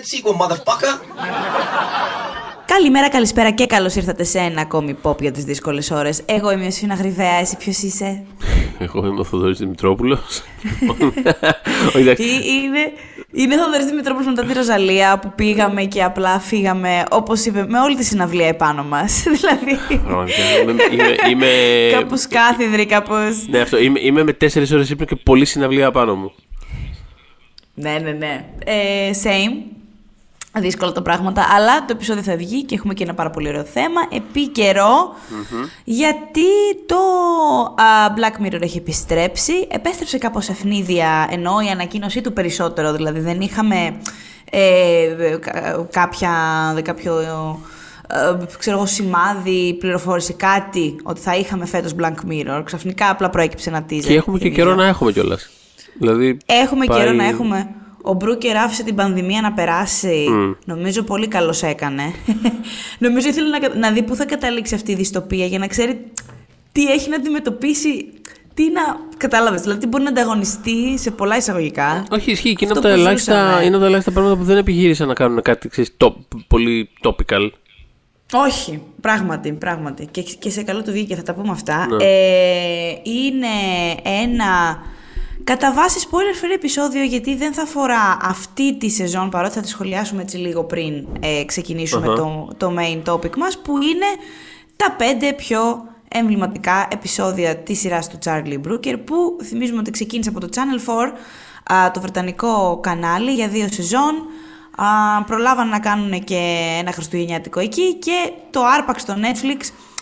[0.00, 0.92] that sequel, motherfucker.
[2.66, 6.22] Καλημέρα, καλησπέρα και καλώς ήρθατε σε ένα ακόμη pop για τις δύσκολες ώρες.
[6.26, 8.22] Εγώ είμαι ο Σφίνα Γρυβαία, εσύ ποιος είσαι;
[8.78, 10.42] Εγώ είμαι ο Θοδωρής Δημητρόπουλος.
[12.64, 12.92] είναι,
[13.32, 17.96] είναι Θοδωρής Δημητρόπουλος μετά τη Ροζαλία που πήγαμε και απλά φύγαμε, όπως είπε, με όλη
[17.96, 19.22] τη συναυλία επάνω μας.
[19.40, 19.78] δηλαδή.
[20.92, 21.14] είμαι.
[21.30, 21.46] είμαι...
[21.92, 23.14] κάπως κάθιδρη, κάπω.
[23.50, 23.78] Ναι, αυτό.
[23.78, 26.32] Είμαι, είμαι με τέσσερις ώρες ύπνο και πολύ συναυλία επάνω μου.
[27.74, 28.44] Ναι, ναι, ναι.
[28.64, 29.78] Ε, same
[30.58, 33.64] δύσκολα τα πράγματα, αλλά το επεισόδιο θα βγει και έχουμε και ένα πάρα πολύ ωραίο
[33.64, 35.14] θέμα, επίκαιρο,
[35.84, 36.42] γιατί
[36.86, 36.96] το
[38.16, 43.96] Black Mirror έχει επιστρέψει, επέστρεψε κάπως ευνίδια, ενώ η ανακοίνωσή του περισσότερο, δηλαδή δεν είχαμε
[44.50, 45.36] ε,
[45.90, 46.30] κάποια,
[46.82, 47.20] κάποιο
[48.12, 52.62] ε, ξέρω εγώ, σημάδι, πληροφόρηση, κάτι ότι θα είχαμε φέτος Black Mirror.
[52.64, 54.02] Ξαφνικά απλά προέκυψε ένα teaser.
[54.02, 55.50] Και έχουμε και καιρό να έχουμε κιόλας.
[55.98, 57.74] Δηλαδή, έχουμε καιρό να έχουμε.
[58.02, 60.26] Ο Μπρούκερ άφησε την πανδημία να περάσει.
[60.64, 62.02] Νομίζω πολύ καλώ έκανε.
[62.98, 66.04] Νομίζω ήθελε να, να δει πού θα καταλήξει αυτή η δυστοπία για να ξέρει
[66.72, 68.08] τι έχει να αντιμετωπίσει.
[68.54, 68.80] Τι να.
[69.16, 72.04] Κατάλαβες, δηλαδή τι μπορεί να ανταγωνιστεί σε πολλά εισαγωγικά.
[72.10, 75.08] Όχι, ισχύει και είναι από, τα ελάχιστα, είναι από τα ελάχιστα πράγματα που δεν επιχείρησαν
[75.08, 76.12] να κάνουν κάτι ξέρεις, top,
[76.46, 77.50] πολύ topical.
[78.32, 80.08] Όχι, πράγματι, πράγματι.
[80.10, 81.86] Και, και σε καλό του βγήκε, θα τα πούμε αυτά.
[81.86, 82.04] Ναι.
[82.04, 83.46] Ε, είναι
[84.22, 84.82] ένα
[85.44, 89.68] Κατά βάση spoiler free επεισόδιο γιατί δεν θα αφορά αυτή τη σεζόν παρότι θα τη
[89.68, 94.06] σχολιάσουμε έτσι λίγο πριν ε, ξεκινησουμε το, το main topic μας που είναι
[94.76, 100.40] τα πέντε πιο εμβληματικά επεισόδια της σειράς του Charlie Brooker που θυμίζουμε ότι ξεκίνησε από
[100.40, 100.90] το Channel
[101.68, 104.14] 4 το βρετανικό κανάλι για δύο σεζόν.
[104.76, 109.60] Α, προλάβαν να κάνουν και ένα χριστουγεννιάτικο εκεί και το άρπαξε στο Netflix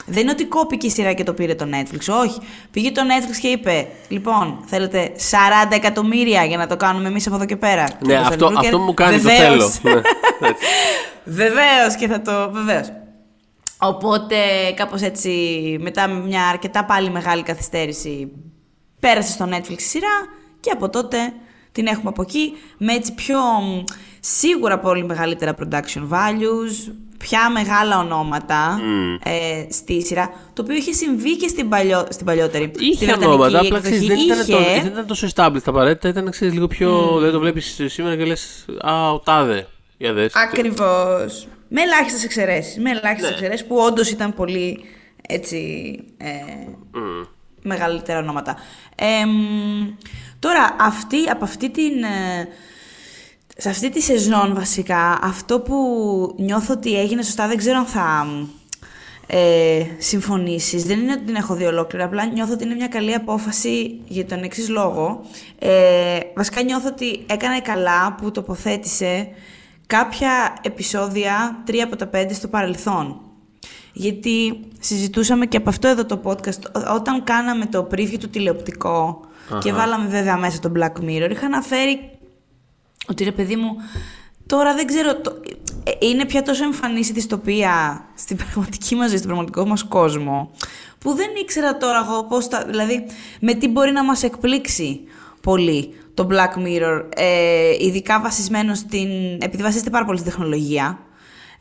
[0.08, 2.24] δεν είναι ότι κόπηκε η σειρά και το πήρε το Netflix.
[2.24, 2.40] Όχι.
[2.70, 7.36] Πήγε το Netflix και είπε: Λοιπόν, θέλετε 40 εκατομμύρια για να το κάνουμε εμείς από
[7.36, 9.70] εδώ και πέρα; Ναι, αυτό, αυτό μου κάνει το θέλω.
[10.40, 10.50] Ναι,
[11.24, 12.50] Βεβαίως και θα το.
[12.52, 12.92] Βεβαίως.
[13.78, 14.36] Οπότε
[14.74, 15.30] κάπως έτσι,
[15.80, 18.32] μετά μια αρκετά πάλι μεγάλη καθυστέρηση,
[19.00, 20.26] πέρασε στο Netflix η σειρά
[20.60, 21.16] και από τότε
[21.72, 23.38] την έχουμε από εκεί με έτσι πιο
[24.20, 28.80] σίγουρα πολύ μεγαλύτερα production values, πια μεγάλα ονόματα
[29.22, 32.72] ε, στη σειρά, το οποίο είχε συμβεί και στην, παλιό, στην παλιότερη.
[32.78, 34.32] Είχε ονόματα, απλά ξέρεις, δεν, είχε...
[34.32, 37.08] Ήταν το, δεν ήταν τόσο established απαραίτητα, ήταν ξέρεις, λίγο πιο.
[37.08, 37.14] Mm.
[37.14, 39.66] Δηλαδή το βλέπεις σήμερα και λες, Α, ο τάδε.
[40.32, 41.48] Ακριβώς.
[41.68, 42.76] Με ελάχιστες εξαιρέσεις.
[42.76, 43.34] Με ελάχιστες ναι.
[43.34, 44.84] εξαιρέσεις που όντως ήταν πολύ
[45.28, 45.58] έτσι.
[46.16, 46.26] Ε,
[47.62, 48.56] μεγαλύτερα ονόματα.
[48.94, 49.04] Ε,
[50.38, 51.92] τώρα, αυτή, από αυτή την.
[53.58, 55.74] Ε, σε αυτή τη σεζόν βασικά, αυτό που
[56.38, 58.26] νιώθω ότι έγινε σωστά, δεν ξέρω αν θα
[59.26, 60.84] ε, συμφωνήσεις.
[60.84, 64.26] Δεν είναι ότι την έχω δει ολόκληρα, απλά νιώθω ότι είναι μια καλή απόφαση για
[64.26, 65.24] τον εξής λόγο.
[65.58, 69.28] Ε, βασικά νιώθω ότι έκανε καλά που τοποθέτησε
[69.86, 73.20] κάποια επεισόδια, τρία από τα πέντε, στο παρελθόν.
[73.92, 79.20] Γιατί συζητούσαμε και από αυτό εδώ το podcast, όταν κάναμε το preview του τηλεοπτικο
[79.62, 82.17] και βάλαμε βέβαια μέσα το Black Mirror, είχα αναφέρει
[83.10, 83.76] ότι ρε παιδί μου,
[84.46, 85.20] τώρα δεν ξέρω.
[85.20, 85.40] Το...
[85.84, 90.50] Ε, είναι πια τόσο εμφανής η δυστοπία στην πραγματική μας ζωή, στον πραγματικό μας κόσμο,
[90.98, 92.64] που δεν ήξερα τώρα εγώ πώς θα.
[92.64, 93.06] Δηλαδή,
[93.40, 95.00] με τι μπορεί να μας εκπλήξει
[95.40, 99.08] πολύ το Black Mirror, ε, ειδικά βασισμένο στην.
[99.40, 100.98] επειδή βασίζεται πάρα πολύ στην τεχνολογία.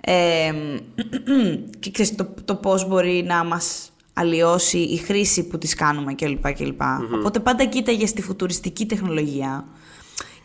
[0.02, 0.54] Ε,
[1.80, 6.54] και ξέρεις το, το πώς μπορεί να μας αλλοιώσει η χρήση που τις κάνουμε κλπ.
[6.54, 6.82] κλπ.
[7.16, 9.66] Οπότε πάντα κοίταγες στη φουτουριστική τεχνολογία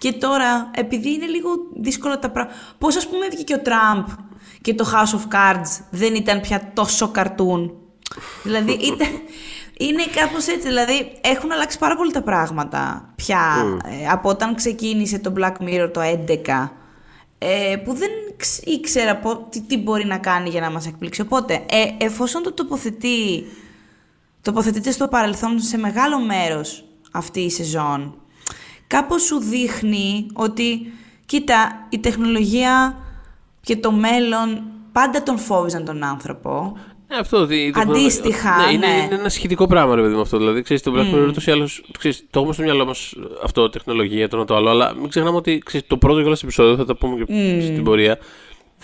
[0.03, 2.59] και τώρα, επειδή είναι λίγο δύσκολα τα πράγματα.
[2.79, 4.07] Πώς, ας πούμε, βγήκε ο Τραμπ
[4.61, 7.73] και το House of Cards δεν ήταν πια τόσο καρτούν.
[8.43, 9.09] δηλαδή, ήταν,
[9.79, 10.69] είναι κάπως έτσι.
[10.69, 13.41] Δηλαδή, έχουν αλλάξει πάρα πολύ τα πράγματα πια
[13.85, 16.69] ε, από όταν ξεκίνησε το Black Mirror το 11.
[17.38, 18.11] Ε, που δεν
[18.65, 21.21] ήξερα τι, τι, μπορεί να κάνει για να μας εκπλήξει.
[21.21, 23.47] Οπότε, ε, εφόσον το τοποθετεί,
[24.43, 28.22] τοποθετείται στο παρελθόν σε μεγάλο μέρος αυτή η σεζόν
[28.93, 30.93] κάπως σου δείχνει ότι,
[31.27, 32.97] κοίτα, η τεχνολογία
[33.61, 34.62] και το μέλλον
[34.93, 36.77] πάντα τον φόβιζαν τον άνθρωπο.
[37.09, 38.56] Ε, αυτό, η Αντίστοιχα.
[38.56, 38.93] Ναι, είναι, ναι.
[38.93, 40.39] είναι ένα σχετικό πράγμα, ρε παιδί μου αυτό.
[40.39, 41.85] Δηλαδή, ξέρεις, το Black Mirror ούτως ή άλλως.
[42.31, 44.71] Το έχουμε στο μυαλό μας αυτό, τεχνολογία, το ένα το άλλο.
[44.71, 47.62] Αλλά μην ξεχνάμε ότι ξέρεις, το πρώτο κιόλα επεισόδιο, θα τα πούμε και mm.
[47.62, 48.19] στην πορεία.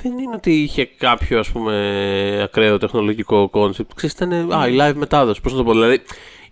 [0.02, 3.90] Δεν είναι ότι είχε κάποιο ας πούμε ακραίο τεχνολογικό concept.
[3.94, 5.40] Ξέρεις, ήταν α, η live μετάδοση.
[5.40, 5.72] Πώς να το πω.
[5.72, 6.02] Δηλαδή,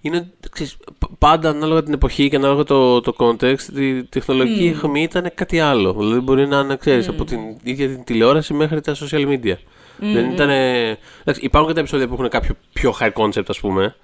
[0.00, 0.76] είναι ξέρεις,
[1.18, 4.74] πάντα ανάλογα την εποχή και ανάλογα το, το context, η τεχνολογική mm.
[4.74, 5.92] αιχμή ήταν κάτι άλλο.
[5.92, 7.10] Δηλαδή μπορεί να είναι, ξέρεις, mm.
[7.10, 9.54] από την ίδια την τηλεόραση μέχρι τα social media.
[9.54, 9.56] Mm.
[9.98, 13.96] Δεν ήταν, εντάξει, υπάρχουν και τα επεισόδια που έχουν κάποιο πιο high concept, ας πούμε.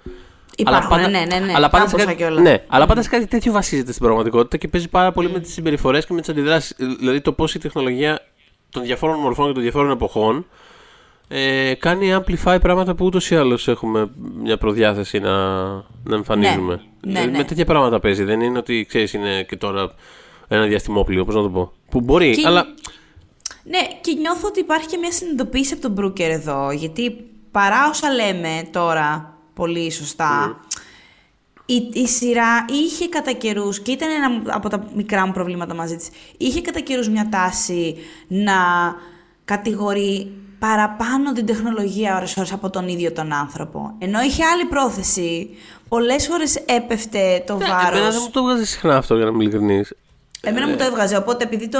[0.55, 1.53] Υπάρχουν, αλλά πάντα, ναι, ναι, ναι.
[1.55, 4.89] Αλλά πάντα, σε κάτι, ναι, αλλά πάντα σε κάτι τέτοιο βασίζεται στην πραγματικότητα και παίζει
[4.89, 5.33] πάρα πολύ mm.
[5.33, 6.75] με τις συμπεριφορές και με τις αντιδράσεις.
[6.99, 8.19] Δηλαδή το πώς η τεχνολογία
[8.69, 10.45] των διαφόρων μορφών και των διαφόρων εποχών
[11.35, 14.09] ε, κάνει amplify πράγματα που ούτως ή άλλως έχουμε
[14.41, 15.63] μια προδιάθεση να,
[16.03, 16.81] να εμφανίζουμε.
[17.05, 17.37] Ναι, Ε, ναι.
[17.37, 18.23] Με τέτοια πράγματα παίζει.
[18.23, 19.91] Δεν είναι ότι ξέρεις, είναι και τώρα
[20.47, 21.71] ένα διαστημόπλιο, πώς να το πω.
[21.89, 22.65] Που μπορεί, Και- αλλά.
[23.63, 26.71] Ναι, και νιώθω ότι υπάρχει και μια συνειδητοποίηση από τον Μπρούκερ εδώ.
[26.71, 27.15] Γιατί
[27.51, 30.59] παρά όσα λέμε τώρα πολύ σωστά,
[31.65, 35.95] η, η σειρά είχε κατά καιρούς, και ήταν ένα από τα μικρά μου προβλήματα μαζί
[35.95, 37.95] της, είχε κατά καιρούς μια τάση
[38.27, 38.53] να
[39.45, 40.31] κατηγορεί
[40.67, 43.95] παραπάνω την τεχνολογία ώρες ώρες από τον ίδιο τον άνθρωπο.
[43.99, 45.49] Ενώ είχε άλλη πρόθεση,
[45.87, 47.87] πολλές φορές έπεφτε το Ναι, βάρος.
[47.99, 49.93] Εμένα δεν μου το βγάζει συχνά αυτό για να είμαι ειλικρινής.
[50.41, 50.69] Εμένα Ε.
[50.69, 51.17] μου το έβγαζε.
[51.17, 51.79] Οπότε επειδή, το,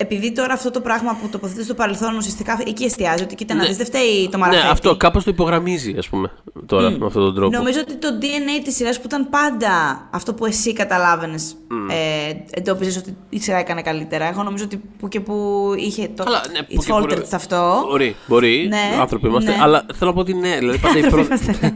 [0.00, 3.64] επειδή τώρα αυτό το πράγμα που τοποθετεί στο παρελθόν ουσιαστικά εκεί εστιάζει, ότι κοίτα να
[3.64, 4.66] δεις, δεν φταίει το Ναι, μαραθέτη.
[4.72, 6.30] αυτό κάπως το υπογραμμίζει, ας πούμε,
[6.66, 7.56] τώρα με αυτόν τον τρόπο.
[7.56, 9.68] Νομίζω ότι το DNA της σειράς που ήταν πάντα
[10.10, 11.54] αυτό που εσύ καταλάβαινες,
[11.90, 14.28] ε, εντόπιζες ότι η σειρά έκανε καλύτερα.
[14.28, 15.34] Εγώ νομίζω ότι που και που
[15.76, 17.84] είχε το Καλά, ναι, που It's και μπορεί- faltered σε αυτό.
[17.88, 18.66] Μπορεί, μπορεί.
[18.68, 19.50] Ναι, άνθρωποι είμαστε.
[19.50, 19.56] ναι.
[19.60, 20.56] Αλλά θέλω να πω ότι ναι.
[20.58, 21.36] Δηλαδή πάντα η, Άνθρωποι πρό...
[21.36, 21.74] είμαστε, ναι.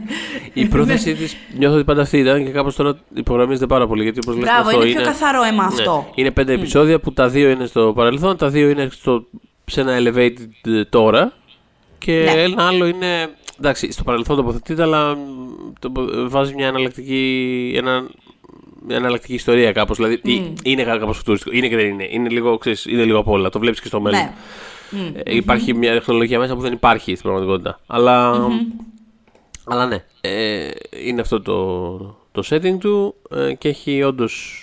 [0.53, 4.03] η πρόθεσή της νιώθω ότι πάντα αυτή ήταν και κάπως τώρα υπογραμμίζεται πάρα πολύ.
[4.03, 5.67] Γιατί όπως λες Μπράβο, αυτό είναι πιο καθαρό αίμα Ναι.
[5.67, 6.09] αυτό.
[6.15, 9.25] Είναι πέντε επεισόδια που τα δύο είναι στο παρελθόν, τα δύο είναι στο...
[9.65, 10.35] σε ένα elevated
[10.71, 11.33] ε, τώρα.
[11.97, 12.41] Και Ναι.
[12.41, 13.29] ένα άλλο είναι.
[13.59, 15.19] Εντάξει, στο παρελθόν τοποθετείται, αλλά μ,
[15.79, 15.91] το,
[16.29, 18.07] βάζει μια εναλλακτική, ένα,
[18.87, 19.97] μια εναλλακτική ιστορία κάπως.
[19.97, 21.55] Δηλαδή ή- είναι κάπως φουτουριστικό.
[21.55, 22.07] Είναι και δεν είναι.
[22.09, 23.49] Είναι λίγο, ξέρεις, είναι λίγο απ' όλα.
[23.49, 24.19] Το βλέπεις και στο μέλλον.
[24.89, 25.11] Ναι.
[25.23, 27.79] Ε, Υπάρχει μια τεχνολογία μέσα που δεν υπάρχει στην πραγματικότητα.
[27.87, 28.47] Αλλά,
[29.65, 30.69] αλλά ναι, ε,
[31.05, 31.97] είναι αυτό το,
[32.31, 34.59] το setting του ε, και έχει όντως.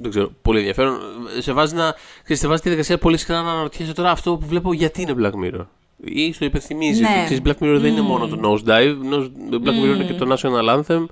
[0.00, 0.98] Δεν ξέρω, πολύ ενδιαφέρον.
[1.38, 4.46] Σε βάζει, να, ξέρεις, σε βάζει τη διαδικασία πολύ συχνά να αναρωτιέσαι τώρα αυτό που
[4.46, 5.66] βλέπω γιατί είναι Black Mirror.
[6.04, 7.08] Ή στο υπενθυμίζει Ναι.
[7.08, 8.96] ότι ξέρεις, Black Mirror δεν είναι μόνο το Nosedive.
[9.12, 9.30] Nose-
[9.64, 11.04] Black Mirror είναι και το National Anthem.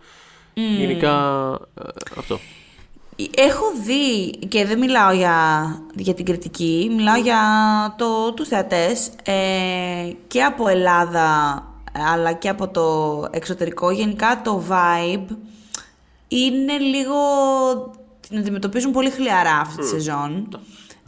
[0.54, 1.12] Γενικά
[1.84, 1.88] ε,
[2.18, 2.38] αυτό.
[3.36, 7.38] Έχω δει, και δεν μιλάω για, για την κριτική, μιλάω για
[7.98, 11.62] το, τους θεατές ε, και από Ελλάδα
[12.12, 13.90] αλλά και από το εξωτερικό.
[13.90, 15.34] Γενικά το vibe
[16.28, 17.14] είναι λίγο...
[18.28, 20.60] την αντιμετωπίζουν πολύ χλιαρά αυτή τη σεζόν.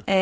[0.05, 0.15] Ε,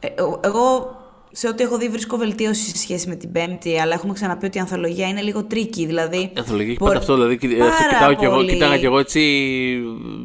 [0.00, 0.08] ε,
[0.40, 0.96] εγώ
[1.36, 4.58] σε ό,τι έχω δει βρίσκω βελτίωση σε σχέση με την πέμπτη, αλλά έχουμε ξαναπεί ότι
[4.58, 6.16] η ανθολογία είναι λίγο τρίκη, δηλαδή...
[6.18, 7.14] Η ανθολογία έχει μπορεί- πάντα αυτό.
[7.14, 8.48] Δηλαδή, κοι- Πάρα αυτό κοιτάω κι εγώ, πολύ.
[8.52, 9.20] κοιτάγα κι εγώ έτσι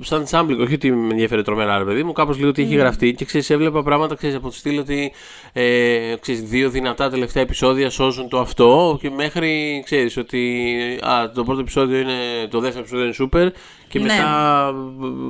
[0.02, 0.60] σαν σάμπλικ.
[0.60, 2.12] Όχι ότι με ενδιαφέρει τρομερά, ρε παιδί μου.
[2.12, 5.12] Κάπως λίγο ότι έχει γραφτεί και ξέρεις, έβλεπα πράγματα ξέρεις, από το στυλ ότι
[5.54, 10.68] ε, ξέρεις, δύο δυνατά τελευταία επεισόδια σώζουν το αυτό και μέχρι ξέρεις ότι
[11.02, 12.14] α, το πρώτο επεισόδιο είναι.
[12.50, 13.52] Το δεύτερο επεισόδιο είναι super
[13.88, 14.06] και Ναι.
[14.06, 14.72] μετά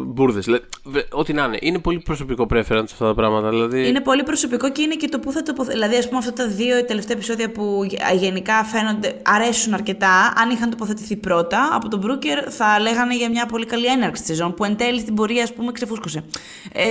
[0.05, 0.47] μπουρδες.
[1.11, 1.57] Ό,τι να είναι.
[1.61, 3.49] Είναι πολύ προσωπικό preference αυτά τα πράγματα.
[3.49, 5.68] Δηλαδή, Είναι πολύ προσωπικό και είναι και το που θα τοποθετηθεί.
[5.69, 10.49] Δηλαδή, ας πούμε, αυτά τα δύο τελευταία επεισόδια που γε- γενικά φαίνονται, αρέσουν αρκετά, αν
[10.49, 14.53] είχαν τοποθετηθεί πρώτα από τον Μπρούκερ, θα λέγανε για μια πολύ καλή έναρξη τη σεζόν
[14.53, 16.23] που εν τέλει στην πορεία, ας πούμε, ξεφούσκωσε.
[16.73, 16.83] Ε,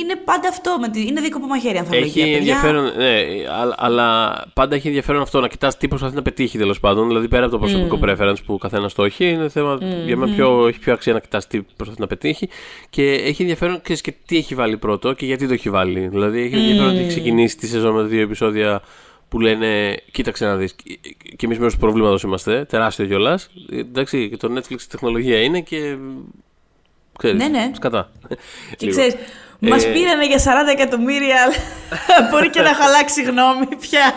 [0.00, 0.76] είναι πάντα αυτό.
[0.80, 3.14] Με τη, είναι δίκοπο μαχαίρι, αν Έχει ενδιαφέρον, ναι,
[3.60, 7.06] αλλά, αλλά πάντα έχει ενδιαφέρον αυτό να κοιτάς τι προσπαθεί να πετύχει τέλος πάντων.
[7.06, 10.34] Δηλαδή πέρα από το προσωπικό preference που ο καθένας το έχει, είναι θέμα για μένα
[10.34, 12.48] πιο, έχει πιο αξία να κοιτάς τι προσπαθεί να πετύχει.
[12.90, 16.08] Και έχει ενδιαφέρον ξέρεις, και τι έχει βάλει πρώτο και γιατί το έχει βάλει.
[16.08, 18.82] Δηλαδή έχει ενδιαφέρον ότι έχει ξεκινήσει τη σεζόν με δύο επεισόδια
[19.28, 20.74] που λένε Κοίταξε να δεις.
[21.36, 23.50] Και εμείς μέρος του προβλήματος είμαστε, τεράστιο κιόλας.
[23.70, 25.96] Εντάξει, και το Netflix τεχνολογία είναι και.
[27.18, 27.70] Ξέρεις, Ναι, ναι.
[27.74, 28.12] Σκατά.
[28.76, 29.02] Και Λίγο.
[29.62, 31.54] Ξέρει, μας Ε, πήρανε για 40 εκατομμύρια, αλλά
[32.30, 34.14] μπορεί και να έχω αλλάξει γνώμη πια.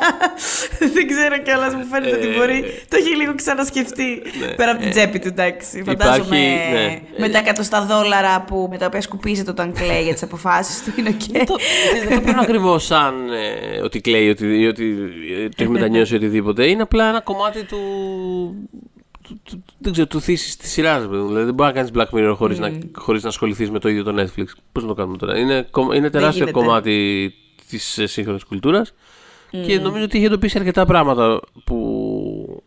[0.93, 2.83] Δεν ξέρω κιόλας, μου φαίνεται ότι Ε, μπορεί.
[2.89, 4.21] Το έχει λίγο ξανασκεφτεί.
[4.55, 5.83] Πέρα από την τσέπη του, εντάξει.
[5.85, 6.37] Φαντάζομαι
[6.73, 6.99] ναι.
[7.17, 10.93] με τα εκατοστά δολάρια που, με τα οποία σκουπίζεται όταν κλαίει για τις αποφάσεις του.
[10.97, 11.45] Είναι οκ.
[11.45, 11.55] το,
[12.07, 14.95] δεν το παίρνω ακριβώς σαν ε, ότι κλαίει, ότι, ή ότι
[15.43, 16.65] ε, το έχει μετανιώσει οτιδήποτε.
[16.65, 17.79] Είναι απλά ένα κομμάτι του.
[19.27, 21.07] Του, του, δεν ξέρω, του θέση της σειράς.
[21.07, 24.03] Δηλαδή δεν μπορεί να κάνεις Black Mirror χωρίς να, χωρίς να ασχοληθείς με το ίδιο
[24.03, 24.45] το Netflix.
[24.71, 26.63] Πώς να το κάνουμε τώρα; Είναι, κο- είναι τεράστιο γίνεται.
[26.65, 27.33] κομμάτι
[27.69, 28.93] της σύγχρονης κουλτούρας.
[29.65, 32.63] Και νομίζω ότι είχε εντοπίσει αρκετά πράγματα που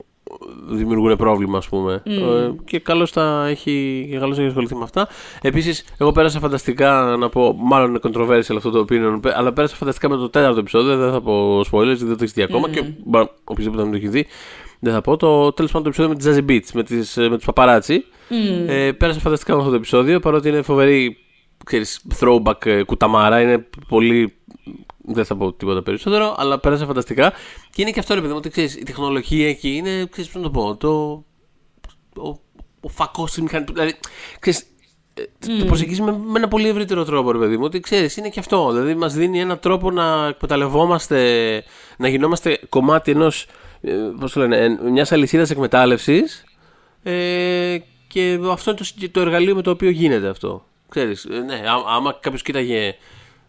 [0.70, 2.02] δημιουργούν πρόβλημα, ας πούμε.
[2.04, 5.08] Ε, και καλώς τα έχει, και καλώς έχει ασχοληθεί με αυτά.
[5.42, 9.74] Επίσης, εγώ πέρασα φανταστικά να πω, μάλλον είναι controversial αυτό το opinion, πέ- αλλά πέρασα
[9.76, 10.96] φανταστικά με το τέταρτο επεισόδιο.
[10.96, 12.68] Δεν θα πω spoilers, γιατί δεν το έχεις δει ακόμα.
[12.68, 14.26] Και μπα- οποιοδήποτε δεν το έχει δει,
[14.78, 15.16] δεν θα πω.
[15.16, 18.04] Το τέλος πάντων το επεισόδιο με τις Jazzy Beats, με, τις, με τους παπαράτσι.
[18.66, 21.16] Ε, πέρασα φανταστικά με αυτό το επεισόδιο, παρότι είναι φοβερή
[21.64, 23.40] ξέρεις, throwback ε, κουταμάρα.
[23.40, 24.38] Είναι πολύ
[25.14, 27.32] δεν θα πω τίποτα περισσότερο, αλλά πέρασε φανταστικά.
[27.70, 30.42] Και είναι και αυτό, ρε παιδί μου, ότι ξέρεις, η τεχνολογία εκεί είναι, ξέρεις, πώς
[30.42, 31.25] να το πω, το,
[32.23, 32.28] ο,
[32.80, 33.64] ο φακός της μηχανή.
[33.73, 33.94] Δηλαδή,
[34.38, 34.66] ξέρεις,
[35.14, 38.28] ε, το προσεγγίζεις με, με ένα πολύ ευρύτερο τρόπο, ρε παιδί μου, ότι ξέρεις, είναι
[38.28, 38.73] και αυτό.
[38.73, 41.64] Δηλαδή, μας δίνει ένα τρόπο να εκμεταλλευόμαστε,
[41.97, 43.49] να γινόμαστε κομμάτι ενός, ε,
[44.20, 46.44] πώς το λένε, ε, μιας αλυσίδας εκμετάλλευσης
[47.02, 47.76] ε,
[48.08, 50.64] και αυτό είναι το, συγκε- το εργαλείο με το οποίο γίνεται αυτό.
[50.88, 52.94] Ξέρεις, ε, ναι, ά- άμα κάποιος κοίταγε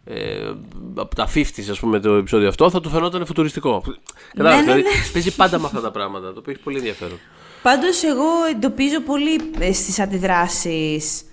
[0.05, 0.51] ε,
[0.95, 3.83] από τα 50 ας πούμε το επεισόδιο αυτό θα του φαινόταν φουτουριστικό.
[4.33, 5.11] Κατάλαβες, ναι, δηλαδή ναι.
[5.13, 7.17] παίζει πάντα με αυτά τα πράγματα, το οποίο έχει πολύ ενδιαφέρον.
[7.61, 11.23] Πάντως εγώ εντοπίζω πολύ ε, στις αντιδράσεις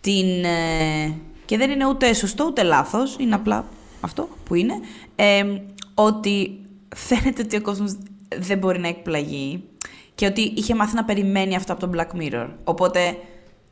[0.00, 0.44] την...
[0.44, 1.14] ε,
[1.44, 3.64] και δεν είναι ούτε σωστό ούτε λάθος, είναι απλά
[4.00, 4.74] αυτό που είναι,
[5.16, 5.44] ε,
[5.94, 6.58] ότι
[6.96, 7.96] φαίνεται ότι ο κόσμος
[8.36, 9.62] δεν μπορεί να εκπλαγεί
[10.14, 12.48] και ότι είχε μάθει να περιμένει αυτό από τον Black Mirror.
[12.64, 13.16] Οπότε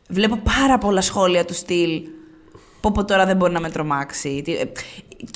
[0.08, 2.02] βλέπω πάρα πολλά σχόλια του στυλ
[2.80, 4.42] πω πω τώρα δεν μπορεί να με τρομάξει.
[4.44, 4.64] Τι- ε,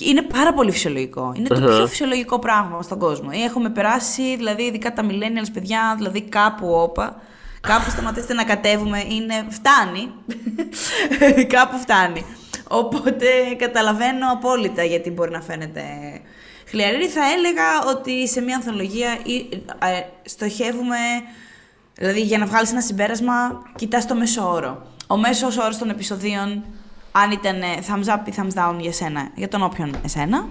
[0.01, 1.33] Είναι πάρα πολύ φυσιολογικό.
[1.37, 3.29] Είναι το πιο φυσιολογικό πράγμα στον κόσμο.
[3.45, 7.21] Έχουμε περάσει, δηλαδή, ειδικά τα millennials παιδιά, δηλαδή κάπου όπα.
[7.61, 10.11] Κάπου σταματήστε να κατέβουμε, είναι, φτάνει.
[11.55, 12.25] κάπου φτάνει.
[12.69, 13.27] Οπότε
[13.59, 15.83] καταλαβαίνω απόλυτα γιατί μπορεί να φαίνεται
[16.71, 17.09] χλιαρή.
[17.09, 19.49] Θα έλεγα ότι σε μια ανθολογία ή-
[19.79, 20.97] ε, στοχεύουμε
[21.95, 24.87] Δηλαδή, για να βγάλεις ένα συμπέρασμα, κοιτάς το μέσο όρο.
[25.07, 26.65] Ο μέσος όρος των επεισοδίων,
[27.13, 30.47] αν ήταν ε, thumbs up ή thumbs down για σένα, για τον όποιον εσένα.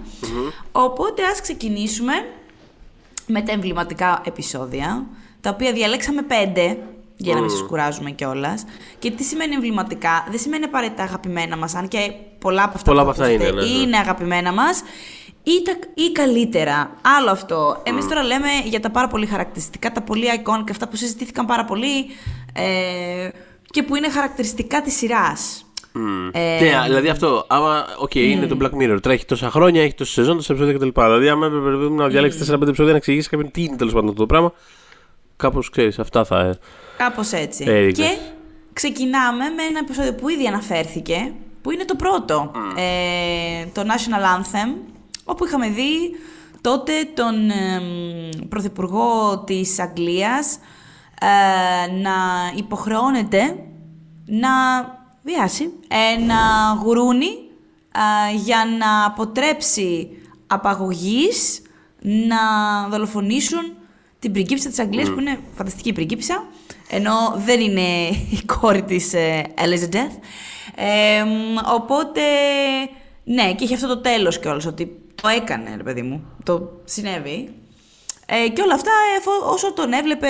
[0.72, 2.12] Οπότε, ας ξεκινήσουμε
[3.26, 5.06] με τα εμβληματικά επεισόδια,
[5.40, 6.78] τα οποία διαλέξαμε πέντε,
[7.16, 8.64] για να μην σας κουράζουμε κιόλας.
[8.98, 11.98] Και τι σημαίνει εμβληματικά, δεν σημαίνει απαραίτητα αγαπημένα μας, αν και
[12.38, 13.78] πολλά από αυτά Πολλά που από αυτά ακούσατε είναι, ναι, ναι.
[13.82, 14.82] είναι αγαπημένα μας
[15.42, 16.90] ή, τα, ή καλύτερα.
[17.18, 17.82] Άλλο αυτό.
[17.82, 21.64] Εμείς τώρα λέμε για τα πάρα πολύ χαρακτηριστικά, τα πολύ iconic, αυτά που συζητήθηκαν πάρα
[21.64, 22.06] πολύ
[22.52, 23.28] ε,
[23.70, 25.64] και που είναι χαρακτηριστικά της σειράς.
[26.32, 30.12] Ε, ναι, δηλαδή αυτό, άμα, οκ, είναι το Black Mirror, τρέχει τόσα χρόνια, έχει τόσες
[30.12, 31.00] σεζόν, τόσα επεισόδια κτλ.
[31.02, 34.20] Δηλαδή, άμα έπρεπε να διαλέξεις 4-5 επεισόδια να εξηγήσεις κάποιον τι είναι τέλος πάντων αυτό
[34.20, 34.52] το πράγμα,
[35.36, 36.40] κάπως ξέρεις, αυτά θα.
[36.40, 36.58] ε,
[36.96, 37.64] Κάπως έτσι.
[37.68, 38.08] Έριχνες.
[38.08, 38.16] Και
[38.72, 41.32] ξεκινάμε με ένα επεισόδιο που ήδη αναφέρθηκε,
[41.62, 42.50] που είναι το πρώτο.
[42.76, 44.76] Ε, το National Anthem,
[45.24, 46.10] όπου είχαμε δει
[46.60, 47.80] τότε τον ε,
[48.48, 50.58] Πρωθυπουργό της Αγγλίας
[51.20, 52.12] ε, να
[52.56, 53.56] υποχρεώνεται
[54.26, 54.48] να
[55.22, 55.72] βιάσει
[56.16, 56.38] ένα
[56.82, 57.30] γουρούνι
[57.94, 60.08] ε, για να αποτρέψει
[60.46, 61.62] απαγωγής
[62.00, 62.38] να
[62.88, 63.74] δολοφονήσουν
[64.18, 66.44] την πριγκίπισσα της Αγγλίας που είναι φανταστική πριγκίπισσα
[66.90, 70.18] ενώ δεν είναι η κόρη της ε, Elizabeth.
[70.74, 72.20] Ε, μ, οπότε,
[73.24, 77.54] ναι, και είχε αυτό το τέλος κιόλας, ότι το έκανε, ρε παιδί μου, το συνέβη.
[78.26, 80.28] Ε, και όλα αυτά, εφο- όσο τον έβλεπε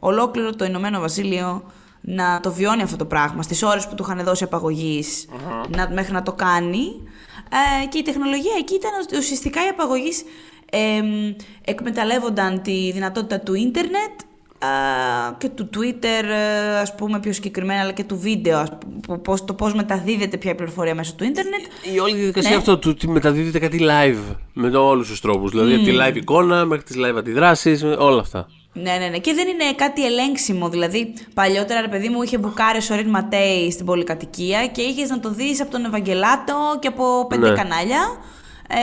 [0.00, 4.24] ολόκληρο το Ηνωμένο Βασίλειο να το βιώνει αυτό το πράγμα, στις ώρες που του είχαν
[4.24, 5.28] δώσει απαγωγής,
[5.68, 6.86] να, μέχρι να το κάνει.
[7.82, 10.22] Ε, και η τεχνολογία εκεί ήταν ότι ουσιαστικά οι απαγωγείς
[10.70, 14.35] ε, μ, εκμεταλλεύονταν τη δυνατότητα του ίντερνετ α,
[15.38, 18.68] και του Twitter, ε, ας πούμε πιο συγκεκριμένα, αλλά και του βίντεο, ας
[19.06, 21.60] πούμε, πώς, το πώς μεταδίδεται πια η πληροφορία μέσω του ίντερνετ.
[21.94, 22.56] Η όλη διαδικασία Ναι.
[22.56, 25.50] αυτό του ότι μεταδίδεται κάτι live με όλους τους τρόπους.
[25.50, 28.46] Δηλαδή από τη live εικόνα μέχρι τις live αντιδράσεις, όλα αυτά.
[28.72, 29.18] Ναι, ναι, ναι.
[29.18, 30.68] Και δεν είναι κάτι ελέγξιμο.
[30.68, 35.20] Δηλαδή, παλιότερα, ρε παιδί μου, είχε μπουκάρει ο Σωρίν Ματέι στην πολυκατοικία και είχες να
[35.20, 37.56] το δεις από τον Ευαγγελάτο και από πέντε Ναι.
[37.56, 38.00] κανάλια.
[38.68, 38.78] Ε,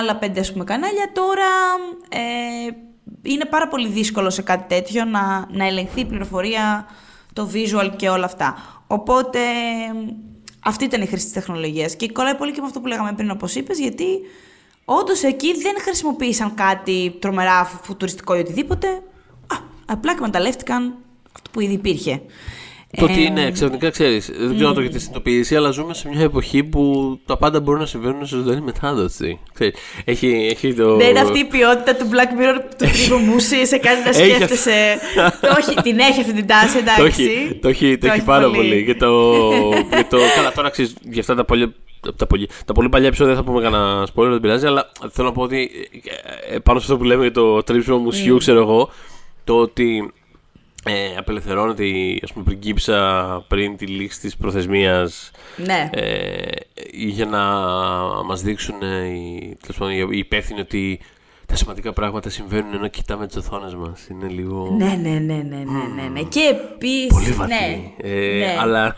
[0.00, 1.10] άλλα πέντε, ας πούμε, κανάλια.
[1.12, 1.46] Τώρα
[2.08, 2.15] ε,
[3.26, 6.86] είναι πάρα πολύ δύσκολο σε κάτι τέτοιο να, να ελεγχθεί η πληροφορία,
[7.32, 8.56] το visual και όλα αυτά.
[8.86, 9.38] Οπότε,
[10.64, 11.96] αυτή ήταν η χρήση της τεχνολογίας.
[11.96, 14.06] Και κολλάει πολύ και με αυτό που λέγαμε πριν, όπως είπες, γιατί
[14.84, 18.88] όντως εκεί δεν χρησιμοποίησαν κάτι τρομερά φου- φουτουριστικό ή οτιδήποτε.
[19.46, 19.56] Α,
[19.86, 20.94] απλά εκμεταλλεύτηκαν
[21.36, 22.22] αυτό που ήδη υπήρχε.
[22.96, 26.08] Το Ε, ότι είναι ξαφνικά ξέρεις, δεν ξέρω αν το έχετε συνειδητοποιήσει, αλλά ζούμε σε
[26.08, 26.82] μια εποχή που
[27.26, 29.38] τα πάντα μπορούν να συμβαίνουν σε ζωντανή μετάδοση.
[29.54, 29.74] Ξέρεις,
[30.04, 30.96] έχει, έχει το.
[30.96, 34.34] Δεν είναι αυτή η ποιότητα του Black Mirror του Τρίβου Μούση, σε κάνει να Έχει
[34.34, 34.98] σκέφτεσαι.
[35.40, 37.00] το έχει, την έχει αυτή την τάση, εντάξει.
[37.00, 38.84] Το έχει, το έχει, το έχει πάρα πολύ.
[38.84, 39.40] Και το,
[39.90, 41.74] και το, καλά, τώρα ξέρεις για αυτά τα πολύ,
[42.16, 45.34] τα, πολύ, τα πολύ παλιά επεισόδια θα πούμε κανένα spoiler, δεν πειράζει, αλλά θέλω να
[45.34, 45.70] πω ότι
[46.50, 48.90] ε, ε, πάνω σε αυτό που λέμε για το τρίψιμο μουσιού, ξέρω εγώ,
[49.44, 50.12] το ότι
[50.86, 55.90] ε, απελευθερώνεται η ας πούμε, πριγκίψα πριν τη λήξη της προθεσμίας Ναι.
[55.92, 56.50] ε,
[56.92, 57.40] για να
[58.24, 61.00] μας δείξουν ε, οι, τέλος πάντων, οι υπεύθυνοι ότι
[61.46, 64.06] τα σημαντικά πράγματα συμβαίνουν ενώ κοιτάμε τις οθόνες μας.
[64.10, 64.74] Είναι λίγο...
[64.78, 66.22] Ναι, ναι, ναι, ναι, ναι, ναι, ναι.
[66.22, 66.40] Και
[66.74, 67.06] επίσης.
[67.06, 67.52] Πολύ βαθύ.
[67.52, 68.56] Ναι, ε, ναι.
[68.60, 68.96] Αλλά.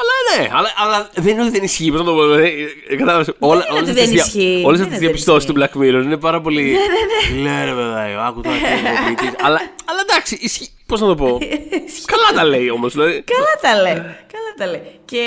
[0.00, 1.90] Αλλά ναι, αλλά, αλλά δεν είναι ότι δεν ισχύει.
[1.90, 2.32] Πώς να το πω.
[2.32, 2.48] ε,
[2.88, 3.30] ε, Κατάλαβες.
[3.38, 4.38] Όλα, είναι ότι όλες δεν αυτές τις ισχύει.
[4.38, 6.62] δια- Δεν Όλες είναι αυτές ότι τις δεν διαπιστώσεις του Black Mirror είναι πάρα πολύ.
[6.62, 7.50] Ναι, ναι, ναι.
[7.50, 9.44] Λέει ρε παιδάκι, άκου τώρα τι είναι ο ποιητής.
[9.44, 10.68] αλλά, αλλά εντάξει, ισχύει.
[10.86, 11.38] Πώς να το πω;
[12.12, 12.92] Καλά τα λέει όμως.
[12.92, 13.22] Δηλαδή.
[13.22, 13.94] Καλά τα λέει.
[14.34, 14.82] Καλά τα λέει.
[15.04, 15.24] Και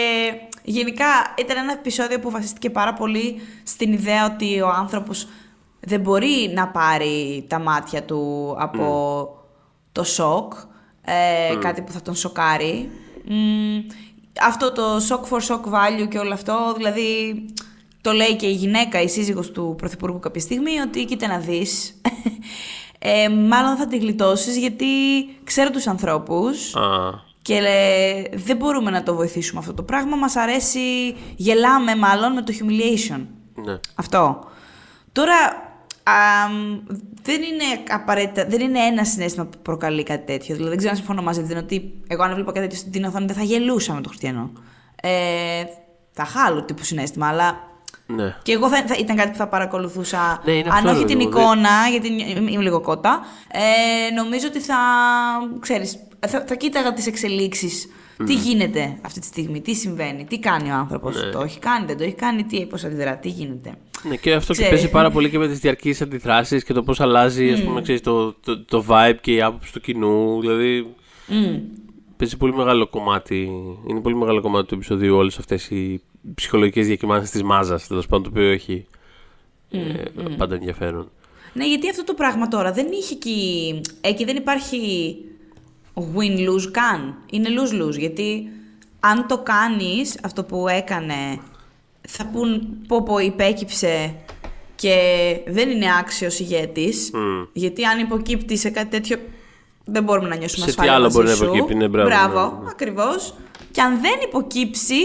[0.63, 1.05] γενικά
[1.37, 5.27] ήταν ένα επεισόδιο που βασίστηκε πάρα πολύ στην ιδέα ότι ο άνθρωπος
[5.79, 8.85] δεν μπορεί να πάρει τα μάτια του από
[9.91, 10.53] το σοκ,
[11.05, 12.89] ε, κάτι που θα τον σοκάρει.
[14.39, 17.45] Μ, αυτό το shock for shock value και όλο αυτό, δηλαδή
[18.01, 22.01] το λέει και η γυναίκα, η σύζυγος του Πρωθυπουργού κάποια στιγμή, ότι κοίτα να δεις,
[22.99, 24.85] ε, μάλλον θα τη γλιτώσεις γιατί
[25.43, 26.81] ξέρω τους ανθρώπους Α,
[27.41, 30.15] Και λέ, δεν μπορούμε να το βοηθήσουμε αυτό το πράγμα.
[30.15, 33.25] Μας αρέσει, γελάμε μάλλον με το humiliation.
[33.55, 33.79] Ναι.
[33.95, 34.43] Αυτό.
[35.11, 35.66] Τώρα,
[36.09, 36.47] α,
[37.21, 40.55] δεν είναι απαραίτητα, δεν είναι ένα συνέστημα που προκαλεί κάτι τέτοιο.
[40.55, 43.25] Δηλαδή, δεν ξέρω αν συμφωνώ μαζί την ότι εγώ αν έβλεπα κάτι τέτοιο στην οθόνη
[43.25, 44.51] δεν θα γελούσα με το Χριστιανό.
[45.01, 45.63] Ε,
[46.11, 47.59] θα χάλω τύπου συνέστημα, αλλά
[48.05, 48.35] ναι.
[48.43, 50.41] και εγώ θα, θα ήταν κάτι που θα παρακολουθούσα.
[50.45, 53.19] Ναι, είναι αν αυτό, όχι ρε την παιδί μου, εικόνα, γιατί είμαι είμαι λίγο κότα.
[53.51, 54.75] Ε, νομίζω ότι θα.
[55.59, 57.89] ξέρεις, θα, θα κοίταγα τις εξελίξεις.
[58.25, 61.23] Τι γίνεται αυτή τη στιγμή, τι συμβαίνει, τι κάνει ο άνθρωπος.
[61.23, 61.29] Ναι.
[61.29, 63.73] Το έχει κάνει, δεν το έχει κάνει, τι, πώς αντιδρά, τι γίνεται.
[64.09, 64.69] Ναι, και αυτό και Ξέρεις.
[64.69, 68.01] παίζει πάρα πολύ και με τις διαρκείς αντιδράσεις και το πώς αλλάζει ας πούμε, ξέρεις,
[68.01, 70.41] το, το, το vibe και η άποψη του κοινού.
[70.41, 70.87] Δηλαδή.
[72.17, 73.51] Παίζει πολύ μεγάλο κομμάτι.
[73.87, 76.01] Είναι πολύ μεγάλο κομμάτι του επεισοδίου όλες αυτές οι
[76.35, 77.87] ψυχολογικές διακυμάνσεις της μάζας.
[77.87, 78.85] Τέλος πάντων, το οποίο έχει
[79.71, 79.79] ε,
[80.37, 81.11] πάντα ενδιαφέρον.
[81.53, 83.81] Ναι, γιατί αυτό το πράγμα τώρα δεν είχε εκεί.
[84.01, 85.15] Εκεί δεν υπάρχει
[86.15, 87.15] win-lose καν.
[87.31, 87.97] Είναι lose-lose.
[87.97, 88.49] Γιατί
[88.99, 91.39] αν το κάνεις αυτό που έκανε,
[92.07, 94.15] θα πούν πω πω υπέκυψε
[94.75, 94.95] και
[95.47, 97.11] δεν είναι άξιος ηγέτης.
[97.53, 99.17] Γιατί αν υποκύπτει σε κάτι τέτοιο,
[99.85, 101.43] δεν μπορούμε να νιώσουμε Σε τι ασφάλεια άλλο μαζί μπορεί να σου.
[101.43, 102.69] υποκύπτει, ναι, μπράβο, Μπράβο, ναι, ναι.
[102.71, 103.33] ακριβώς.
[103.71, 104.95] Και αν δεν υποκύψει,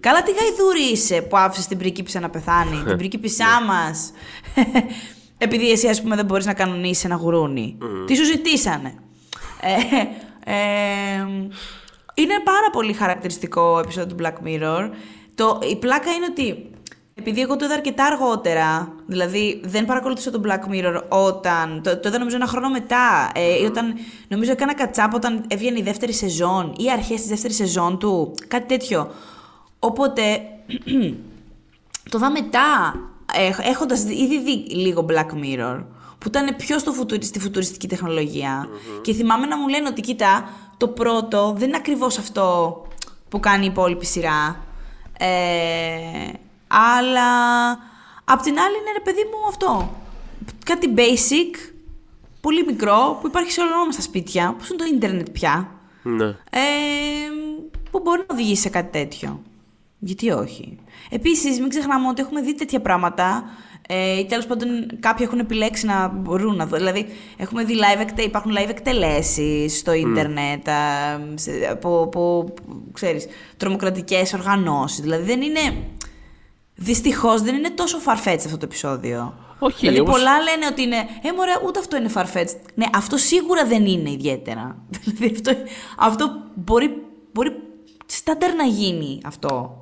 [0.00, 2.82] καλά τι γαϊδούρη είσαι που άφησες την πριγκίπισσα να πεθάνει.
[2.86, 4.12] την πριγκίπισσά μας.
[5.38, 7.78] Επειδή εσύ, ας πούμε, δεν μπορείς να κανονίσεις ένα γουρούνι.
[8.06, 8.94] Τι σου ζητήσανε;
[10.44, 11.48] Ε, ε,
[12.14, 14.90] είναι πάρα πολύ χαρακτηριστικό επεισόδιο του Black Mirror.
[15.34, 16.70] Το, η πλάκα είναι ότι
[17.14, 21.80] επειδή εγώ το είδα αρκετά αργότερα, δηλαδή δεν παρακολουθούσα τον Black Mirror όταν.
[21.82, 23.30] Το, το είδα νομίζω ένα χρόνο μετά.
[23.34, 23.94] Ε, ή όταν.
[24.28, 28.34] Νομίζω έκανα κατσάπ όταν έβγαινε η δεύτερη σεζόν ή αρχές της δεύτερης σεζόν του.
[28.48, 29.10] Κάτι τέτοιο.
[29.78, 30.22] Οπότε.
[32.10, 32.94] το δα μετά,
[33.34, 35.84] έχ, έχοντας ήδη δει λίγο Black Mirror,
[36.20, 38.68] που ήταν πιο στο φουτουρι, στη φουτουριστική τεχνολογία.
[39.02, 42.76] Και θυμάμαι να μου λένε ότι, κοίτα, το πρώτο δεν είναι ακριβώς αυτό
[43.28, 44.64] που κάνει η υπόλοιπη σειρά.
[45.18, 45.28] Ε,
[46.66, 47.70] αλλά
[48.24, 49.94] απ' την άλλη είναι, ρε παιδί μου, αυτό.
[50.64, 51.72] Κάτι basic,
[52.40, 55.70] πολύ μικρό, που υπάρχει σε όλα μας τα σπίτια, που είναι το ίντερνετ πια.
[56.02, 56.26] Ναι.
[56.26, 56.60] Ε,
[57.90, 59.42] που μπορεί να οδηγήσει σε κάτι τέτοιο.
[59.98, 60.78] Γιατί όχι.
[61.10, 63.44] Επίσης, μην ξεχνάμε ότι έχουμε δει τέτοια πράγματα
[63.92, 64.68] ε, ή τέλος πάντων
[65.00, 66.76] κάποιοι έχουν επιλέξει να μπορούν να δω.
[66.76, 70.72] Δηλαδή, έχουμε δει live, εκτε- υπάρχουν live εκτελέσεις στο ίντερνετ α,
[71.34, 72.54] σε- από, από,
[72.92, 73.26] ξέρεις,
[73.56, 75.00] τρομοκρατικές οργανώσεις.
[75.00, 75.60] Δηλαδή, δεν είναι...
[76.74, 79.34] Δυστυχώς δεν είναι τόσο farfetched αυτό το επεισόδιο.
[79.58, 80.96] Όχι, δηλαδή, όπως- πολλά λένε ότι είναι.
[80.96, 82.60] Ε, μωρέ, ούτε αυτό είναι farfetched.
[82.74, 84.76] Ναι, αυτό σίγουρα δεν είναι ιδιαίτερα.
[85.04, 85.52] Δηλαδή, αυτό,
[85.98, 87.52] αυτό μπορεί, μπορεί
[88.06, 89.79] στάντερ να γίνει αυτό.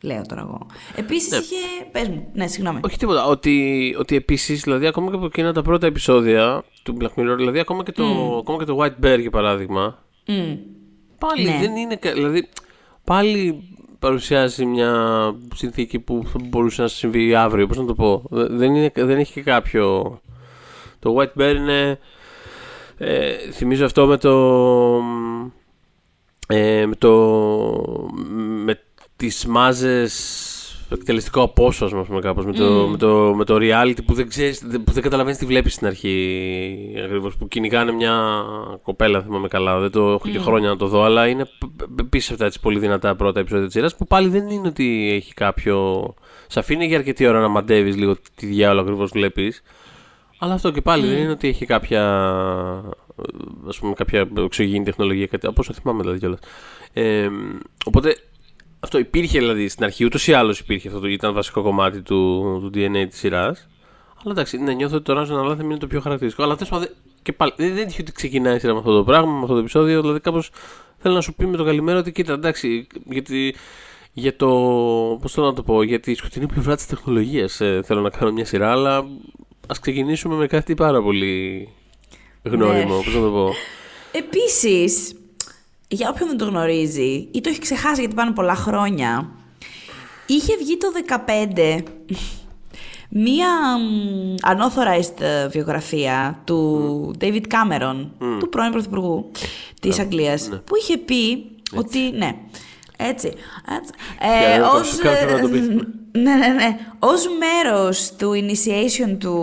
[0.00, 0.66] Λέω τώρα εγώ.
[0.94, 1.56] Επίσης είχε.
[1.92, 2.28] Πες μου.
[2.32, 2.80] Ναι, συγγνώμη.
[2.84, 3.24] Όχι τίποτα.
[3.26, 7.58] Ότι, ότι επίσης, δηλαδή, ακόμα και από εκείνα τα πρώτα επεισόδια του Black Mirror, δηλαδή,
[7.58, 10.54] ακόμα και το, ακόμα και το White Bear για παράδειγμα, Μμ.
[11.18, 11.58] πάλι Ναι.
[11.60, 11.96] δεν είναι.
[11.96, 12.48] κα- Δηλαδή,
[13.04, 13.62] πάλι
[13.98, 14.94] παρουσιάζει μια
[15.54, 17.66] συνθήκη που θα μπορούσε να συμβεί αύριο.
[17.66, 18.22] Πώς να το πω.
[18.30, 20.20] Δε- Δεν, είναι, δεν έχει και κάποιο.
[20.98, 21.98] Το White Bear είναι.
[22.98, 24.32] Ε, θυμίζω αυτό με το.
[26.48, 27.12] Ε, με το.
[28.64, 28.80] με
[29.18, 30.44] τις μάζες
[30.90, 34.62] εκτελεστικό απόσπασμα, ας πούμε, κάπως, με, το, με, το, με το reality που δεν ξέρεις,
[34.66, 38.42] δεν- που δεν καταλαβαίνεις τι βλέπεις στην αρχή ακριβώς, που κυνηγάνε μια
[38.82, 41.48] κοπέλα, θυμάμαι καλά, δεν το έχω και χρόνια να το δω, αλλά είναι
[41.98, 45.34] επίση αυτά τις πολύ δυνατά πρώτα επεισόδια της σειράς, που πάλι δεν είναι ότι έχει
[45.34, 46.14] κάποιο...
[46.46, 49.62] Σε αφήνει για αρκετή ώρα να μαντεύεις λίγο τι διάολο ακριβώς βλέπεις,
[50.38, 52.02] αλλά αυτό και πάλι δεν είναι ότι έχει κάποια,
[53.68, 56.38] ας πούμε, κάποια εξωγήινη τεχνολογία, κάτι, από όσο θυμάμαι δηλαδή κιόλας.
[56.92, 57.28] Ε,
[57.84, 58.16] οπότε
[58.80, 62.42] αυτό υπήρχε δηλαδή στην αρχή, ούτως ή άλλως υπήρχε αυτό, το- ήταν βασικό κομμάτι του,
[62.62, 63.68] του DNA της σειράς.
[64.24, 66.44] Αλλά εντάξει, ναι, νιώθω ότι το Random Anthem είναι το πιο χαρακτηριστικό.
[66.44, 66.88] Αλλά τέλος πάντων,
[67.22, 69.52] και πάλι, δεν, δεν είχε ότι ξεκινάει η σειρά με αυτό το πράγμα, με αυτό
[69.52, 70.00] το επεισόδιο.
[70.00, 70.50] Δηλαδή, κάπως
[70.98, 73.54] θέλω να σου πει με το καλημέρα ότι κοίτα, εντάξει, γιατί
[74.12, 74.46] για το.
[75.20, 78.44] Πώς θέλω να το πω, για τη σκοτεινή πλευρά της τεχνολογίας θέλω να κάνω μια
[78.44, 79.06] σειρά, αλλά
[79.68, 81.68] ας ξεκινήσουμε με κάτι πάρα πολύ
[82.42, 82.96] γνώριμο.
[82.96, 83.02] Ναι.
[83.04, 83.50] Πώς να το πω.
[84.12, 85.14] Επίσης,
[85.88, 89.28] για όποιον δεν το γνωρίζει ή το έχει ξεχάσει γιατί πάνε πολλά χρόνια,
[90.26, 90.88] είχε βγει το
[91.56, 91.82] 15
[93.10, 93.48] μία
[93.78, 98.06] μ, unauthorized ε, βιογραφία του David Cameron,
[98.38, 99.30] του πρώην Πρωθυπουργού
[99.80, 101.44] της Αγγλίας, που είχε πει
[101.76, 102.30] ότι, ναι,
[102.96, 103.32] έτσι,
[103.78, 105.66] έτσι ε, Για να το- ως, κάποιος να το πεις.
[106.12, 106.78] ναι, ναι, ναι.
[106.98, 109.36] Ως μέρος του initiation του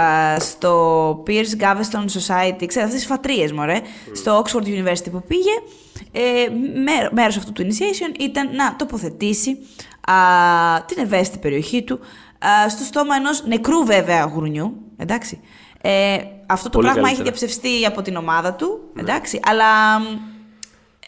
[0.00, 3.80] α, στο Pierce Gaveston Society, ξέρετε αυτές τις φατρίες μωρέ,
[4.12, 5.50] στο Oxford University που πήγε,
[6.12, 6.48] ε,
[6.82, 9.58] μέρο- μέρος αυτού του initiation ήταν να τοποθετήσει
[10.00, 10.14] α,
[10.84, 12.00] την ευαίσθητη περιοχή του
[12.38, 15.40] α, στο στόμα ενός νεκρού βέβαια γουρνιού, εντάξει.
[15.80, 17.22] Ε, αυτό το Πολύ πράγμα έχει καλύτερα.
[17.22, 19.64] διαψευστεί από την ομάδα του, εντάξει, αλλά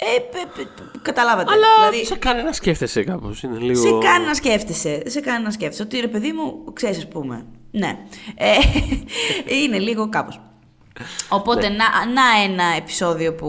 [0.01, 0.65] Ε, ε, ε,
[1.03, 1.53] καταλάβατε.
[1.53, 3.43] Αλλά δηλαδή, σε κάνει να σκέφτεσαι κάπως.
[3.43, 3.81] Είναι λίγο.
[3.83, 5.03] σε κάνει να σκέφτεσαι.
[5.07, 5.83] Σε κάνει να σκέφτεσαι.
[5.83, 7.47] Ότι ρε παιδί μου, ξέρεις, ας πούμε.
[7.71, 7.99] Ναι.
[8.37, 8.55] Ε,
[9.65, 10.41] είναι λίγο κάπως.
[11.29, 13.49] Οπότε, να, να ένα επεισόδιο που,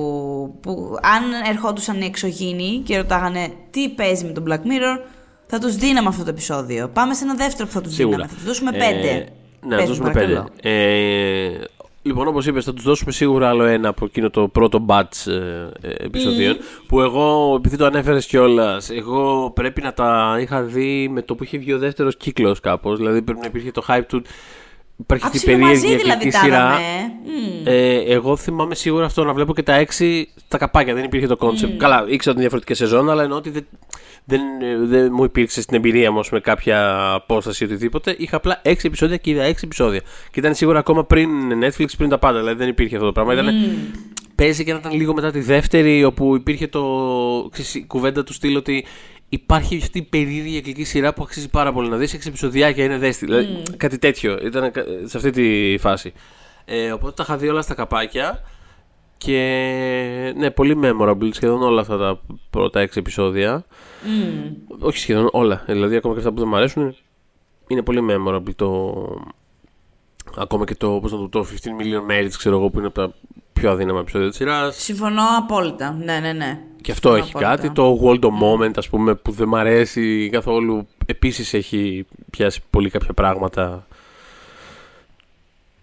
[0.62, 1.24] που αν
[1.56, 5.00] ερχόντουσαν οι εξωγήινοι και ρωτάγανε τι παίζει με τον Black Mirror,
[5.48, 6.88] θα τους δίναμε αυτό το επεισόδιο.
[6.94, 8.16] Πάμε σε ένα δεύτερο που θα τους Σίγουρα.
[8.16, 8.32] δίναμε.
[8.32, 9.28] Θα τους δώσουμε Ε, πέντε.
[9.68, 10.34] ναι, θα Πες τους μου, δώσουμε πέντε.
[10.34, 10.50] παρακαλώ.
[10.62, 11.62] Ε,
[12.02, 15.34] λοιπόν, όπως είπες, θα τους δώσουμε σίγουρα άλλο ένα από εκείνο το πρώτο batch ε,
[15.88, 16.58] ε, επεισοδίων.
[16.88, 21.44] Που εγώ, επειδή το ανέφερες κιόλας, εγώ πρέπει να τα είχα δει με το που
[21.44, 22.98] είχε βγει ο δεύτερος κύκλος κάπως.
[22.98, 24.22] Δηλαδή πρέπει να υπήρχε το hype του.
[25.00, 26.58] Υπάρχει Α, αυτή η ψιλομαζί περίεργη δηλαδή εκλεκτική τα σειρά.
[26.58, 27.20] είδαμε, ε.
[27.30, 27.62] Μμ.
[27.66, 30.94] Ε, εγώ θυμάμαι σίγουρα αυτό να βλέπω και τα έξι στα καπάκια.
[30.94, 31.76] Δεν υπήρχε το concept.
[31.78, 33.66] Καλά, ήξερα ότι είναι διαφορετικέ σεζόν, αλλά εννοώ ότι δεν,
[34.26, 34.42] δεν,
[34.88, 38.16] δεν μου υπήρξε στην εμπειρία μου με κάποια απόσταση ή οτιδήποτε.
[38.18, 40.02] Είχα απλά έξι επεισόδια και είδα έξι επεισόδια.
[40.32, 41.30] Και ήταν σίγουρα ακόμα πριν
[41.64, 42.40] Netflix, πριν τα πάντα.
[42.40, 43.34] Δηλαδή δεν υπήρχε αυτό το πράγμα.
[43.34, 43.54] Ήταν,
[44.36, 46.84] παίζει και να ήταν λίγο μετά τη δεύτερη, όπου υπήρχε το,
[47.52, 48.86] ξέρεις, η κουβέντα του στυλ ότι
[49.30, 52.98] υπάρχει αυτή η περίεργη εκκλητική σειρά που αξίζει πάρα πολύ να δεις, έξι επεισοδιάκια είναι
[52.98, 53.26] δέστη.
[53.26, 54.40] Δηλαδή, κάτι τέτοιο.
[54.44, 56.14] Ήταν κα- σε αυτή τη φάση.
[56.66, 58.42] Ε, οπότε τα είχα δει όλα στα καπάκια.
[59.18, 63.66] Και ναι, πολύ memorable σχεδόν όλα αυτά τα πρώτα έξι επεισόδια.
[64.80, 65.64] Όχι σχεδόν όλα.
[65.68, 66.96] Δηλαδή, ακόμα και αυτά που δεν μου αρέσουν
[67.68, 68.56] είναι πολύ memorable.
[68.56, 68.94] Το...
[70.38, 72.96] Ακόμα και το, πώς να το, το 15 million merits, ξέρω εγώ, που είναι από
[73.02, 73.14] τα
[73.60, 74.76] πιο αδύναμα επεισόδια της σειράς.
[74.76, 75.98] Συμφωνώ απόλυτα.
[76.04, 76.60] Ναι, ναι, ναι.
[76.82, 77.62] Και αυτό Συμφωνώ έχει απόλυτα.
[77.62, 77.72] κάτι.
[77.72, 80.88] Το World of Moment, ας πούμε, που δεν μ' αρέσει καθόλου.
[81.06, 83.88] Επίσης έχει πιάσει πολύ κάποια πράγματα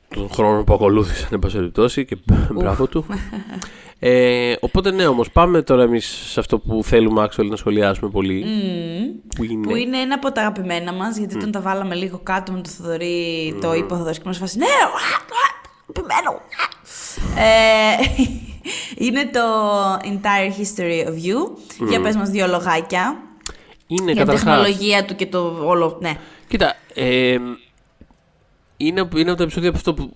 [0.09, 2.17] τον χρόνο που ακολούθησαν, εν πάση περιπτώσει, και
[2.53, 3.05] μπράβο του.
[3.99, 8.45] Ε, οπότε ναι, όμως πάμε τώρα εμείς σε αυτό που θέλουμε actually να σχολιάσουμε πολύ.
[9.37, 9.67] Που είναι...
[9.67, 12.69] Που είναι ένα από τα αγαπημένα μας, γιατί όταν τα βάλαμε λίγο κάτω με το
[12.69, 14.59] Θοδωρή, το είπε ο Θοδωρής και μας φάση.
[14.59, 15.47] Ναι, α, α,
[15.89, 16.31] επιμένω.
[16.31, 16.76] α».
[17.37, 18.24] Ε,
[19.05, 19.40] είναι το
[20.02, 21.59] Entire History of You.
[21.88, 23.16] Για πες μας δύο λογάκια.
[23.87, 24.44] είναι για την καταρχάς...
[24.44, 25.98] τεχνολογία του και το όλο.
[26.00, 26.16] Ναι.
[26.48, 27.38] Κοίτα, ε,
[28.76, 30.14] είναι, είναι από τα επεισόδια από αυτό που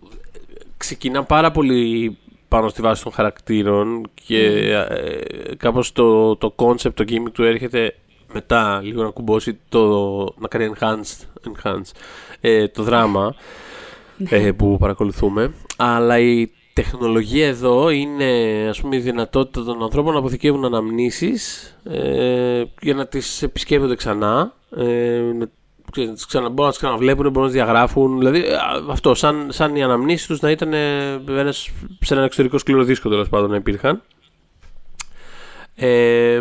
[0.76, 7.04] ξεκινά πάρα πολύ πάνω στη βάση των χαρακτήρων και ε, κάπως το, το concept, το
[7.08, 7.94] gimmick του έρχεται
[8.32, 11.92] μετά λίγο να κουμπώσει το, να κάνει enhanced, enhanced
[12.40, 13.34] ε, το δράμα
[14.28, 16.50] ε, που παρακολουθούμε αλλά η
[16.83, 23.07] τεχνολογία εδώ είναι ας πούμε η δυνατότητα των ανθρώπων να αποθηκεύουν αναμνήσεις ε, για να
[23.07, 25.49] τις επισκέπτονται ξανά ε, να,
[25.93, 29.14] ξέρεις, να τις ξανα, μπορούν να τις ξαναβλέπουν, μπορούν να τις διαγράφουν δηλαδή α, αυτό
[29.14, 33.29] σαν, σαν οι αναμνήσεις τους να ήταν ε, ένας, σε ένα εξωτερικό σκληρό δίσκο τέλος
[33.29, 34.03] πάντων να υπήρχαν
[35.75, 36.40] ε,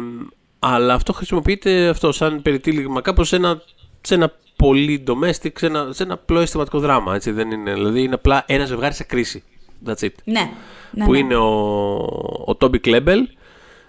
[0.59, 3.61] αλλά αυτό χρησιμοποιείται αυτό σαν περιτύλιγμα κάπως σε ένα,
[4.01, 7.15] σε ένα πολύ domestic, σε ένα, σε ένα απλό αισθηματικό δράμα.
[7.15, 9.43] Έτσι, δεν είναι, δηλαδή είναι απλά ένα ζευγάρι σε κρίση.
[9.85, 10.09] That's it.
[10.23, 10.49] Ναι.
[10.91, 11.17] ναι, που ναι.
[11.17, 11.47] είναι ο,
[12.45, 13.27] ο Toby Κλέμπελ,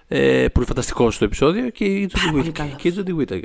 [0.08, 2.52] ε, που είναι φανταστικός στο επεισόδιο, και η Jodie πολύ Whittaker.
[2.52, 2.74] καλός.
[2.76, 3.42] Και η Jodie Whittaker.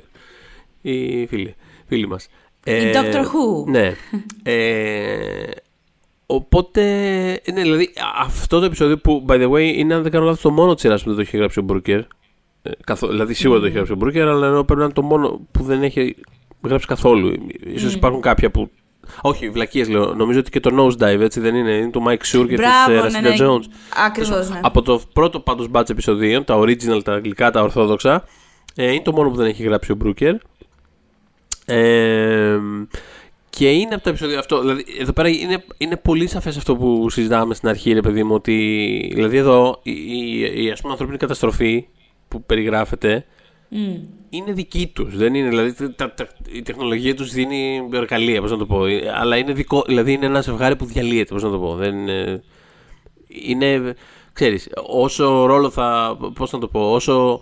[0.81, 1.55] Η φίλη,
[1.87, 2.27] φίλη μας.
[2.65, 3.65] Η Doctor Who.
[3.67, 3.93] Ναι.
[4.43, 5.51] Ε,
[6.25, 6.81] οπότε,
[7.53, 10.51] ναι, δηλαδή αυτό το επεισόδιο που, by the way, είναι αν δεν κάνω λάθος το
[10.51, 11.99] μόνο της σειράς που δεν το έχει γράψει ο Μπρούκερ.
[12.61, 15.01] Ε, καθο- δηλαδή σίγουρα το έχει γράψει ο Μπρούκερ, αλλά ενώ πρέπει να είναι το
[15.01, 16.15] μόνο που δεν έχει
[16.67, 17.35] γράψει καθόλου.
[17.65, 18.69] Ίσως υπάρχουν κάποια που.
[19.21, 20.13] Όχι, βλακίες λέω.
[20.13, 21.71] Νομίζω ότι και το Nosedive έτσι δεν είναι.
[21.71, 23.45] Είναι το Mike Shure και Μπράβο, της ναι, Rashida ναι.
[23.47, 23.63] Jones.
[24.05, 24.59] Ακριβώς, ναι.
[24.63, 28.23] Από το πρώτο πάντως batch επεισοδίων, τα original, τα αγγλικά, τα ορθόδοξα,
[28.75, 30.35] ε, είναι το μόνο που δεν έχει γράψει ο Μπρούκερ.
[31.65, 32.59] Ε,
[33.49, 34.61] και είναι από τα επεισόδια αυτό.
[34.61, 38.33] Δηλαδή, εδώ πέρα είναι, είναι πολύ σαφές αυτό που συζητάμε στην αρχή, ρε παιδί μου,
[38.33, 41.87] ότι δηλαδή εδώ η, η, η ας πούμε, ανθρώπινη καταστροφή
[42.27, 43.25] που περιγράφεται
[44.29, 45.17] είναι δική τους.
[45.17, 48.85] Δεν είναι, δηλαδή, τα, τα, η τεχνολογία τους δίνει εργαλεία, πώς να το πω.
[48.85, 51.75] Ε, Αλλά είναι, δικό, δηλαδή είναι ένα ζευγάρι που διαλύεται, πώς να το πω.
[51.75, 52.43] Δεν είναι,
[53.27, 53.95] είναι
[54.33, 57.41] ξέρεις, όσο ρόλο θα, πώς να το πω, όσο,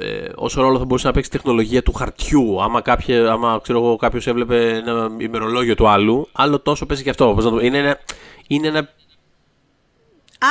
[0.00, 3.78] ε, όσο ρόλο θα μπορούσε να παίξει η τεχνολογία του χαρτιού, άμα, κάποια, άμα ξέρω
[3.78, 7.32] εγώ, κάποιος έβλεπε ένα ημερολόγιο του άλλου, άλλο τόσο παίζει και αυτό.
[7.34, 7.62] Πώς να το πω.
[7.64, 7.98] Είναι ένα,
[8.46, 8.88] είναι ένα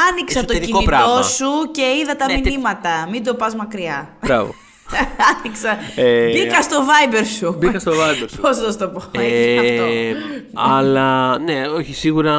[0.09, 1.21] Άνοιξα το εσωτερικό κινητό πράγμα.
[1.21, 3.07] σου και είδα τα Ναι, τε- μηνύματα.
[3.11, 4.17] Μην το πας μακριά.
[4.21, 4.53] Μπράβο.
[5.37, 5.77] Άνοιξα.
[5.95, 7.55] Ε, Μπήκα στο Viber σου.
[7.59, 8.37] Μπήκα στο Viber σου.
[8.41, 9.03] Πώς να σου το πω.
[9.11, 9.83] Έγινε αυτό.
[9.83, 10.15] Ε,
[10.53, 12.35] αλλά ναι, όχι, σίγουρα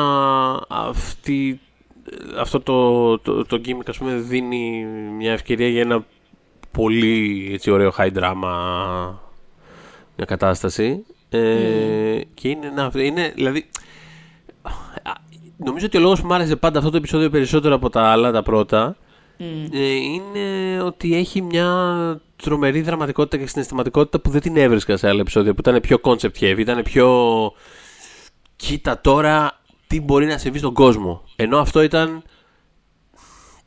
[0.69, 1.61] αυτή,
[2.39, 4.87] αυτό το, το, το gimmick ας πούμε δίνει
[5.17, 6.05] μια ευκαιρία για ένα
[6.71, 8.53] πολύ έτσι, ωραίο high drama
[10.17, 13.67] μια κατάσταση ε, και είναι, ένα, είναι δηλαδή
[14.63, 14.71] α,
[15.57, 18.33] νομίζω ότι ο λόγος που μου άρεσε πάντα αυτό το επεισόδιο περισσότερο από τα άλλα
[18.33, 18.97] τα πρώτα
[19.73, 21.71] ε, είναι ότι έχει μια
[22.45, 26.39] τρομερή δραματικότητα και συναισθηματικότητα που δεν την έβρισκα σε άλλα επεισόδια που ήταν πιο concept
[26.41, 27.09] heavy, ήταν πιο
[28.57, 31.23] κοίτα τώρα τι μπορεί να συμβεί στον κόσμο.
[31.37, 32.23] Ενώ αυτό ήταν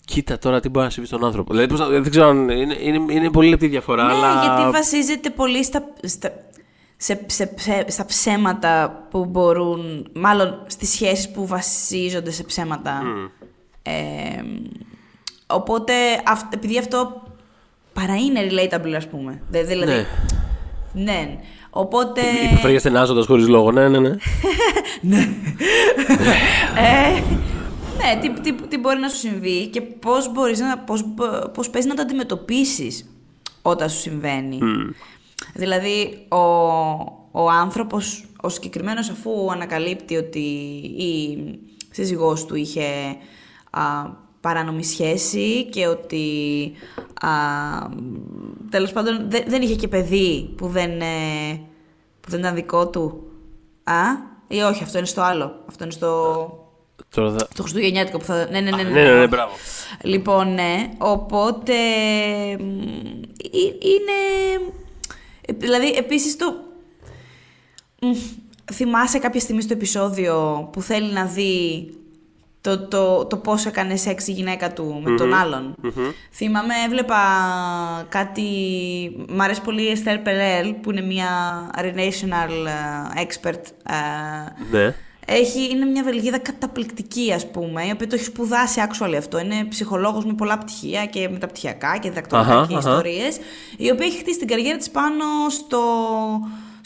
[0.06, 1.54] κοίτα τώρα τι μπορεί να συμβεί στον άνθρωπο.
[1.54, 2.50] Δηλαδή, πώς να- δεν ξέρω αν.
[2.50, 4.42] Είναι, είναι, είναι πολύ λεπτή διαφορά, Ναι, αλλά.
[4.44, 6.32] γιατί βασίζεται πολύ στα, στα,
[6.98, 13.02] σε, σε, ψε- στα ψέματα που μπορούν, μάλλον στις σχέσεις που βασίζονται σε ψέματα.
[13.82, 13.92] Ε,
[15.48, 15.94] οπότε,
[16.26, 17.24] αυ- επειδή αυτό
[18.00, 19.42] παρά είναι relatable, ας πούμε.
[19.50, 20.06] Δε- δηλαδή, Ναι.
[21.04, 21.38] ναι.
[21.70, 22.22] Οπότε...
[22.52, 23.72] Υποφέρει στενάζοντα χωρίς λόγο.
[23.72, 24.00] Ναι, ναι,
[25.02, 25.18] ναι.
[26.78, 27.22] Ε,
[27.98, 31.70] ναι, τι, τι, τι μπορεί να σου συμβεί και πώς, μπορείς να, πώς, μπο- πώς
[31.70, 33.10] παίζει να το αντιμετωπίσεις
[33.62, 34.60] όταν σου συμβαίνει.
[35.54, 36.38] Δηλαδή, ο,
[37.32, 40.40] ο άνθρωπος, ο συγκεκριμένος αφού ανακαλύπτει ότι
[40.98, 41.38] η
[41.92, 42.84] σύζυγός του είχε
[43.70, 43.82] α,
[44.48, 46.26] παράνομη σχέση και ότι
[47.22, 47.30] α,
[48.70, 51.62] τέλος πάντων δεν, δεν είχε και παιδί που δεν, ε,
[52.20, 53.28] που δεν ήταν δικό του.
[53.84, 54.02] Α,
[54.48, 55.64] ή όχι, αυτό είναι στο άλλο.
[55.68, 56.12] Αυτό είναι στο,
[57.16, 57.48] Τώρα θα.
[57.56, 58.48] το Χριστουγεννιάτικο που θα...
[58.52, 58.84] Ναι, ναι, ναι.
[58.84, 59.52] Ναι, ναι, ναι, μπράβο.
[60.04, 60.90] Λοιπόν, ναι.
[60.98, 61.74] Οπότε.
[62.60, 62.80] μ,
[63.54, 64.18] ε- είναι.
[65.42, 66.46] ε, Δηλαδή, επίσης το.
[68.02, 68.12] μ,
[68.74, 71.90] Θυμάσαι κάποια στιγμή στο επεισόδιο που θέλει να δει
[72.68, 75.76] το, το, το πώς έκανε σεξ η γυναίκα του με τον αλλον
[76.32, 77.16] Θυμάμαι, έβλεπα
[78.10, 78.42] κάτι...
[79.30, 81.30] Μ' αρέσει πολύ η Esther Perel, που είναι μια
[81.76, 82.50] relational
[83.16, 84.94] ε, expert ε, Ναι.
[85.26, 89.40] έχει, είναι μια Βελγίδα καταπληκτική, ας πούμε, η οποία το έχει σπουδάσει actually αυτό.
[89.40, 92.90] Είναι ψυχολόγος με πολλά πτυχία και μεταπτυχιακά και διδακτορικά Αχα, και αχα.
[92.90, 93.38] ιστορίες,
[93.78, 95.80] η οποία έχει χτίσει την καριέρα της πάνω στο...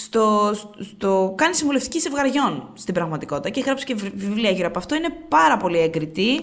[0.03, 4.79] Στο, στο, κάνει συμβουλευτική ζευγαριών στην πραγματικότητα και έχει γράψει και βρ- βιβλία γύρω από
[4.79, 4.95] αυτό.
[4.95, 6.41] Είναι πάρα πολύ έγκριτη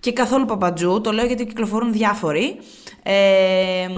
[0.00, 1.00] και καθόλου παπατζού.
[1.00, 2.56] Το λέω γιατί κυκλοφορούν διάφοροι.
[3.02, 3.96] Ε, μ,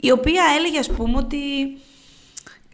[0.00, 1.36] η οποία έλεγε, ας πούμε, ότι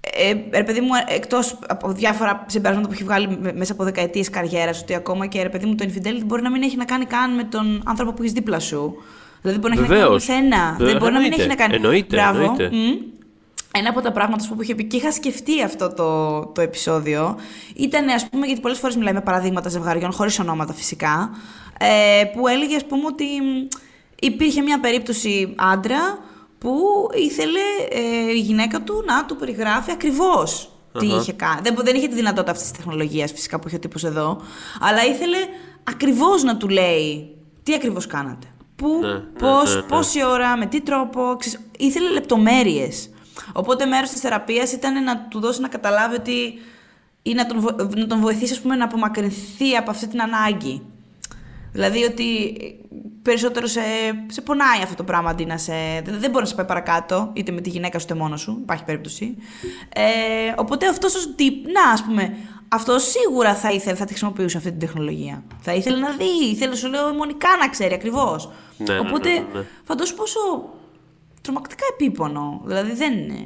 [0.00, 4.30] ε, ρε παιδί μου, εκτός από διάφορα συμπεράσματα που έχει βγάλει με- μέσα από δεκαετίες
[4.30, 7.04] καριέρας, ότι ακόμα και ρε παιδί μου το infidelity μπορεί να μην έχει να κάνει
[7.04, 8.94] καν με τον άνθρωπο που έχεις δίπλα σου.
[9.42, 10.24] Δηλαδή μπορεί να έχει να κάνει με Βεβαίως.
[10.24, 10.74] σένα.
[10.78, 11.36] Βέβαια, Δεν μπορεί να μην εννοείται.
[11.42, 11.74] έχει να κάνει.
[11.74, 12.40] Εννοείται, Μπράβο.
[12.40, 12.70] εννοείται.
[12.72, 13.16] Μμ.
[13.72, 16.60] Ένα από τα πράγματα ας πούμε, που είχε πει και είχα σκεφτεί αυτό το, το
[16.60, 17.36] επεισόδιο
[17.76, 21.30] ήταν, ας πούμε, γιατί πολλές φορές μιλάει με παραδείγματα ζευγαριών, χωρίς ονόματα φυσικά,
[21.78, 23.66] ε, που έλεγε, ας πούμε, ότι μ,
[24.20, 26.18] υπήρχε μια περίπτωση άντρα
[26.58, 26.72] που
[27.14, 31.60] ήθελε ε, η γυναίκα του να του περιγράφει ακριβώς τι είχε κάνει.
[31.62, 34.40] Δεν, δεν είχε τη δυνατότητα αυτής της τεχνολογίας φυσικά που είχε ο τύπος εδώ,
[34.80, 35.36] αλλά ήθελε
[35.84, 38.46] ακριβώς να του λέει τι ακριβώς κάνατε.
[38.76, 39.86] Πού, Ναι, ναι, πώς, ναι, ναι.
[39.86, 41.36] πόση ώρα, με τι τρόπο.
[41.38, 43.10] ξέρεις, ήθελε λεπτομέρειες.
[43.52, 46.58] Οπότε μέρος της θεραπείας ήταν να του δώσει να καταλάβει ότι
[47.22, 50.82] ή να τον, βο- να τον βοηθήσει ας πούμε, να απομακρυνθεί από αυτή την ανάγκη.
[51.72, 52.24] Δηλαδή ότι
[53.22, 53.80] περισσότερο σε,
[54.26, 55.72] σε πονάει αυτό το πράγμα αντί να σε.
[56.04, 58.58] Δεν, δεν μπορεί να σε πάει παρακάτω, είτε με τη γυναίκα σου είτε μόνος σου.
[58.62, 59.36] Υπάρχει περίπτωση.
[59.92, 60.02] Ε,
[60.56, 62.36] οπότε αυτός ο τύπ, να ας πούμε,
[62.68, 65.42] αυτό σίγουρα θα ήθελε, θα τη χρησιμοποιούσε αυτή την τεχνολογία.
[65.60, 68.50] Θα ήθελε να δει, ήθελε, σου λέω, μονικά να ξέρει ακριβώς.
[68.76, 69.64] Ναι, ναι, οπότε ναι, ναι.
[69.84, 70.38] φαντάσου πόσο
[71.48, 72.60] τρομακτικά επίπονο.
[72.64, 73.44] Δηλαδή δεν είναι.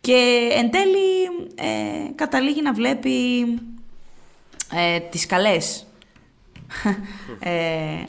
[0.00, 3.44] Και εν τέλει ε, καταλήγει να βλέπει
[4.72, 5.86] ε, τις καλές
[7.40, 7.52] ε,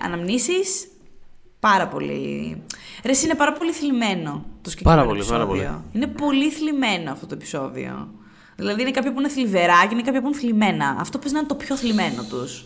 [0.01, 0.87] αναμνήσεις.
[1.59, 2.61] Πάρα πολύ...
[3.03, 5.83] Ρε, εσύ, είναι πάρα πολύ θλιμμένο το συγκεκριμένο Πάρα πολύ, πάρα επεισόδιο.
[5.93, 8.09] Είναι πολύ θλιμμένο αυτό το επεισόδιο.
[8.55, 10.95] Δηλαδή είναι κάποια που είναι θλιβερά και είναι κάποια που είναι θλιμμένα.
[10.99, 12.65] Αυτό πες να είναι το πιο θλιμμένο τους.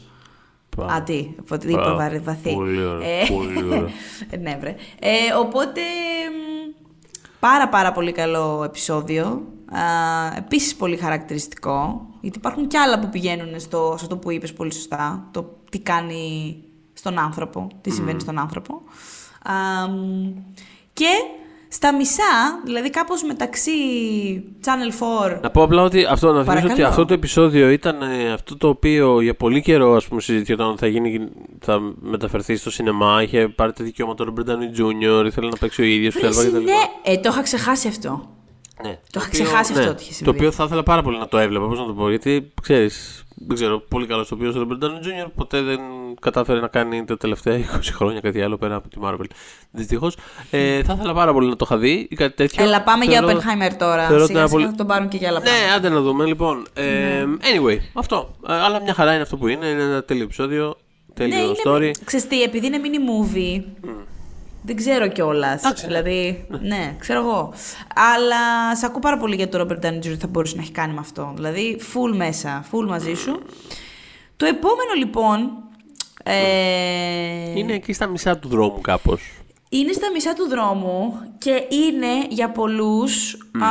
[0.76, 0.86] Πα.
[0.86, 1.98] Α, τι, από τι είπα Μπράβο.
[1.98, 2.54] βαρύ- βαθύ.
[2.54, 3.90] Πολύ ωραία, Ε, πολύ ωραία.
[4.44, 4.76] ναι, βρε.
[5.00, 6.19] Ε, οπότε, μ,
[7.40, 9.24] πάρα πάρα πολύ καλό επεισόδιο.
[9.72, 9.82] Α,
[10.38, 14.74] επίσης πολύ χαρακτηριστικό, γιατί υπάρχουν κι άλλα που πηγαίνουν στο, σε αυτό που είπες πολύ
[14.74, 16.56] σωστά, το τι κάνει
[16.94, 18.82] στον άνθρωπο, τι συμβαίνει στον άνθρωπο.
[19.44, 20.34] Α, μ,
[20.94, 21.10] και
[21.72, 23.72] στα μισά, δηλαδή κάπως μεταξύ
[24.66, 26.74] Channel 4 Να πω απλά ότι αυτό, να θυμίσω Παρακαλώ.
[26.74, 30.68] ότι αυτό το επεισόδιο ήταν ε, αυτό το οποίο για πολύ καιρό ας πούμε, συζητιόταν
[30.68, 31.30] ότι θα, γίνει,
[31.60, 33.24] θα μεταφερθεί στο σινεμά.
[33.24, 36.52] Είχε πάρει τα δικαιώματα ο Robert Downey Jr., ήθελε να παίξει ο ίδιος Βρε, εσύ,
[36.52, 36.72] ναι,
[37.04, 38.30] ε, το είχα ξεχάσει αυτό.
[38.84, 39.00] Ναι.
[39.12, 40.30] Το είχα ξεχάσει αυτό ότι είχε Το συμβεί.
[40.30, 42.10] οποίο θα ήθελα πάρα πολύ να το έβλεπα, πώς να το πω.
[42.10, 44.88] Γιατί ξέρεις, δεν ξέρω, πολύ καλός το οποίος ο Robert Downey
[45.26, 45.32] Jr.
[45.36, 45.80] ποτέ δεν
[46.22, 49.26] κατάφερε να κάνει τα τελευταία 20 χρόνια κάτι άλλο πέρα από τη Marvel.
[49.72, 50.18] Δυστυχώς.
[50.52, 52.64] Ε, θα ήθελα πάρα πολύ να το είχα δει ή κάτι τέτοιο.
[52.64, 54.08] Έλα, πάμε για Θεωρώ- Oppenheimer τώρα.
[54.08, 55.74] θεωρώ ότι Σιγά είναι σιγά πολύ- θα τον πάρουν και για άλλα Ναι, πράγματα.
[55.76, 56.26] άντε να δούμε.
[56.26, 58.36] Λοιπόν, ε, anyway, αυτό.
[58.48, 59.66] Ε, αλλά μια χαρά είναι αυτό που είναι.
[59.66, 60.78] Είναι ένα τέλειο επεισόδιο.
[61.14, 61.92] Τέλειο ναι, είναι, story.
[62.04, 62.98] Ξέρεις τι, επειδή είναι mini
[63.36, 63.64] movie,
[64.62, 65.64] δεν ξέρω κιόλας.
[65.64, 65.88] Εντάξει, ναι.
[65.88, 67.54] Δηλαδή, ναι, ξέρω εγώ.
[68.16, 70.16] Αλλά σε ακούω πάρα πολύ για το Robert Downey Jr.
[70.20, 71.32] θα μπορούσε να έχει κάνει με αυτό.
[71.36, 73.42] Δηλαδή, full μέσα, full μαζί σου.
[74.38, 75.52] Το επόμενο λοιπόν.
[76.24, 79.22] Ε, Είναι εκεί στα μισά του δρόμου κάπως.
[79.70, 83.70] είναι στα μισά του δρόμου και είναι για πολλούς, α,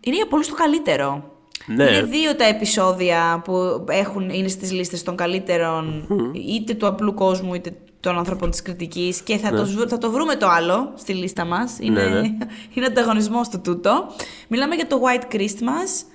[0.00, 1.30] είναι για πολλούς το καλύτερο.
[1.66, 1.84] Ναι.
[1.84, 6.06] Είναι δύο τα επεισόδια που έχουν, είναι στις λίστες των καλύτερων
[6.48, 10.36] είτε του απλού κόσμου είτε των άνθρωπων της κριτικής και θα, το, θα το βρούμε
[10.36, 11.76] το άλλο στη λίστα μας.
[11.80, 12.28] Είναι, Ναι, ναι.
[12.74, 14.06] είναι ανταγωνισμός το τούτο.
[14.48, 16.06] Μιλάμε για το White Christmas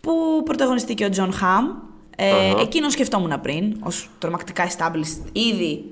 [0.00, 1.64] που πρωταγωνιστεί ο Τζον Χαμ.
[2.16, 2.60] Ε, Αχα.
[2.60, 5.84] Εκείνον σκεφτόμουν πριν, ως τρομακτικά established ήδη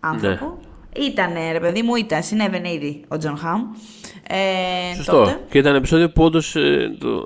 [0.00, 0.58] άνθρωπο.
[0.96, 3.62] Ήτανε, ρε παιδί μου, ήταν, συνέβαινε ήδη ο Τζον Χαμ.
[4.28, 5.12] Ε, Σωστό.
[5.12, 5.40] τότε.
[5.50, 6.54] Και ήταν επεισόδιο που όντως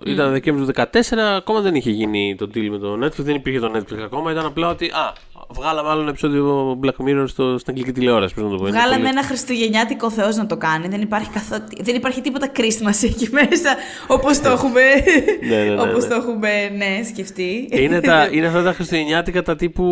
[0.05, 3.59] ήταν Δεκέμβριο του 2014, ακόμα δεν είχε γίνει το deal με το Netflix, δεν υπήρχε
[3.61, 4.31] το Netflix ακόμα.
[4.33, 4.87] Ήταν απλά ότι.
[4.87, 5.13] Α,
[5.55, 8.35] βγάλαμε άλλο ένα επεισόδιο Black Mirror στο, στην αγγλική τηλεόραση.
[8.35, 8.67] Πώς να το πω.
[8.67, 10.89] είναι Βγάλαμε πολύ- ένα χριστουγεννιάτικο Θεός να το κάνει.
[10.89, 11.57] Δεν υπάρχει, καθό...
[11.81, 14.81] δεν υπάρχει τίποτα Christmas εκεί μέσα, όπως το έχουμε,
[15.49, 16.09] Ναι, ναι, ναι, όπως ναι.
[16.09, 17.69] το έχουμε ναι, σκεφτεί.
[17.71, 19.85] είναι, τα, είναι αυτά τα χριστουγεννιάτικα τα τύπου.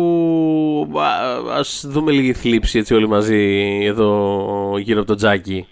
[0.99, 5.67] Α ας δούμε λίγη θλίψη έτσι όλοι μαζί εδώ γύρω από το τζάκι.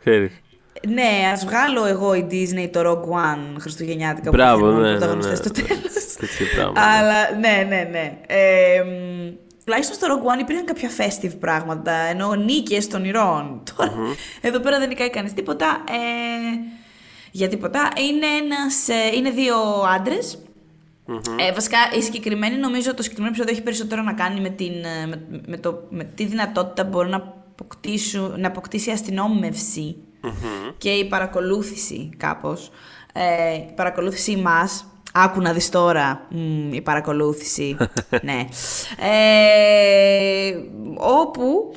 [0.00, 0.40] Ξέρεις.
[0.88, 5.38] Ναι, ας βγάλω εγώ η Disney το Rogue One χριστουγεννιάτικα Μπράβο, που ναι, ναι, πρωταγωνιστές
[5.38, 5.44] ναι.
[5.44, 6.14] στο τέλος.
[6.18, 6.80] Τέτοιο πράγμα.
[6.80, 8.18] Αλλά ναι, ναι, ναι.
[8.26, 9.30] Ε, μ,
[9.64, 13.62] τουλάχιστον στο Rogue One υπήρχαν κάποια festive πράγματα, ενώ νίκες των ηρώων.
[13.76, 13.92] Τώρα,
[14.40, 15.84] εδώ πέρα δεν νικάει κανείς τίποτα.
[15.88, 16.78] Ε,
[17.30, 17.88] για τίποτα.
[17.98, 19.56] Είναι, ένας, ε, είναι δύο
[19.94, 20.38] άντρες.
[21.48, 25.06] Ε, βασικά, η συγκεκριμένη, νομίζω το συγκεκριμένο επεισόδιο έχει περισσότερο να κάνει με, την, ε,
[25.06, 29.96] με, με το, με τη δυνατότητα που μπορούν να, αποκτήσουν, να αποκτήσει η αστυνόμευση
[30.78, 32.70] και η παρακολούθηση κάπως.
[33.12, 37.76] Ε, η παρακολούθηση μας, άκου να δεις τώρα, μ, η παρακολούθηση,
[38.22, 38.46] ναι.
[38.98, 40.52] Ε,
[40.96, 41.74] όπου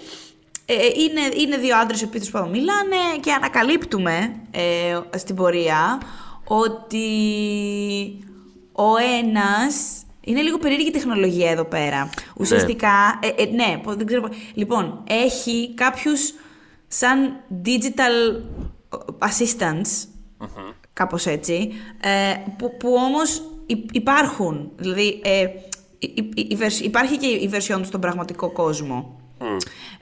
[0.65, 6.01] ε, είναι, είναι δύο άντρες οι οποίοι τους πάντων μιλάνε και ανακαλύπτουμε ε, στην πορεία
[6.47, 7.07] ότι
[8.71, 9.97] ο ένας...
[10.25, 12.09] Είναι λίγο περίεργη η τεχνολογία εδώ πέρα.
[12.37, 14.21] Ουσιαστικά, ε, ε, ναι, πω- δεν ξέρω.
[14.21, 16.33] πω- Λοιπόν, έχει κάποιους
[16.93, 18.41] σαν digital
[19.19, 20.07] assistants,
[20.93, 24.71] κάπως έτσι, ε, που, που όμως υ- υπάρχουν.
[24.75, 25.47] Δηλαδή, ε,
[25.99, 29.19] η- η- η βερσ- υπάρχει και η version του στον πραγματικό κόσμο.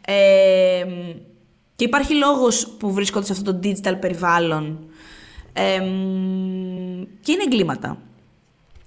[0.06, 0.86] Ε,
[1.76, 4.80] και υπάρχει λόγος που βρίσκονται σε αυτό το digital περιβάλλον.
[5.54, 5.78] Ε,
[7.22, 7.98] και είναι εγκλήματα.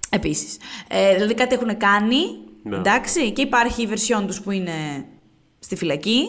[0.09, 0.57] Επίσης.
[0.87, 2.17] Ε, δηλαδή κάτι έχουν κάνει,
[2.63, 2.75] Ναι.
[2.75, 5.05] εντάξει, και υπάρχει η version τους που είναι
[5.59, 6.25] στη φυλακή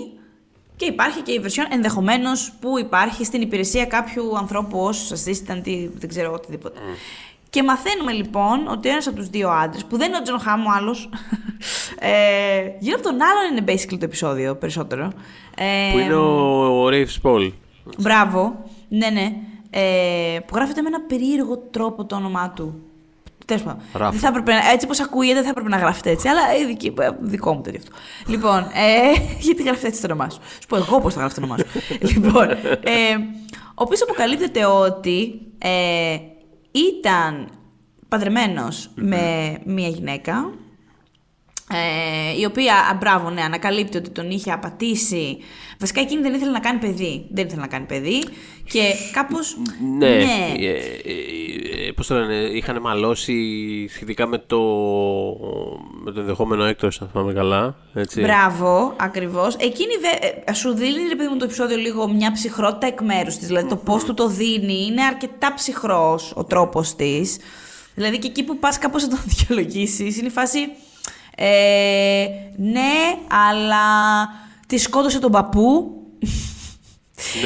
[0.77, 5.87] και υπάρχει και η version ενδεχομένως που υπάρχει στην υπηρεσία κάποιου ανθρώπου ως assistant ή
[5.87, 6.79] δεν ξέρω οτιδήποτε.
[7.51, 10.67] Και μαθαίνουμε λοιπόν ότι ένας από τους δύο άντρες, που δεν είναι ο Τζον Χάμ
[10.67, 11.09] ο άλλος,
[11.99, 12.11] ε,
[12.79, 15.12] γύρω από τον άλλον είναι basically το επεισόδιο περισσότερο.
[15.57, 17.53] Ε, Που είναι ο, ο Rafe Spall.
[17.99, 19.33] Μπράβο, ναι, ναι.
[19.71, 22.83] Ε, που γράφεται με ένα περίεργο τρόπο το όνομά του.
[23.46, 23.80] Τέλος πάντων.
[23.92, 24.11] Rafe.
[24.11, 26.28] Δεν θα έπρεπε, να- έτσι όπως ακούγεται, δεν θα έπρεπε να γράφεται έτσι.
[26.28, 27.96] Αλλά ε, δική, ε, δικό μου τέτοιο αυτό.
[28.30, 31.40] λοιπόν, ε, γιατί γράφεται έτσι το όνομά σου; Σου πω εγώ πώς θα γράφει το
[31.44, 31.66] όνομά σου.
[32.14, 33.16] λοιπόν, ε,
[33.68, 36.16] ο οποίος αποκαλύπτεται ότι ε,
[36.70, 37.48] ήταν
[38.09, 40.50] παντρεμένος με μία γυναίκα
[41.72, 45.38] ε, η οποία, α, μπράβο, ναι, ανακαλύπτει ότι τον είχε απατήσει.
[45.79, 47.26] Βασικά εκείνη δεν ήθελε να κάνει παιδί.
[47.31, 48.24] Δεν ήθελε να κάνει παιδί.
[48.64, 48.81] Και
[49.12, 49.57] κάπως...
[49.98, 50.22] Ναι, ε,
[50.59, 53.35] ε, ε, πώς το λένε, είχαν μαλώσει
[53.88, 54.61] σχετικά με το,
[56.05, 57.76] με το ενδεχόμενο έκτος, αν θυμάμαι καλά.
[57.94, 58.20] Έτσι.
[58.20, 59.57] Μπράβο, ακριβώς.
[59.57, 63.37] Εκείνη δε, ε, σου δίνει, ρε παιδί μου, το επεισόδιο λίγο μια ψυχρότητα εκ μέρους
[63.37, 63.46] της.
[63.46, 67.37] Δηλαδή το πώς του το δίνει είναι αρκετά ψυχρός ο τρόπος της.
[67.94, 70.59] Δηλαδή και εκεί που πας κάπως να το δικαιολογήσεις, είναι η φάση.
[71.38, 72.92] Ε, ναι,
[73.51, 73.85] αλλά
[74.66, 75.90] τη σκότωσε τον παππού.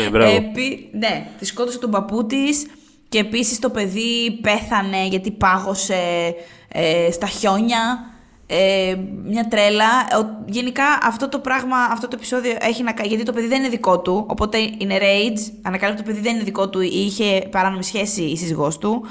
[0.03, 0.37] Ναι, μπράβο.
[0.37, 2.67] Επί- ναι, τη σκότωσε τον παππού της
[3.09, 6.35] και επίσης το παιδί πέθανε γιατί πάγωσε
[6.69, 8.05] ε, στα χιόνια.
[8.47, 9.85] Ε, μια τρέλα.
[10.21, 13.09] Ο- γενικά αυτό το πράγμα, αυτό το επεισόδιο έχει να κάνει.
[13.09, 14.25] Γιατί το παιδί δεν είναι δικό του.
[14.29, 15.53] Οπότε είναι rage.
[15.63, 19.07] Ανακαλύπτει το παιδί δεν είναι δικό του ή είχε παράνομη σχέση η σύζυγός του.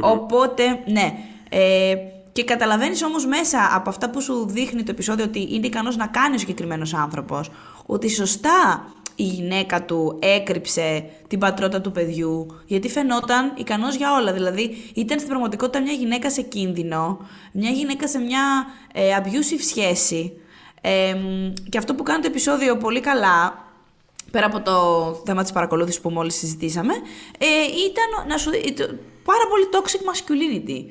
[0.00, 1.12] οπότε, ναι.
[1.50, 1.94] Ε,
[2.38, 6.06] και καταλαβαίνεις όμως μέσα από αυτά που σου δείχνει το επεισόδιο ότι είναι ικανός να
[6.06, 7.50] κάνει ο συγκεκριμένος άνθρωπος.
[7.86, 14.32] Ότι σωστά η γυναίκα του έκρυψε την πατρότητα του παιδιού, γιατί φαινόταν ικανός για όλα.
[14.32, 17.18] Δηλαδή, ήταν στην πραγματικότητα μια γυναίκα σε κίνδυνο,
[17.52, 20.32] μια γυναίκα σε μια ε, abusive σχέση.
[20.80, 23.64] Ε, μ, και αυτό που κάνει το επεισόδιο πολύ καλά,
[24.30, 24.74] πέρα από το
[25.26, 26.94] θέμα της παρακολούθησης που μόλις συζητήσαμε,
[27.38, 27.46] ε,
[27.90, 30.84] ήταν να σου, δει- το- πάρα πολύ toxic masculinity.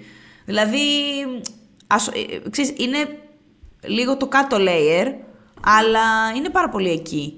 [0.47, 0.79] Δηλαδή,
[1.87, 2.97] ας, ε, ξέρεις, είναι
[3.83, 5.13] λίγο το κάτω layer,
[5.63, 7.33] αλλά είναι πάρα πολύ εκεί.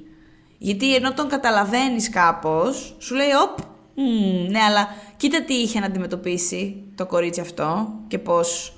[0.57, 3.57] Γιατί ενώ τον καταλαβαίνεις κάπως, σου λέει, οπ,
[3.95, 4.87] μμ, ναι, αλλά
[5.17, 8.73] κοίτα τι είχε να αντιμετωπίσει το κορίτσι αυτό και πώς,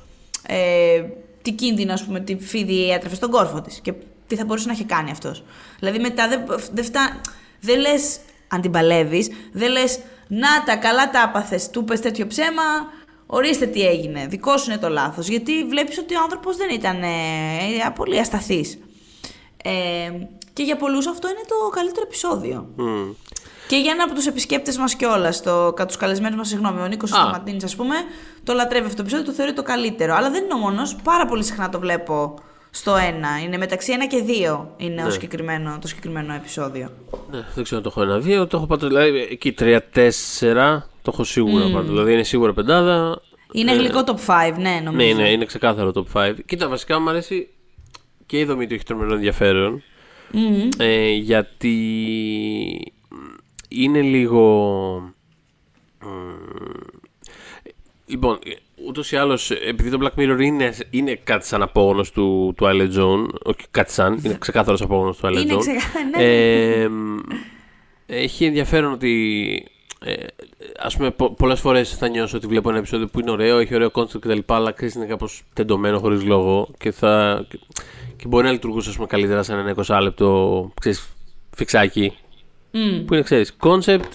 [0.47, 1.03] ε,
[1.41, 3.93] τι κίνδυνο, ας πούμε, τι φίδι έτρεφε στον κόρφο της και
[4.27, 5.43] τι θα μπορούσε να έχει κάνει αυτός.
[5.79, 7.21] Δηλαδή μετά δεν δεν φτά...
[7.61, 12.27] δεν λες, αν την παλεύεις, δεν λες, να τα καλά τα άπαθες, του πες τέτοιο
[12.27, 12.63] ψέμα,
[13.33, 15.27] ορίστε τι έγινε, δικό σου είναι το λάθος.
[15.27, 17.07] Γιατί βλέπεις ότι ο άνθρωπος δεν ήταν ε,
[17.95, 18.79] πολύ ασταθής.
[19.63, 19.71] Ε,
[20.53, 22.67] και για πολλούς αυτό είναι το καλύτερο επεισόδιο.
[22.75, 23.09] Μμ.
[23.67, 27.09] Και για ένα από τους επισκέπτες μας κιόλας, κατά τους καλεσμένους μας, συγγνώμη, ο Νίκος
[27.09, 27.95] Σταματίνης, ας πούμε,
[28.43, 30.15] το λατρεύει αυτό το επεισόδιο, το θεωρεί το καλύτερο.
[30.15, 30.95] Αλλά δεν είναι ο μόνος.
[31.03, 32.35] Πάρα πολύ συχνά το βλέπω
[32.69, 33.29] στο ένα.
[33.43, 36.89] Είναι μεταξύ ένα και δύο είναι ο συγκεκριμένο, το συγκεκριμένο επεισόδιο.
[37.31, 38.47] Ναι, δεν ξέρω αν το έχω ένα-δύο.
[38.47, 40.89] Το έχω πάρει δηλαδή εκεί τρία-τέσσερα.
[41.01, 41.83] Το έχω σίγουρα mm.
[41.83, 43.21] Δηλαδή είναι σίγουρα πεντάδα.
[43.51, 44.95] Είναι γλυκό top 5, ναι, νομίζω.
[44.95, 46.33] Ναι, είναι, είναι ξεκάθαρο top 5.
[46.45, 47.47] Κοίτα, βασικά μου αρέσει
[48.25, 49.83] και η δομή του έχει τρομερό ενδιαφέρον.
[50.77, 51.77] Ε, γιατί
[53.67, 55.13] είναι λίγο.
[58.05, 58.39] Λοιπόν,
[58.87, 62.97] ούτως ή άλλως, επειδή το Black Mirror είναι, είναι κάτι σαν απόγονος του, του Twilight
[62.97, 65.41] Zone, όχι κάτι σαν, είναι ξεκάθαρος απόγονος του Twilight Zone.
[65.41, 66.23] Είναι ξεκάθαρο, ναι.
[66.23, 66.89] Ε,
[68.05, 69.65] έχει ενδιαφέρον ότι.
[70.05, 70.13] Ε,
[70.79, 73.75] Α πούμε, πο, πολλές φορές θα νιώσω ότι βλέπω ένα επεισόδιο που είναι ωραίο, έχει
[73.75, 74.39] ωραίο concept κτλ.
[74.45, 77.45] Αλλά ξέρεις είναι κάπως τεντωμένο χωρίς λόγο και, θα,
[78.15, 81.13] και μπορεί να λειτουργούσε ας πούμε, καλύτερα σαν ένα 20 λεπτό ξέρεις,
[81.55, 82.13] φιξάκι.
[82.73, 83.03] Mm.
[83.05, 84.09] Που είναι, ξέρεις, concept,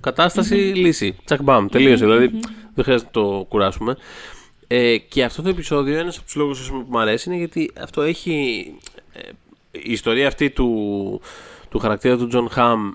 [0.00, 1.16] κατάσταση, λύση.
[1.24, 2.04] Τσακ μπαμ, τελείωσε.
[2.04, 2.30] Δηλαδή
[2.74, 3.96] δεν χρειάζεται να το κουράσουμε.
[4.66, 8.02] Ε, και αυτό το επεισόδιο, ένας από τους λόγους που μου αρέσει είναι γιατί αυτό
[8.02, 8.66] έχει.
[9.12, 9.20] Ε,
[9.70, 11.20] η ιστορία αυτή του,
[11.68, 12.92] του χαρακτήρα του Τζον Χαμ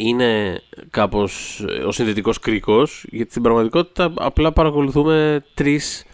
[0.00, 6.04] είναι κάπως ε, ο συνδετικός κρίκος γιατί στην πραγματικότητα απλά παρακολουθούμε τρεις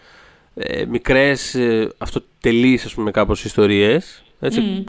[0.55, 4.83] ε, μικρές ε, αυτοτελείς ας πούμε κάπως ιστορίες έτσι,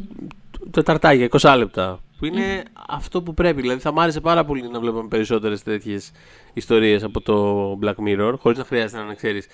[0.71, 3.61] τεταρτάκια, 20 λεπτά που είναι αυτό που πρέπει.
[3.61, 6.13] Δηλαδή θα μ' άρεσε πάρα πολύ να βλέπουμε περισσότερες τέτοιες
[6.53, 9.47] ιστορίες από το Black Mirror χωρίς να χρειάζεται να ξέρεις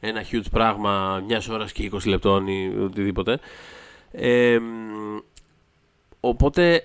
[0.00, 3.38] ένα huge πράγμα μιας ώρας και 20 λεπτών ή οτιδήποτε.
[4.12, 4.58] Ε,
[6.20, 6.82] οπότε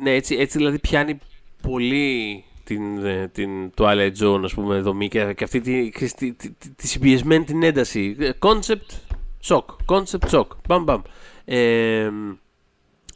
[0.00, 1.18] ναι, έτσι, έτσι δηλαδή πιάνει
[1.62, 6.50] πολύ την, ε, την Twilight Zone, ας πούμε, δομή και, και αυτή τη, τη, τη,
[6.76, 8.16] τη, συμπιεσμένη την ένταση.
[8.38, 9.14] Concept,
[9.44, 11.02] shock, concept, shock, μπαμ, μπαμ.
[11.44, 12.10] Ε,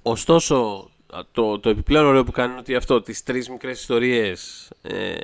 [0.03, 0.89] ωστόσο,
[1.33, 5.15] το, το επιπλέον ωραίο που κάνει είναι ότι αυτό, τις τρεις μικρές ιστορίες ε,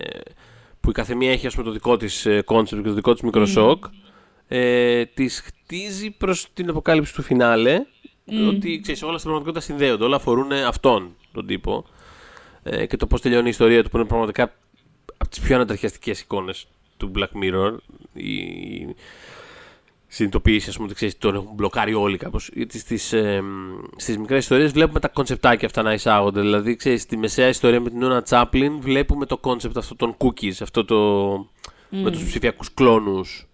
[0.80, 3.22] που η καθεμία έχει ας πούμε, το δικό της ε, concept και το δικό της
[3.22, 3.84] μικρό σοκ,
[4.48, 7.86] ε, τις χτίζει προς την αποκάλυψη του φινάλε
[8.48, 11.84] ότι ξέρεις, όλα στην πραγματικότητα συνδέονται, όλα αφορούν αυτόν τον τύπο
[12.62, 14.54] ε, και το πώς τελειώνει η ιστορία του που είναι πραγματικά
[15.16, 16.66] από τις πιο ανατριχιαστικές εικόνες
[16.96, 17.76] του Black Mirror.
[18.12, 18.94] Η
[20.06, 22.50] συνειδητοποίηση, ας πούμε, ότι ξέρεις, τον έχουν μπλοκάρει όλοι κάπως.
[22.52, 23.42] Γιατί στις ε,
[23.96, 26.40] στις μικρές ιστορίες βλέπουμε τα concept άκια αυτά να εισάγονται.
[26.40, 30.54] Δηλαδή, ξέρεις, στη μεσαία ιστορία με την Ούνα Τσάπλιν βλέπουμε το concept αυτό των cookies,
[30.60, 30.96] αυτό το.
[31.90, 33.46] με τους ψηφιακούς κλόνους.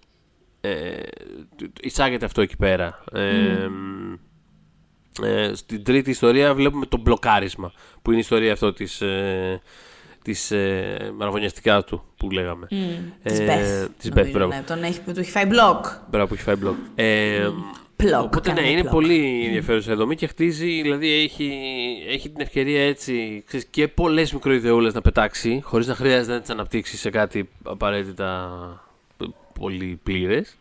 [0.60, 1.02] Ε,
[1.80, 3.04] εισάγεται αυτό εκεί πέρα.
[3.12, 3.68] Ε,
[5.24, 9.60] ε, στην τρίτη ιστορία βλέπουμε το μπλοκάρισμα που είναι η ιστορία αυτό της, ε,
[10.22, 12.66] της ε, μαραβωνιαστικά του που λέγαμε.
[12.70, 12.74] Mm,
[13.22, 13.88] της Beth.
[13.98, 14.54] Της Beth, μπράβο.
[14.54, 15.86] Ναι, τον έχει, του έχει φάει μπλοκ.
[16.10, 16.76] Μπράβο, που έχει φάει μπλοκ.
[16.94, 17.48] Ε,
[17.96, 21.52] Πλοκ, οπότε ναι, είναι πολύ ενδιαφέρουσα εδώ και χτίζει, δηλαδή έχει,
[22.08, 26.50] έχει την ευκαιρία έτσι ξέρεις, και πολλές μικροειδεούλες να πετάξει, χωρίς να χρειάζεται να τις
[26.50, 28.50] αναπτύξεις σε κάτι απαραίτητα
[29.58, 30.56] πολύ πλήρες.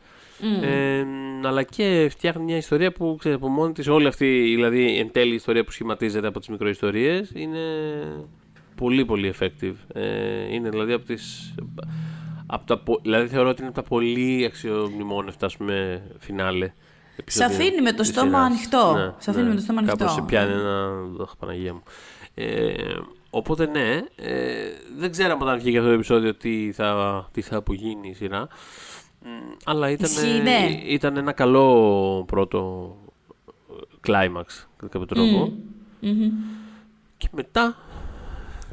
[0.61, 1.05] Ε,
[1.43, 4.25] αλλά και φτιάχνει μια ιστορία που ξέρει από μόνη της, όλη αυτή
[4.55, 7.59] δηλαδή εν τέλει η ιστορία που σχηματίζεται από τις μικροϊστορίες είναι
[8.75, 9.75] πολύ πολύ effective.
[9.93, 11.55] Ε, είναι δηλαδή από τις,
[12.45, 16.73] από τα, δηλαδή θεωρώ ότι είναι από τα πολύ αξιομνημόνευτα ας πούμε φινάλε.
[17.25, 18.93] Σε αφήνει με το στόμα ανοιχτό.
[18.93, 19.49] Ναι, σε αφήνει ναι.
[19.49, 19.97] με το στόμα ανοιχτό.
[19.97, 20.91] Κάπως σε πιάνει ένα.
[21.21, 21.83] Αχ, Παναγία μου.
[22.33, 22.73] Ε,
[23.29, 28.09] οπότε ναι, ε, δεν ξέραμε όταν βγήκε αυτό το επεισόδιο τι θα, τι θα απογίνει
[28.09, 28.47] η σειρά.
[29.65, 30.09] Αλλά ήταν,
[30.43, 30.79] ναι.
[30.87, 32.91] ήταν ένα καλό πρώτο
[34.01, 35.53] κλάιμαξ κατά κάποιο τρόπο.
[37.17, 37.75] Και μετά...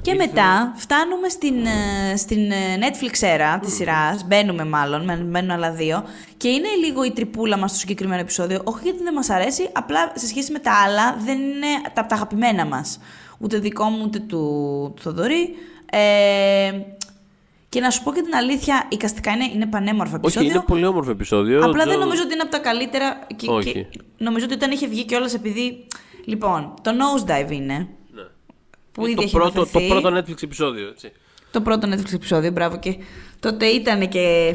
[0.02, 5.72] Και μετά φτάνουμε στην, ε, στην ε, Netflix era της σειράς, μπαίνουμε μάλλον, μπαίνουν άλλα
[5.72, 6.04] δύο
[6.36, 10.12] και είναι λίγο η τρυπούλα μας στο συγκεκριμένο επεισόδιο, όχι γιατί δεν μας αρέσει, απλά
[10.14, 13.00] σε σχέση με τα άλλα δεν είναι τα, τα αγαπημένα μας.
[13.38, 15.54] Ούτε δικό μου, ούτε του, του Θοδωρή.
[15.90, 16.72] Ε,
[17.74, 20.48] και να σου πω και την αλήθεια, η καστικά είναι, είναι πανέμορφο επεισόδιο.
[20.48, 21.64] Όχι, είναι πολύ όμορφο επεισόδιο.
[21.64, 23.26] Απλά δεν νομίζω ότι είναι από τα καλύτερα.
[23.36, 23.72] Και, Όχι.
[23.72, 25.86] Και νομίζω ότι όταν είχε βγει κιόλας επειδή.
[26.24, 27.88] Λοιπόν, το Nosedive είναι.
[28.14, 28.22] Ναι.
[28.92, 31.12] Που ήδη το, έχει πρώτο, το πρώτο Netflix επεισόδιο, έτσι.
[31.50, 32.78] Το πρώτο Netflix επεισόδιο, μπράβο.
[32.78, 32.96] Και
[33.40, 34.54] τότε ήταν και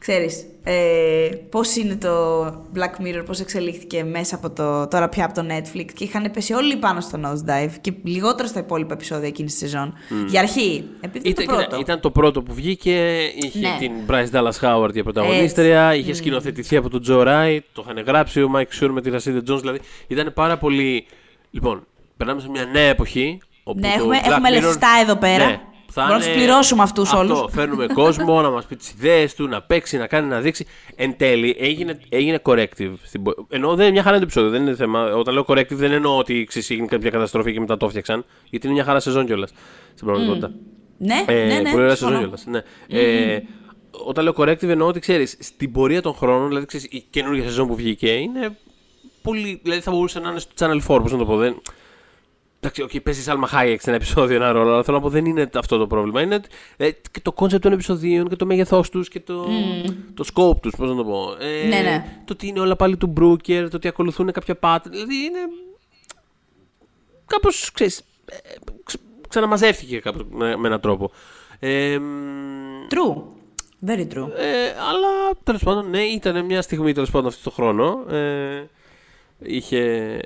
[0.00, 5.34] ξέρεις, ε, πώς είναι το Black Mirror, πώς εξελίχθηκε μέσα από το, τώρα πια από
[5.34, 9.50] το Netflix και είχαν πέσει όλοι πάνω στο Nosedive και λιγότερο στα υπόλοιπα επεισόδια εκείνης
[9.52, 9.94] της σεζόν.
[10.28, 11.78] Για αρχή, επειδή ήταν, το πρώτο.
[11.78, 13.76] Ήταν, το πρώτο που βγήκε, είχε Ναι.
[13.78, 16.00] την Bryce Dallas Howard για πρωταγωνίστρια, Έτσι.
[16.00, 19.50] είχε σκηνοθετηθεί από τον Joe Wright, το είχαν γράψει ο Mike Shure με τη Rashida
[19.52, 21.06] Jones, δηλαδή ήταν πάρα πολύ...
[21.50, 21.86] Λοιπόν,
[22.16, 25.46] περνάμε σε μια νέα εποχή, όπου Ναι, το έχουμε, Black έχουμε Mirror- λεφτά εδώ πέρα.
[25.46, 27.52] Ναι, θα Μπορούμε να είναι- τους πληρώσουμε αυτούς Αυτό, όλους.
[27.52, 30.66] Φέρνουμε κόσμο να μας πει τις ιδέες του, να παίξει, να κάνει, να δείξει.
[30.96, 32.92] Εν τέλει έγινε, έγινε corrective.
[33.02, 33.22] Στην...
[33.22, 34.50] πο- Ενώ δεν είναι μια χαρά το επεισόδιο.
[34.50, 35.04] Δεν είναι θέμα.
[35.14, 38.24] Όταν λέω corrective δεν εννοώ ότι ξέρεις, έγινε κάποια καταστροφή και μετά το έφτιαξαν.
[38.50, 39.50] Γιατί είναι μια χαρά σεζόν κιόλας.
[39.94, 40.50] Στην πραγματικότητα.
[40.98, 41.70] Ναι, Ε, ναι, ναι.
[41.70, 42.18] πολύ ωραία συμφωνώ.
[42.20, 42.98] σεζόν κιόλας, Ναι.
[43.00, 43.40] Ε,
[43.90, 47.66] όταν λέω corrective εννοώ ότι ξέρεις, στην πορεία των χρόνων, δηλαδή ξέρεις, η καινούργια σεζόν
[47.66, 48.56] που βγήκε είναι
[49.22, 49.60] πολύ.
[49.62, 51.36] Δηλαδή θα μπορούσε να είναι στο Channel 4, πώς να το πω.
[51.36, 51.60] Δεν...
[52.62, 55.24] Εντάξει, okay, παίζει Σάλμα Χάιεκ σε ένα επεισόδιο ένα ρόλο, αλλά θέλω να πω δεν
[55.24, 56.22] είναι αυτό το πρόβλημα.
[56.22, 56.40] Είναι
[56.76, 59.46] ε, και το concept των επεισοδίων και το μέγεθός τους και το,
[60.14, 61.36] το scope τους, πώς να το πω.
[61.40, 62.20] Ε, Ναι, ναι.
[62.24, 64.90] Το ότι είναι όλα πάλι του Μπρούκερ, το ότι ακολουθούν κάποια pattern.
[64.90, 65.38] Δηλαδή είναι.
[67.26, 68.02] Κάπως ξέρεις.
[69.28, 71.10] Ξαναμαζεύτηκε κάπως, με, με έναν τρόπο.
[71.58, 73.22] Ε, μ, True.
[73.86, 74.28] Very true.
[74.36, 78.04] ε, αλλά τέλος πάντων, ναι, ήταν μια στιγμή τέλος πάντων αυτό το χρόνο.
[78.14, 78.68] Ε,
[79.38, 80.18] είχε,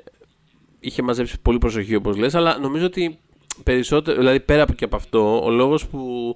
[0.85, 3.19] είχε μαζέψει πολύ προσοχή, όπως λες, αλλά νομίζω ότι
[3.63, 6.35] περισσότερο, δηλαδή πέρα από και από αυτό, ο λόγος που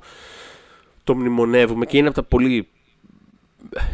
[1.03, 2.67] το μνημονεύουμε και είναι από τα πολύ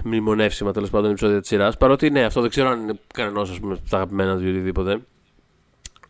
[0.03, 1.77] μνημονεύσιμα τέλος πάντων επεισόδια της σειράς.
[1.77, 4.99] Παρότι ναι, αυτό δεν ξέρω αν είναι κανένας ας πούμε τα αγαπημένα του ή οτιδήποτε.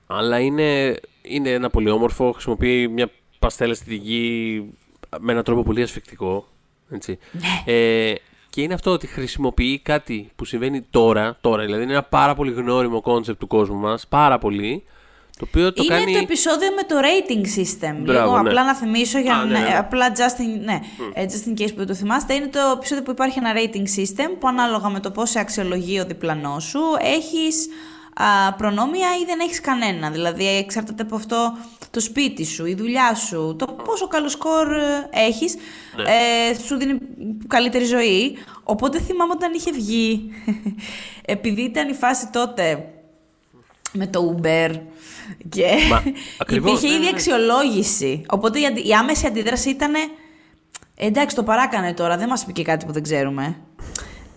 [0.08, 4.62] Αλλά είναι, είναι ένα πολύ όμορφο, χρησιμοποιεί μια παστέλα αισθητική
[5.20, 6.47] με έναν τρόπο πολύ ασφυκτικό.
[6.89, 7.18] Έτσι.
[7.66, 8.14] Ε,
[8.56, 12.51] και είναι αυτό ότι χρησιμοποιεί κάτι που συμβαίνει τώρα, τώρα δηλαδή είναι ένα πάρα πολύ
[12.51, 14.84] γνώριμο concept του κόσμου μας, πάρα πολύ,
[15.38, 16.12] το οποίο το είναι κάνει...
[16.14, 17.95] το επεισόδιο με το rating system.
[18.01, 18.49] Μπράβο, Λίγο ναι.
[18.49, 19.45] απλά να θυμίσω για Α, να.
[19.45, 19.78] ναι, ναι, ναι.
[19.78, 20.80] Απλά just in, ναι,
[21.14, 23.99] ε, just in case που δεν το θυμάστε, είναι το επεισόδιο που υπάρχει ένα rating
[23.99, 26.82] system που ανάλογα με το πώς σε αξιολογεί ο διπλανός σου
[28.20, 31.57] έχει προνόμια ή δεν έχεις κανένα; Δηλαδή εξαρτάται από αυτό
[31.91, 34.68] το σπίτι σου, η δουλειά σου, το πόσο καλό σκορ
[35.09, 35.55] έχεις,
[36.05, 36.97] ε, σου δίνει
[37.47, 38.38] καλύτερη ζωή.
[38.63, 40.32] Οπότε θυμάμαι όταν είχε βγει,
[41.36, 42.89] επειδή ήταν η φάση τότε
[43.91, 44.72] με το Uber
[45.49, 46.03] και Μα,
[46.41, 47.09] ακριβώς, υπήρχε ναι, ήδη ναι, ναι.
[47.09, 48.22] αξιολόγηση.
[48.30, 49.93] Οπότε η, αντι- η άμεση αντίδραση ήταν
[50.95, 53.57] εντάξει το παράκανε τώρα, δεν μας πει και κάτι που δεν ξέρουμε.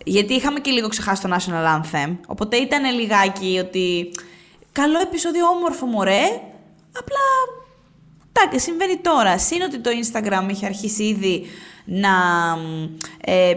[0.08, 4.10] Γιατί είχαμε και λίγο ξεχάσει το National Anthem, οπότε ήταν λιγάκι ότι
[4.72, 6.24] καλό επεισόδιο όμορφο μωρέ,
[6.98, 7.24] απλά
[8.32, 9.38] εντάξει συμβαίνει τώρα.
[9.38, 11.46] Συν ότι το Instagram είχε αρχίσει ήδη
[11.84, 12.08] να,
[13.20, 13.52] ε,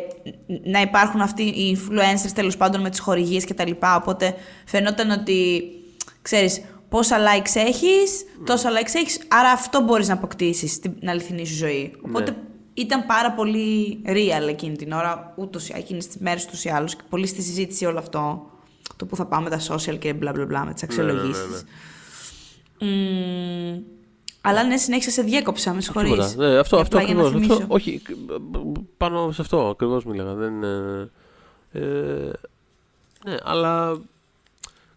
[0.64, 4.36] να υπάρχουν αυτοί οι influencers τέλος πάντων με τις χορηγίες και τα λοιπά, οπότε
[4.66, 5.62] φαινόταν ότι,
[6.22, 11.56] ξέρεις, πόσα likes έχεις, τόσα likes έχεις, άρα αυτό μπορείς να αποκτήσεις στην αληθινή σου
[11.56, 11.94] ζωή.
[12.06, 12.36] Οπότε
[12.74, 17.02] ήταν πάρα πολύ real εκείνη την ώρα, ούτως, εκείνες τις μέρες τους ή άλλως, και
[17.10, 18.50] πολύ στη συζήτηση όλο αυτό,
[18.96, 21.64] το που θα πάμε τα social και μπλα μπλα μπλα με τις αξιολογήσεις.
[22.80, 23.80] Μμμ,
[24.42, 26.10] αλλά ναι, συνέχισα σε διέκοψα, με συγχωρείς.
[26.12, 26.50] Τίποτα.
[26.50, 27.42] Ναι, αυτό, αυτό Απλά για να ακριβώς.
[27.42, 27.74] Αυτό, θυμίσω.
[27.74, 28.02] όχι,
[28.98, 30.34] πάνω σε αυτό ακριβώς μίλαγα.
[30.34, 31.10] Δεν, είναι-
[31.72, 31.82] ε,
[33.26, 34.02] ναι, αλλά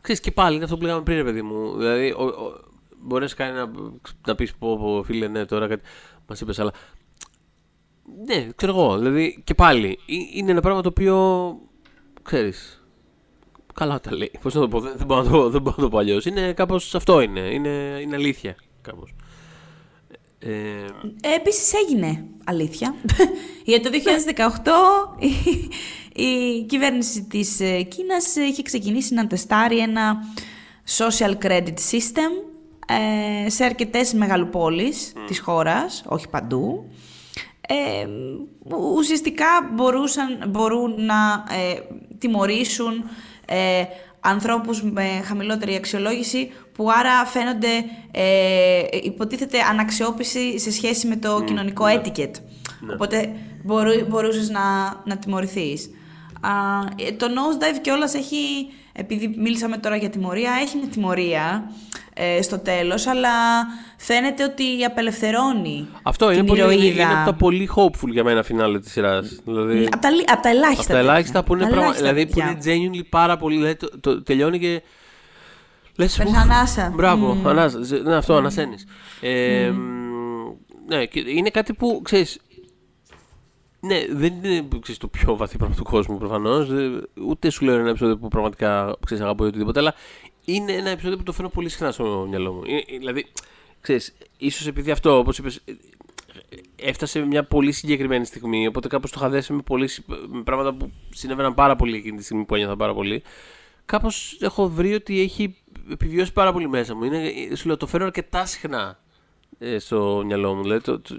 [0.01, 1.77] ξέρεις και πάλι είναι αυτό που λέγαμε πριν, ρε παιδί μου.
[1.77, 2.61] Δηλαδή, ο, ο,
[3.01, 3.71] μπορείς να σε κάνει να,
[4.27, 5.83] να πεις πω, πω, φίλε, ναι, τώρα κάτι
[6.27, 6.73] μας είπες, αλλά.
[8.27, 8.99] Ναι, ξέρω εγώ.
[8.99, 11.59] Δηλαδή, και πάλι ε- είναι ένα πράγμα το οποίο
[12.23, 12.85] ξέρεις.
[13.75, 14.31] Καλά τα λέει.
[14.43, 16.25] Πώς να το πω, δεν, δεν, μπορώ να το, δεν μπορώ να το πω αλλιώς.
[16.25, 17.41] Είναι κάπως αυτό είναι.
[17.41, 19.15] Είναι, είναι αλήθεια κάπως.
[20.39, 20.49] Ε,
[21.23, 22.95] Ε, επίσης έγινε αλήθεια.
[23.65, 23.91] Για το
[25.17, 25.33] 2018 η,
[26.23, 30.17] η κυβέρνηση της ε, Κίνας ε, είχε ξεκινήσει να τεστάρει ένα
[30.99, 32.31] social credit system
[32.87, 36.91] ε, σε αρκετές μεγαλοπόλεις της χώρας, όχι παντού.
[37.69, 38.07] Ε,
[38.95, 41.79] ουσιαστικά μπορούσαν, μπορούν να ε,
[42.19, 43.05] τιμωρήσουν
[43.47, 43.85] ε,
[44.21, 51.85] ανθρώπους με χαμηλότερη αξιολόγηση που άρα φαίνονται ε, υποτίθεται αναξιόπιση σε σχέση με το κοινωνικό
[51.89, 52.35] etiquette.
[52.93, 53.33] Οπότε
[53.65, 54.61] μπορού, μπορούσες να,
[55.05, 55.91] να τιμωρηθείς.
[56.41, 56.51] Α,
[57.07, 61.71] ε, το nosedive κιόλας έχει, επειδή μίλησαμε τώρα για τιμωρία, έχει μια τιμωρία
[62.15, 63.31] ε, στο τέλος, αλλά
[63.97, 67.03] φαίνεται ότι απελευθερώνει αυτό είναι, την πολύ, είναι, ηρωίδα.
[67.03, 69.41] είναι από τα πολύ hopeful για μένα φινάλε της σειράς.
[69.45, 70.83] Δηλαδή, Από τα, λι- απ' τα ελάχιστα.
[70.83, 71.43] από τα ελάχιστα τέτοια.
[71.43, 71.85] που είναι, Τα πραγμα...
[71.85, 72.73] ελάχιστα δηλαδή, που τέτοια.
[72.73, 73.57] είναι genuinely πάρα πολύ.
[73.57, 74.83] Δηλαδή, το, το, τελειώνει και.
[75.97, 76.93] Λες, Παίρνεις ουφ, ανάσα.
[76.95, 77.49] Μπράβο, Μμμ.
[77.49, 77.83] ανάσα.
[77.83, 78.87] Ζε- Ναι, αυτό, ανασένεις.
[79.21, 79.79] Ε, μ,
[80.89, 82.39] ναι, και είναι κάτι που ξέρεις.
[83.87, 86.69] Ναι, δεν είναι ξέρεις, το πιο βαθύ πράγμα του κόσμου προφανώς.
[87.27, 89.95] Ούτε σου λέω ένα επεισόδιο που πραγματικά ξέρεις, αγαπώ ή οτιδήποτε, αλλά
[90.45, 92.63] είναι ένα επεισόδιο που το φέρνω πολύ συχνά στο μυαλό μου.
[92.65, 93.27] Είναι, δηλαδή,
[93.81, 95.73] ξέρεις, ίσως επειδή αυτό, όπως είπες, ε,
[96.77, 100.75] έφτασε μια πολύ συγκεκριμένη στιγμή, οπότε κάπως το είχα δέσει με, πολύ, συ- με πράγματα
[100.75, 103.23] που συνέβαιναν πάρα πολύ εκείνη τη στιγμή που ένιωθα πάρα πολύ.
[103.85, 105.57] Κάπως έχω βρει ότι έχει
[105.91, 107.05] επιβιώσει πάρα πολύ μέσα μου.
[107.05, 108.99] Είναι, σου λέω, το φέρω αρκετά συχνά
[109.59, 110.63] ε, στο μυαλό μου.
[110.63, 111.15] Δηλαδή, το, το,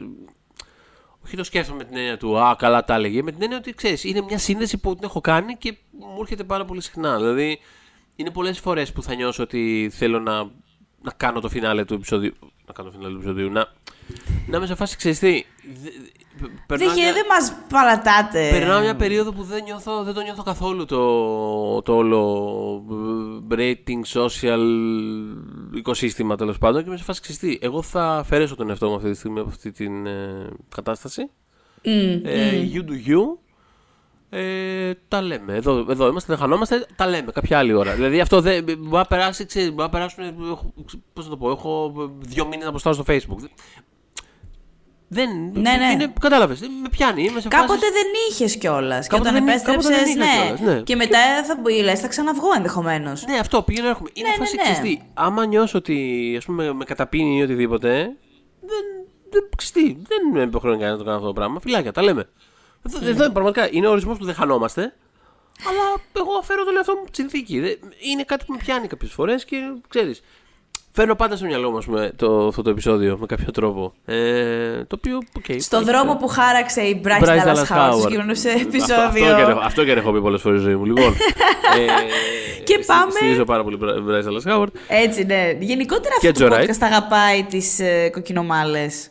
[1.26, 3.24] όχι το σκέφτομαι με την έννοια του Α, καλά τα έλεγε.
[3.24, 6.44] Με την έννοια ότι ξέρεις, είναι μια σύνδεση που την έχω κάνει και μου έρχεται
[6.44, 7.18] πάρα πολύ συχνά.
[7.18, 7.60] Δηλαδή,
[8.16, 10.38] είναι πολλές φορές που θα νιώσω ότι θέλω να,
[11.02, 12.34] να κάνω το φινάλε του επεισοδίου.
[12.66, 13.50] Να κάνω το φινάλε του επεισοδίου.
[13.50, 13.68] Να,
[14.48, 15.20] να είμαι σε φάση ξέρεις
[16.36, 18.50] τι, δε- Δεν περνάω δεν μια- μας παρατάτε.
[18.52, 22.22] Περνάω μια περίοδο που δεν, νιώθω, δεν το νιώθω καθόλου το, το όλο
[23.52, 24.60] ε, rating, social
[25.76, 28.96] οικοσύστημα τέλος πάντων και με σε φάση ξέρεις τι, Εγώ θα αφαιρέσω τον εαυτό μου
[28.96, 31.30] αυτή τη στιγμή από αυτή την ε, κατάσταση.
[31.84, 33.38] Μμ, Ε, you do you.
[34.30, 35.54] Ε, τα λέμε.
[35.56, 37.94] Εδώ, εδώ είμαστε, δεν χανόμαστε, τα λέμε κάποια άλλη ώρα.
[37.94, 38.64] Δηλαδή αυτό δεν.
[38.64, 40.24] Μπορεί να περάσει, ξέρεις, μπορεί να περάσουν.
[41.14, 43.48] Πώς να το πω, έχω δύο μήνες να αποστάω στο Facebook.
[45.08, 45.30] Δεν.
[45.54, 45.92] Ναι, ναι.
[45.94, 47.24] Είναι, κατάλαβες, με πιάνει.
[47.24, 49.08] Είμαι σε Κάποτε φάση- δεν είχες κιόλας.
[49.08, 50.42] Και Κάποτε όταν δεν- κάποτε επέστρεψες, δεν είχα ναι.
[50.56, 50.82] κιόλας, ναι.
[50.82, 53.26] Και μετά θα μπει, λες, θα ξαναβγώ ενδεχομένως.
[53.26, 54.10] Ναι, αυτό πηγαίνω έρχομαι.
[54.14, 54.70] Είναι Ναι, φάση ναι, ναι.
[54.70, 55.02] ξυστή.
[55.14, 57.90] Άμα νιώσω ότι ας πούμε, με καταπίνει ή οτιδήποτε,
[58.62, 58.84] δεν.
[59.30, 60.02] δεν ξυστή.
[60.08, 61.60] Δεν με υποχρεώνει κανένα να το κάνω αυτό το πράγμα.
[61.60, 62.30] Φιλάκια, τα λέμε.
[62.88, 63.10] Εδώ, Ναι.
[63.10, 64.82] εδώ είναι πραγματικά είναι ο ορισμός που δεν χανόμαστε.
[65.70, 65.82] Αλλά
[66.18, 67.60] εγώ αφαίρω τον εαυτό μου από τη συνθήκη.
[67.60, 67.80] Δεν-
[68.12, 70.22] Είναι κάτι που με πιάνει κάποιες φορές και ξέρεις.
[70.98, 73.94] Φέρνω πάντα στο μυαλό μου ας πούμε, το, αυτό το επεισόδιο με κάποιο τρόπο.
[74.06, 75.20] Ε, το οποίο.
[75.40, 78.00] Okay, Στο δρόμο που χάραξε η Bryce Bryce Dallas Dallas Howard, στο Howard.
[78.02, 79.60] συγκεκριμένο Αυτό, αυτό, και, επεισόδιο.
[79.64, 80.86] αυτό και έχω πει πολλές φορές στη ζωή μου.
[80.86, 81.14] Λοιπόν.
[81.78, 84.68] ε, Και στι- πάμε- Στηρίζω πάρα πολύ Bryce Dallas Howard.
[84.88, 85.58] Έτσι, ναι.
[85.60, 86.64] Γενικότερα Και αυτό το Joe Wright.
[86.64, 89.10] podcast αγαπάει τις ε, κοκκινομάλες.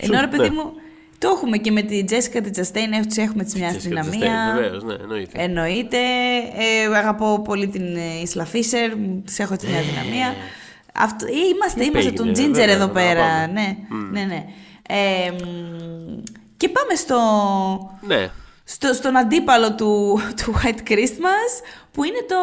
[0.00, 0.54] Ενώ ρε παιδί ναι.
[0.54, 0.72] μου,
[1.18, 4.52] το έχουμε και με τη Jessica τη Chastain, έτσι έχουμε τη μια δυναμία.
[4.54, 5.42] Βεβαίως, ναι, εννοείται.
[5.42, 5.96] Εννοείται.
[6.90, 10.34] Ε, αγαπώ πολύ την ε, Isla Fisher, τη έχω τη μια δυναμία.
[10.94, 13.20] Αυτό, ε, είμαστε, Τι είμαστε έγινε, τον Ginger βέβαια, εδώ να πέρα.
[13.26, 13.46] πάμε.
[13.52, 13.76] Ναι,
[14.20, 14.44] ναι, ναι.
[14.88, 16.22] Ε, μ,
[16.56, 17.18] και πάμε στο,
[18.00, 18.30] Ναι.
[18.64, 21.52] στο, στον αντίπαλο του, του White Christmas,
[21.92, 22.36] που είναι το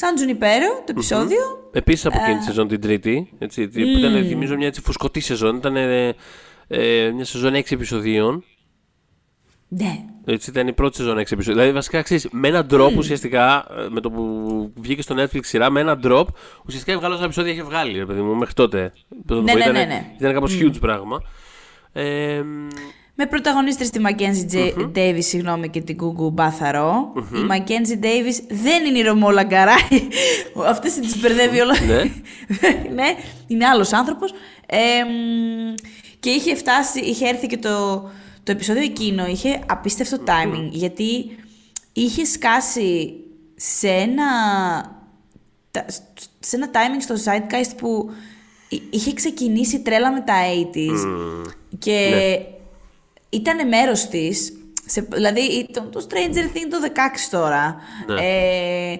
[0.00, 1.40] San Junipero, το επεισόδιο.
[1.72, 3.30] Επίσης από εκείνη τη σεζόν την τρίτη.
[3.38, 5.56] Έτσι, που ήταν, θυμίζω, μια έτσι φουσκωτή σεζόν.
[5.56, 6.14] Ήταν ε,
[6.68, 8.44] ε, μια σεζόν 6 επεισοδίων.
[9.68, 10.04] Ναι.
[10.24, 11.54] Έτσι ήταν η πρώτη σεζόν 6 επεισοδίων.
[11.56, 15.70] Δηλαδή, βασικά ξέρεις, με έναν drop ουσιαστικά, ε, με το που βγήκε στο Netflix σειρά,
[15.70, 16.24] με έναν drop,
[16.66, 18.92] ουσιαστικά η βγάλωσα επεισόδια είχε βγάλει, ρε παιδί μου, μέχρι τότε.
[19.26, 20.06] Πώς να το Ναι, πω, ναι, ήταν, ναι, ναι.
[20.18, 21.22] Ήταν κάπως huge πράγμα.
[21.92, 22.42] Ε,
[23.14, 27.12] Με πρωταγωνίστρια τη Mackenzie J- Davis, συγγνώμη, και την Γκούγκου Μπάθαρο.
[27.16, 29.76] Η Mackenzie Davis δεν είναι η Ρωμό Λαγκαράη.
[30.68, 31.74] Αυτή της μπερδεύει όλα.
[31.86, 32.02] Ναι.
[33.02, 33.14] ναι,
[33.46, 34.32] είναι άλλος άνθρωπος.
[36.20, 38.02] και είχε φτάσει, είχε έρθει και το,
[38.48, 41.36] το επεισόδιο εκείνο, είχε απίστευτο timing, γιατί
[41.92, 43.14] είχε σκάσει
[43.56, 44.24] σε ένα,
[45.70, 45.86] τα-
[46.40, 48.10] σε ένα timing στο Zeitgeist που
[48.68, 51.06] εί- είχε ξεκινήσει η τρέλα με τα 80s
[51.78, 52.46] και Ναι.
[53.28, 54.52] ήταν μέρος της,
[54.86, 57.76] σε, δηλαδή το, το Stranger Things το 16 τώρα.
[58.06, 58.20] Ναι.
[58.20, 58.98] Ε,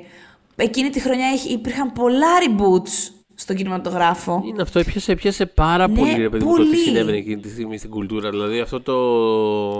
[0.57, 4.43] εκείνη τη χρονιά είχε- υπήρχαν πολλά reboots στον κινηματογράφο.
[4.47, 6.77] είναι αυτό, έπιασε, έπιασε πάρα Ναι, πολύ, ρε παιδί μου, το τι πολύ.
[6.77, 8.31] συνέβαινε εκείνη τη στιγμή στην κουλτούρα.
[8.31, 8.93] Δηλαδή αυτό το.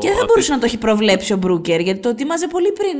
[0.01, 2.73] Και δεν θα αυτή- μπορούσε να το έχει προβλέψει ο Μπρούκερ, γιατί το ετοίμαζε πολύ
[2.73, 2.97] πριν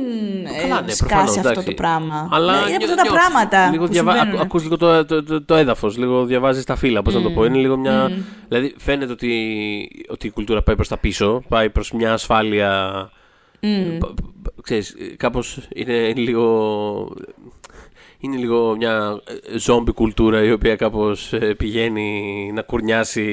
[0.55, 1.67] ε, Καλά, ναι, σκάσει προφανώς, αυτό εντάξει.
[1.67, 2.29] το πράγμα.
[2.31, 4.11] Αλλά Ναι, είναι από νιώ- αυτά τα νιώθεις, πράγματα Λίγο που διαβα...
[4.11, 4.33] συμβαίνουν.
[4.35, 7.29] ακού- ακούς λίγο το, το, το, το έδαφος, λίγο διαβάζεις τα φύλλα, πώς να το
[7.31, 7.43] πω.
[7.45, 8.11] Είναι λίγο μια...
[8.47, 9.31] Δηλαδή φαίνεται ότι,
[10.09, 12.91] ότι η κουλτούρα πάει προς τα πίσω, πάει προς μια ασφάλεια...
[13.99, 16.45] π- π- Ξέρεις, κάπως είναι, είναι λίγο...
[18.21, 19.21] Είναι λίγο μια
[19.57, 23.23] ζόμπι κουλτούρα η οποία κάπως ε, πηγαίνει να κουρνιάσει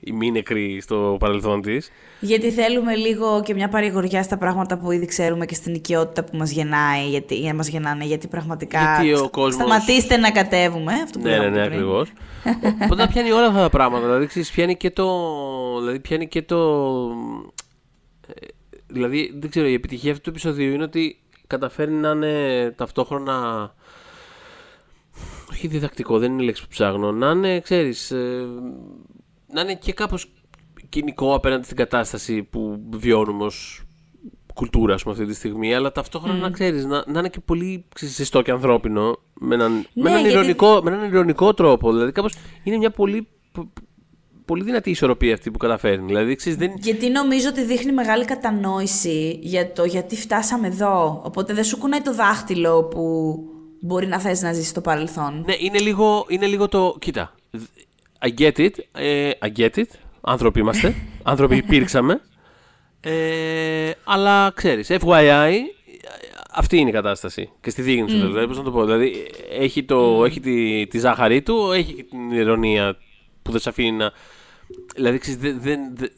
[0.00, 1.90] η μήνεκρη στο παρελθόν της.
[2.20, 6.36] Γιατί θέλουμε λίγο και μια παρηγοριά στα πράγματα που ήδη ξέρουμε και στην οικειότητα που
[6.36, 10.30] μας γεννάει, γιατί, για να μας γεννάνε, γιατί πραγματικά Γιατί ο ξα- κόσμος- σταματήστε να
[10.30, 11.72] κατέβουμε, αυτό που Ναι, ναι, λέγαμε ναι, πριν.
[11.72, 12.12] ακριβώς.
[12.84, 14.04] Οπότε πιάνει όλα αυτά τα πράγματα.
[14.04, 15.08] Δηλαδή, ξέρεις, πιάνει και το.
[15.78, 16.58] Δηλαδή, πιάνει και το.
[18.26, 18.46] ε,
[18.86, 23.74] Δηλαδή, δεν ξέρω, η επιτυχία αυτού του επεισοδίου είναι ότι καταφέρει να είναι ταυτόχρονα.
[25.54, 27.12] Όχι διδακτικό, δεν είναι η λέξη που ψάχνω.
[27.12, 28.46] Να είναι, ξέρεις, ε,
[29.52, 30.32] να είναι και κάπως
[30.88, 33.82] κοινικό απέναντι στην κατάσταση που βιώνουμε ως
[34.54, 37.84] κουλτούρα, ας πούμε, αυτή τη στιγμή, αλλά ταυτόχρονα να ξέρεις, να, να είναι και πολύ
[37.94, 41.92] ξέρεις, ζεστό και ανθρώπινο, με έναν, με Ναι, έναν, γιατί- ηρωνικό, με έναν ηρωνικό τρόπο.
[41.92, 43.80] Δηλαδή, κάπως είναι μια πολύ, π-
[44.44, 46.06] πολύ δυνατή ισορροπία αυτή που καταφέρνει.
[46.06, 51.22] Δηλαδή, ξέρεις, δεν, Γιατί νομίζω ότι δείχνει μεγάλη κατανόηση για το γιατί φτάσαμε εδώ.
[51.24, 53.34] Οπότε δεν σου κουνάει το δάχτυλο που
[53.84, 55.44] μπορεί να θες να ζήσεις στο παρελθόν.
[55.46, 56.96] Ναι, είναι λίγο, είναι λίγο το.
[56.98, 57.34] Κοίτα.
[58.20, 58.70] I get it.
[58.92, 59.84] ε, I get it.
[60.20, 60.94] Άνθρωποι είμαστε.
[61.22, 62.20] Άνθρωποι υπήρξαμε.
[63.00, 65.52] Ε, αλλά ξέρεις, FYI,
[66.50, 67.50] αυτή είναι η κατάσταση.
[67.60, 68.84] Και στη δείγνη σου, δηλαδή, πώς να το πω.
[68.84, 72.96] Δηλαδή, έχει, το, έχει τη, τη ζάχαρη του, έχει και την ηρωνία
[73.42, 74.12] που δεν σε αφήνει να.
[74.94, 76.10] Δηλαδή, ξέρεις, δεν, δεν, δεν,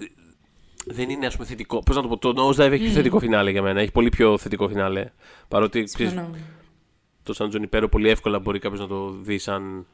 [0.84, 1.78] δεν είναι, ας πούμε, θετικό.
[1.78, 3.80] Πώς να το πω, το Nosedive έχει πιο θετικό φινάλε για μένα.
[3.80, 5.10] Έχει πολύ πιο θετικό φινάλε.
[5.48, 6.36] Παρότι, ξέρεις, Συμφωνώ.
[7.26, 9.86] Το Σαν Τζονιπέρο πολύ εύκολα μπορεί κάποιος να το δει σαν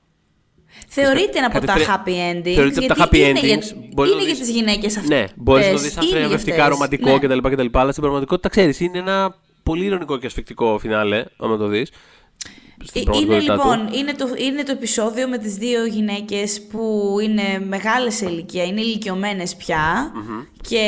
[0.88, 2.54] Θεωρείται ένα από κάτι τα φρε- happy endings.
[2.54, 3.44] Θεωρείται από τα γιατί happy είναι endings.
[3.62, 5.08] Για, Μπορεί να είναι το για δεις- τις γυναίκες αυτές.
[5.18, 6.68] Ναι, μπορείς να το δεις σαν είναι για θρησκευτικά, αυτές.
[6.72, 7.18] ρομαντικό Ναι.
[7.18, 7.78] κτλ, κτλ.
[7.78, 11.90] Αλλά στην πραγματικότητα ξέρεις, είναι ένα πολύ ηρωνικό και ασφικτικό φινάλε, άμα το δεις.
[12.84, 13.68] στην Ε, πραγματικότητά είναι του.
[13.70, 18.64] λοιπόν, είναι το, είναι το επεισόδιο με τις δύο γυναίκες που είναι μεγάλες σε ηλικία,
[18.64, 20.12] είναι ηλικιωμένες πια
[20.68, 20.82] και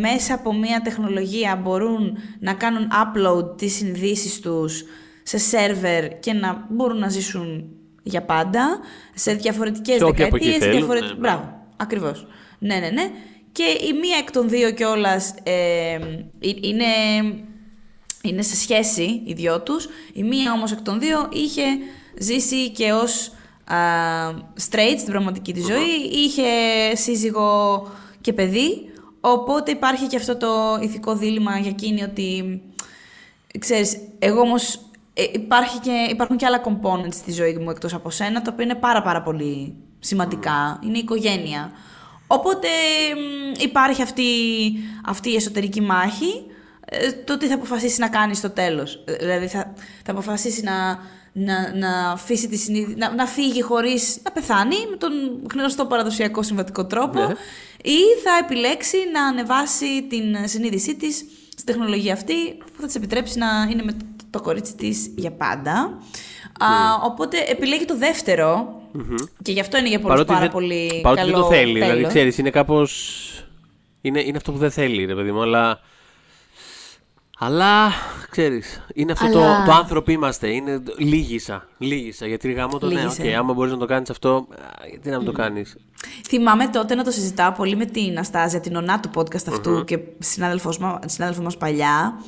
[0.00, 4.84] μέσα από μια τεχνολογία μπορούν να κάνουν upload τις συνδύσεις τους
[5.26, 7.64] σε σερβερ και να μπορούν να ζήσουν
[8.02, 8.80] για πάντα
[9.14, 10.54] σε διαφορετικές Σε όποια δεκαετίες.
[10.54, 11.20] εποχή θέλουν, διαφορετικ- ναι, ναι.
[11.20, 12.26] Μπράβο, ακριβώς.
[12.58, 13.10] Ναι, ναι, ναι.
[13.52, 15.52] Και η μία εκ των δύο κιόλας ε,
[15.92, 15.98] ε,
[16.60, 16.84] είναι
[18.22, 19.88] είναι σε σχέση οι δυο τους.
[20.12, 21.62] Η μία όμως εκ των δύο είχε
[22.18, 23.32] ζήσει και ως
[23.64, 23.76] α,
[24.70, 26.42] straight στην πραγματική της ζωή, είχε
[26.94, 27.86] σύζυγο
[28.20, 32.60] και παιδί, οπότε υπάρχει και αυτό το ηθικό δίλημα για εκείνη ότι,
[33.58, 34.78] ξέρεις, εγώ όμως ε,
[35.32, 38.74] υπάρχει και, υπάρχουν και άλλα components στη ζωή μου εκτός από σένα, τα οποία είναι
[38.74, 41.70] πάρα πάρα πολύ σημαντικά, είναι η οικογένεια.
[42.26, 42.68] Οπότε
[43.16, 44.24] μ, υπάρχει αυτή,
[45.04, 46.46] αυτή η εσωτερική μάχη,
[46.84, 49.02] ε, το τι θα αποφασίσει να κάνει στο τέλος.
[49.04, 49.72] Ε, Δηλαδή θα,
[50.04, 50.98] θα αποφασίσει να,
[51.32, 55.12] να, να, αφήσει τη συνείδη- να, να φύγει χωρίς να πεθάνει με τον
[55.52, 57.34] γνωστό παραδοσιακό συμβατικό τρόπο Ναι.
[57.82, 61.16] ή θα επιλέξει να ανεβάσει την συνείδησή της
[61.48, 63.96] στην τεχνολογία αυτή που θα της επιτρέψει να είναι με
[64.34, 65.98] το, το κορίτσι της για πάντα.
[66.58, 66.66] Α,
[67.04, 68.80] οπότε επιλέγει το δευτερο
[69.42, 71.72] και γι' αυτό είναι για πολλούς πάρα δεν- πολύ παρότι καλό δεν το θέλει.
[71.72, 72.08] Δηλαδή, τέλος.
[72.08, 72.86] ξέρεις, είναι κάπω.
[74.00, 75.80] Είναι, είναι αυτό που δεν θέλει, ρε παιδί μου, αλλά.
[77.38, 77.92] Αλλά,
[78.30, 82.94] ξέρεις, είναι αυτό Αλλά- το, το άνθρωποι είμαστε, είναι λίγησα, λίγησα, γιατί γάμο το ναι,
[83.00, 83.22] Λίγησε.
[83.28, 85.76] οκ, άμα μπορείς να το κάνεις αυτό, α, γιατί να μην το κάνεις;
[86.28, 89.98] Θυμάμαι τότε να το συζητάω πολύ με την Αστάζια, την ονά του podcast αυτού και
[90.18, 92.20] συνάδελφός μα, συνάδελφο μας παλιά.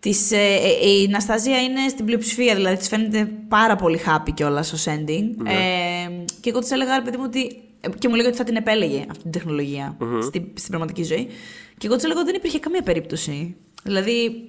[0.00, 0.36] Της, ε,
[0.82, 5.46] ε, η Αναστάζια είναι στην πλειοψηφία, δηλαδή της φαίνεται πάρα πολύ happy κιόλας ως ending.
[5.46, 6.08] Ε,
[6.40, 7.62] και εγώ της έλεγα, ρε παιδί μου, ότι...
[7.80, 11.28] ε, Και μου λέγει ότι θα την επέλεγε αυτή την τεχνολογία στην, στην πραγματική ζωή.
[11.78, 13.56] Και εγώ της έλεγα ότι δεν υπήρχε καμία περίπτωση.
[13.82, 14.48] Δηλαδή,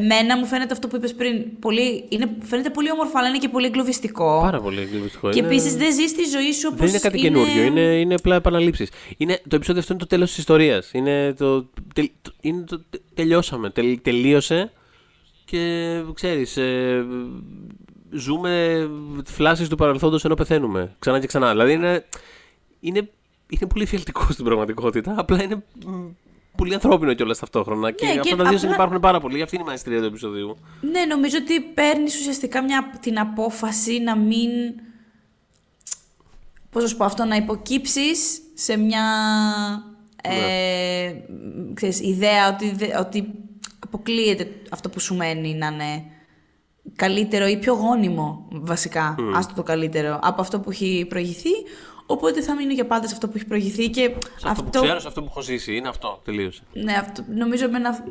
[0.00, 3.48] εμένα μου φαίνεται αυτό που είπες πριν, πολύ, είναι, φαίνεται πολύ όμορφο, αλλά είναι και
[3.48, 4.40] πολύ εγκλωβιστικό.
[4.42, 5.30] Πάρα πολύ εγκληματικό.
[5.30, 6.78] Και είναι- επίσης δεν ζεις τη ζωή σου όπως.
[6.80, 8.90] Δεν είναι κάτι καινούριο, είναι, είναι απλά επαναλήψεις.
[9.16, 10.90] Είναι, το επεισόδιο αυτό είναι το τέλος της ιστορίας.
[10.92, 14.72] Είναι το, τε- το- είναι το τε- τελειώσαμε, τελ- τελείωσε
[15.44, 17.04] και ξέρεις, ε,
[18.10, 18.86] ζούμε
[19.26, 20.94] φλάσεις του παρελθόντος ενώ πεθαίνουμε.
[20.98, 21.50] Ξανά και ξανά.
[21.50, 22.04] Δηλαδή είναι,
[22.80, 23.08] είναι,
[23.48, 25.90] είναι πολύ φιαλτικό στην πραγματικότητα, απλά είναι μ,
[26.56, 27.90] πολύ ανθρώπινο κιόλας ταυτόχρονα.
[27.90, 29.42] Και, Ναι, και αυτά τα δύο απλά- υπάρχουν πάρα πολύ.
[29.42, 30.56] Αυτή είναι η μαεστρία του επεισοδίου.
[30.80, 34.50] Ναι, νομίζω ότι παίρνεις ουσιαστικά μια, την απόφαση να μην.
[36.70, 39.04] Πώς να σου πω αυτό, να υποκύψεις σε μια
[40.22, 41.12] ε,
[41.74, 43.32] ξέρεις, ιδέα ότι, δε- ότι
[43.78, 46.04] αποκλείεται αυτό που σου μένει να είναι
[46.96, 51.50] καλύτερο ή πιο γόνιμο βασικά, άστο το καλύτερο, από αυτό που έχει προηγηθεί.
[52.06, 55.00] Οπότε θα μείνω για πάντα σε αυτό που έχει προηγηθεί και Σε αυτό, που ξέρω,
[55.00, 55.76] σε αυτό που έχω ζήσει.
[55.76, 56.20] Είναι αυτό.
[56.24, 56.62] Τελείωσε.
[56.72, 58.04] ναι, αυτό, νομίζω εμένα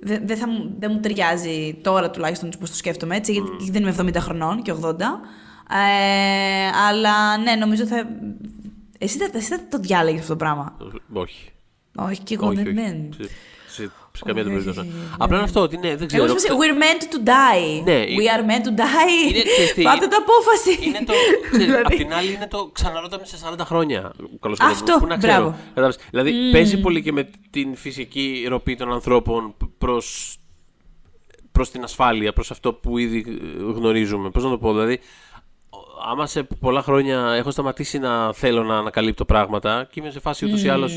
[0.00, 3.82] δεν δεν θα μου- δεν μου ταιριάζει τώρα τουλάχιστον πώς το σκέφτομαι έτσι, γιατί δεν
[3.82, 5.20] είμαι 70 χρονών και 80.
[5.70, 8.08] Ε, αλλά ναι, νομίζω θα...
[8.98, 10.76] Εσύ θα, εσύ θα το διάλεγες αυτό το πράγμα.
[11.12, 11.50] Όχι.
[11.96, 12.74] Όχι, και εγώ όχι, δεν όχι.
[12.74, 13.14] δεν.
[14.16, 14.88] Σε, σε, σε καμία Όχι, δεν όχι, περίπτωση.
[14.88, 15.14] όχι, όχι.
[15.18, 16.24] Απλά είναι αυτό ότι ναι, δεν ξέρω.
[16.24, 17.82] Εγώ σου είπα, we're meant to die.
[17.84, 19.30] Ναι, We are meant to die.
[19.30, 20.86] Είναι- ξέρεις τι, Πάτε το απόφαση.
[20.88, 21.12] Είναι το.
[21.50, 24.12] ξέρεις, Δηλαδή, Απ' την άλλη είναι το ξαναρωτάμε σε 40 χρόνια.
[24.40, 25.32] Καλώς Αυτό, το Πού να ξέρω.
[25.34, 25.56] μπράβο.
[25.68, 25.98] Κατάλαβες.
[26.10, 30.36] Δηλαδή παίζει πολύ και με την φυσική ροπή των ανθρώπων προς,
[31.52, 34.30] προς την ασφάλεια, προς αυτό που ήδη ε, γνωρίζουμε.
[34.30, 35.00] Πώς να το πω, δηλαδή.
[35.70, 40.20] ο- Άμα σε πολλά χρόνια έχω σταματήσει να θέλω να ανακαλύπτω πράγματα και είμαι σε
[40.20, 40.92] φάση ούτως ή άλλως.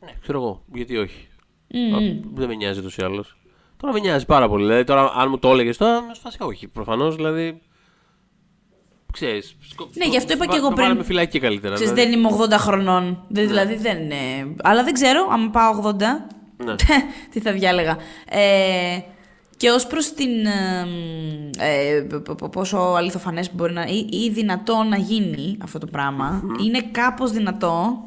[0.00, 1.28] Ναι, ξέρω εγώ, γιατί όχι.
[1.94, 1.98] Α,
[2.34, 3.36] Δεν με νοιάζει ούτως ή άλλως.
[3.76, 4.64] Τώρα με νοιάζει πάρα πολύ.
[4.64, 6.68] Δηλαδή, τώρα, αν μου το έλεγες τώρα, με φάση όχι.
[6.68, 7.60] Προφανώς δηλαδή.
[9.12, 10.86] Ξέρεις, σκο- Ναι, γι' αυτό είπα με και εγώ με πριν.
[10.86, 11.74] βάλαμε φυλακή καλύτερα.
[11.74, 12.10] Ξέρεις, δηλαδή.
[12.10, 13.24] δεν είμαι 80 χρονών.
[13.28, 14.54] Δεν- Δηλαδή δεν είναι.
[14.62, 16.26] Αλλά δεν ξέρω, αν πάω 80,
[16.64, 16.74] Ναι.
[17.30, 17.96] τι θα διάλεγα.
[18.28, 18.98] Ε,
[19.56, 20.46] και ως προς την.
[21.58, 25.86] ε, ε, π- π- πόσο αληθοφανές μπορεί να ή, ή δυνατό να γίνει αυτό το
[25.86, 28.04] πραγμα είναι κάπως δυνατό,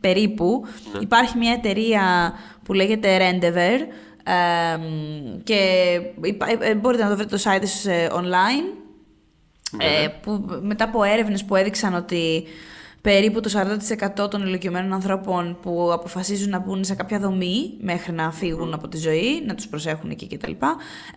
[0.00, 0.64] περίπου.
[0.92, 0.98] Ναι.
[1.02, 2.32] Υπάρχει μια εταιρεία
[2.64, 3.78] που λέγεται Rendever
[4.24, 4.78] ε,
[5.42, 5.56] και
[6.22, 8.78] υπά- ε, μπορείτε να το βρείτε το site της ε, online
[9.78, 12.44] ε, που μετά από έρευνες που έδειξαν ότι
[13.00, 13.50] περίπου το
[14.24, 18.88] 40% των ηλικιωμένων ανθρώπων που αποφασίζουν να μπουν σε κάποια δομή μέχρι να φύγουν από
[18.88, 20.52] τη ζωή, να τους προσέχουν εκεί κτλ.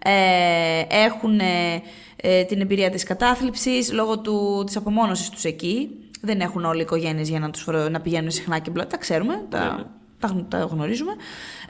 [0.04, 1.82] Ε, έχουν ε,
[2.16, 5.90] ε, την εμπειρία της κατάθλιψης λόγω του, της απομόνωσης τους εκεί.
[6.22, 8.88] Δεν έχουν όλοι οι οικογένειες για να, τους, φρο- να πηγαίνουν συχνά και μπλα.
[8.88, 9.92] Τα ξέρουμε, τα
[10.22, 11.12] τα, τα γνωρίζουμε.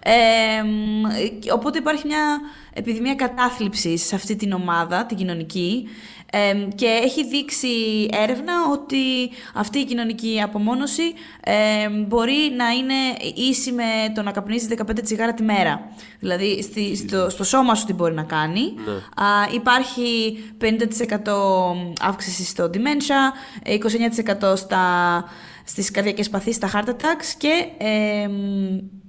[0.04, 2.40] Ε, οπότε υπάρχει μια
[2.74, 5.88] επιδημία κατάθλιψη σε αυτή την ομάδα, την κοινωνική,
[6.34, 11.14] ε, και έχει δείξει έρευνα ότι αυτή η κοινωνική απομόνωση
[11.44, 12.94] ε, μπορεί να είναι
[13.50, 13.84] ίση με
[14.16, 15.82] το να καπνίζεις 15 τσιγάρα τη μέρα.
[16.20, 18.74] Δηλαδή στη, στο, στο σώμα σου τι μπορεί να κάνει.
[18.86, 19.24] Ναι.
[19.26, 20.66] Α, υπάρχει 50%
[22.02, 23.68] αύξηση στο dementia,
[24.42, 24.84] 29% στα,
[25.66, 28.28] στις καρδιακές παθήσεις, στα heart attacks και ε,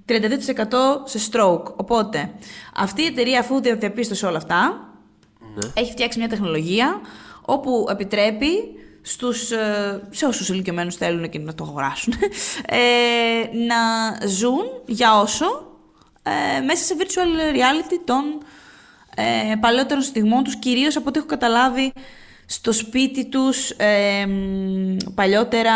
[0.07, 0.15] 32%
[1.05, 1.75] σε stroke.
[1.77, 2.31] Οπότε,
[2.77, 4.92] αυτή η εταιρεία αφού διαπίστωσε όλα αυτά,
[5.55, 5.71] Ναι.
[5.75, 7.01] έχει φτιάξει μια τεχνολογία
[7.45, 8.51] όπου επιτρέπει
[9.03, 12.13] στους, ε, σε όσους ηλικιωμένους θέλουν και να το αγοράσουν,
[12.67, 15.47] ε, να ζουν για όσο
[16.23, 18.25] ε, μέσα σε virtual reality των
[19.17, 21.93] ε, παλαιότερων στιγμών τους, κυρίως από ό,τι έχω καταλάβει
[22.47, 25.73] στο σπίτι τους ε, μ, παλιότερα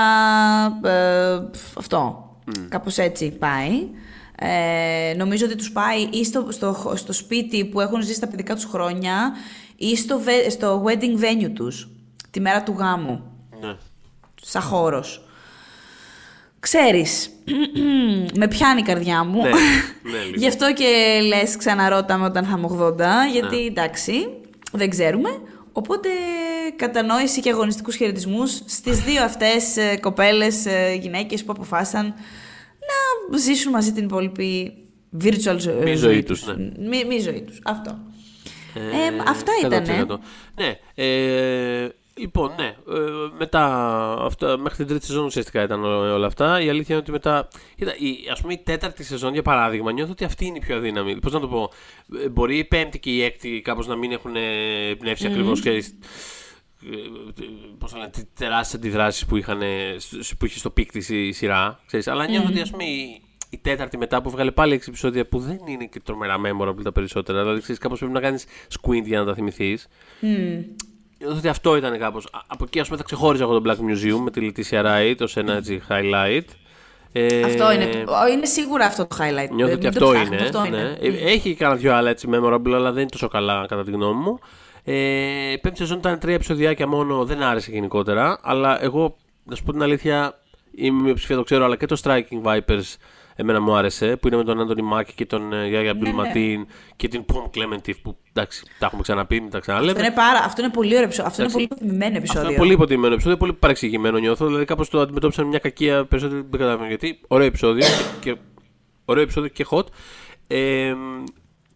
[0.84, 1.40] ε,
[1.76, 2.30] αυτό.
[2.68, 3.88] Κάπως έτσι πάει.
[4.38, 8.54] Ε, νομίζω ότι τους πάει ή στο, στο, στο σπίτι που έχουν ζήσει τα παιδικά
[8.54, 9.32] τους χρόνια
[9.76, 11.88] ή στο, βε- στο wedding venue τους,
[12.30, 13.22] τη μέρα του γάμου,
[13.60, 13.76] Ναι.
[14.42, 15.20] σαν χώρος.
[16.60, 17.30] Ξέρεις,
[18.38, 19.42] με πιάνει η καρδιά μου.
[19.42, 19.48] Ναι,
[20.12, 20.34] ναι, λίγο.
[20.36, 22.98] Γι' αυτό και λες ξαναρώταμε όταν θα είμαι 80,
[23.32, 23.62] γιατί Ναι.
[23.62, 24.12] εντάξει,
[24.72, 25.28] δεν ξέρουμε.
[25.72, 26.08] Οπότε
[26.76, 32.14] κατανόηση και αγωνιστικούς χαιρετισμούς στις δύο αυτές ε, κοπέλες, ε, γυναίκες που αποφάσισαν
[33.30, 34.72] να ζήσουν μαζί την υπόλοιπη
[35.24, 36.42] virtual ζω- Μη ζωή ζωή τους.
[36.44, 36.88] τους, ναι.
[36.88, 37.60] Μη, μη ζωή τους.
[37.64, 37.98] Αυτό.
[38.80, 40.06] Ε, αυτά ήτανε.
[40.08, 40.18] 100%.
[40.56, 40.78] Ναι.
[40.94, 42.64] Ε, λοιπόν, ναι.
[42.66, 43.00] Ε,
[43.38, 43.64] μετά,
[44.20, 46.60] αυτά, μέχρι την τρίτη σεζόν ουσιαστικά ήταν ό- όλα αυτά.
[46.60, 47.48] Η αλήθεια είναι ότι μετά.
[47.76, 50.76] Κοίτα, η, ας πούμε η τέταρτη σεζόν για παράδειγμα, νιώθω ότι αυτή είναι η πιο
[50.76, 51.18] αδύναμη.
[51.20, 51.70] Πώς να το πω.
[52.24, 55.88] Ε, Μπορεί η πέμπτη και η έκτη κάπως να μην έχουν ε, πνεύσει ακριβώς, ξέρεις,
[56.92, 56.96] ε,
[57.78, 61.08] πώς θα λένε, τι τεράστιες αντιδράσεις που, είχαν, ε, σ- που είχε στο peak της
[61.08, 61.80] η σειρά.
[61.86, 62.06] Ξέρεις.
[62.08, 63.20] Αλλά νιώθω ότι ας πούμε η,
[63.50, 66.92] η τέταρτη μετά που βγάλε πάλι 6 επεισόδια που δεν είναι και τρομερά memorable τα
[66.92, 67.40] περισσότερα.
[67.42, 68.44] Δηλαδή ξέρεις, κάπως πρέπει να κάνεις
[68.80, 69.86] squint για να τα θυμηθείς.
[71.18, 72.24] Νιώθω ότι αυτό ήταν κάπως.
[72.32, 75.14] Α- Από εκεί ας πούμε θα ξεχώριζα εγώ τον Black Museum με τη Leticia Wright
[75.20, 76.44] ως ένα έτσι highlight.
[77.12, 77.84] Ε, Αυτό είναι.
[77.84, 79.48] ο, Είναι σίγουρα αυτό το highlight.
[79.50, 80.44] Νιώθω Ε, ότι μην το αυτό ψάχνουμε, είναι.
[80.44, 80.66] Αυτό ναι.
[80.66, 80.96] είναι.
[81.00, 84.20] Ε, Έχει κανένα δυο άλλα έτσι memorable, αλλά δεν είναι τόσο καλά κατά τη γνώμη
[84.22, 84.38] μου.
[84.84, 88.38] Ε, η πέμπτη σεζόν ήταν τρία επεισοδιάκια μόνο, δεν άρεσε γενικότερα.
[88.42, 90.40] Αλλά εγώ, να σου πω την αλήθεια,
[90.74, 92.94] η μειοψηφία το ξέρω, αλλά και το Striking Vipers
[93.36, 94.16] εμένα μου άρεσε.
[94.16, 96.66] Που είναι με τον Άντωνι Μάκη και τον ε, Γιάγια Ναι, Μπιλματίν
[96.96, 99.90] και την Pom Klementieff που εντάξει, τα έχουμε ξαναπεί, μην τα ξαναλέμε.
[99.92, 101.30] Αυτό είναι, πάρα, αυτό είναι πολύ ωραίο επεισόδιο.
[101.30, 101.84] Αυτό είναι πολύ Εντάξει.
[101.84, 102.48] υποτιμημένο Αυτό επεισόδιο.
[102.50, 104.46] είναι πολύ υποτιμημένο επεισόδιο, πολύ παρεξηγημένο νιώθω.
[104.46, 107.20] Δηλαδή κάπως το αντιμετώπισαν με κακία περισσότερο δεν καταλαβαίνω γιατί.
[107.28, 107.86] Ωραίο επεισόδιο
[108.22, 108.36] και,
[109.04, 109.84] ωραίο επεισόδιο και hot.
[110.46, 110.94] Ε,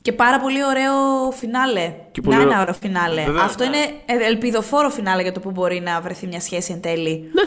[0.02, 1.94] Και πάρα πολύ ωραίο φινάλε.
[2.12, 3.24] Και να πολύ είναι ωραίο- ένα ωραίο φινάλε.
[3.24, 3.76] Βέβαια, Αυτό ναι.
[3.76, 3.86] είναι
[4.24, 7.30] ε, ελπιδοφόρο φινάλε για το που μπορεί να βρεθεί μια σχέση εν τέλει.
[7.34, 7.42] Ναι.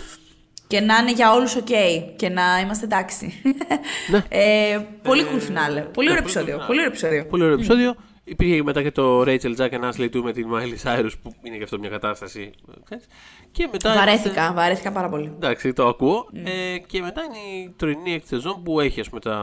[0.73, 1.67] Και να είναι για όλους οκ.
[2.15, 3.41] Και να είμαστε εντάξει.
[4.11, 4.23] Ναι.
[4.39, 5.81] ε, πολύ cool φινάλε.
[5.81, 6.57] Πολύ ωραίο cool επεισόδιο.
[6.57, 6.67] finale.
[6.67, 7.25] Πολύ ωραίο επεισόδιο.
[7.25, 7.95] Πολύ ωραίο επεισόδιο.
[8.23, 11.57] Υπήρχε μετά και το Rachel Jack and Ashley του με την Miley Cyrus που είναι
[11.57, 12.51] και αυτό μια κατάσταση.
[12.83, 13.05] ξέρεις.
[13.51, 13.93] Και μετά.
[13.93, 15.31] Βαρέθηκα, βαρέθηκα πάρα πολύ.
[15.35, 16.27] Εντάξει, το ακούω.
[16.33, 19.37] Ε, και μετά είναι η τωρινή έκτη σεζόν που έχει, ας πούμε, τα,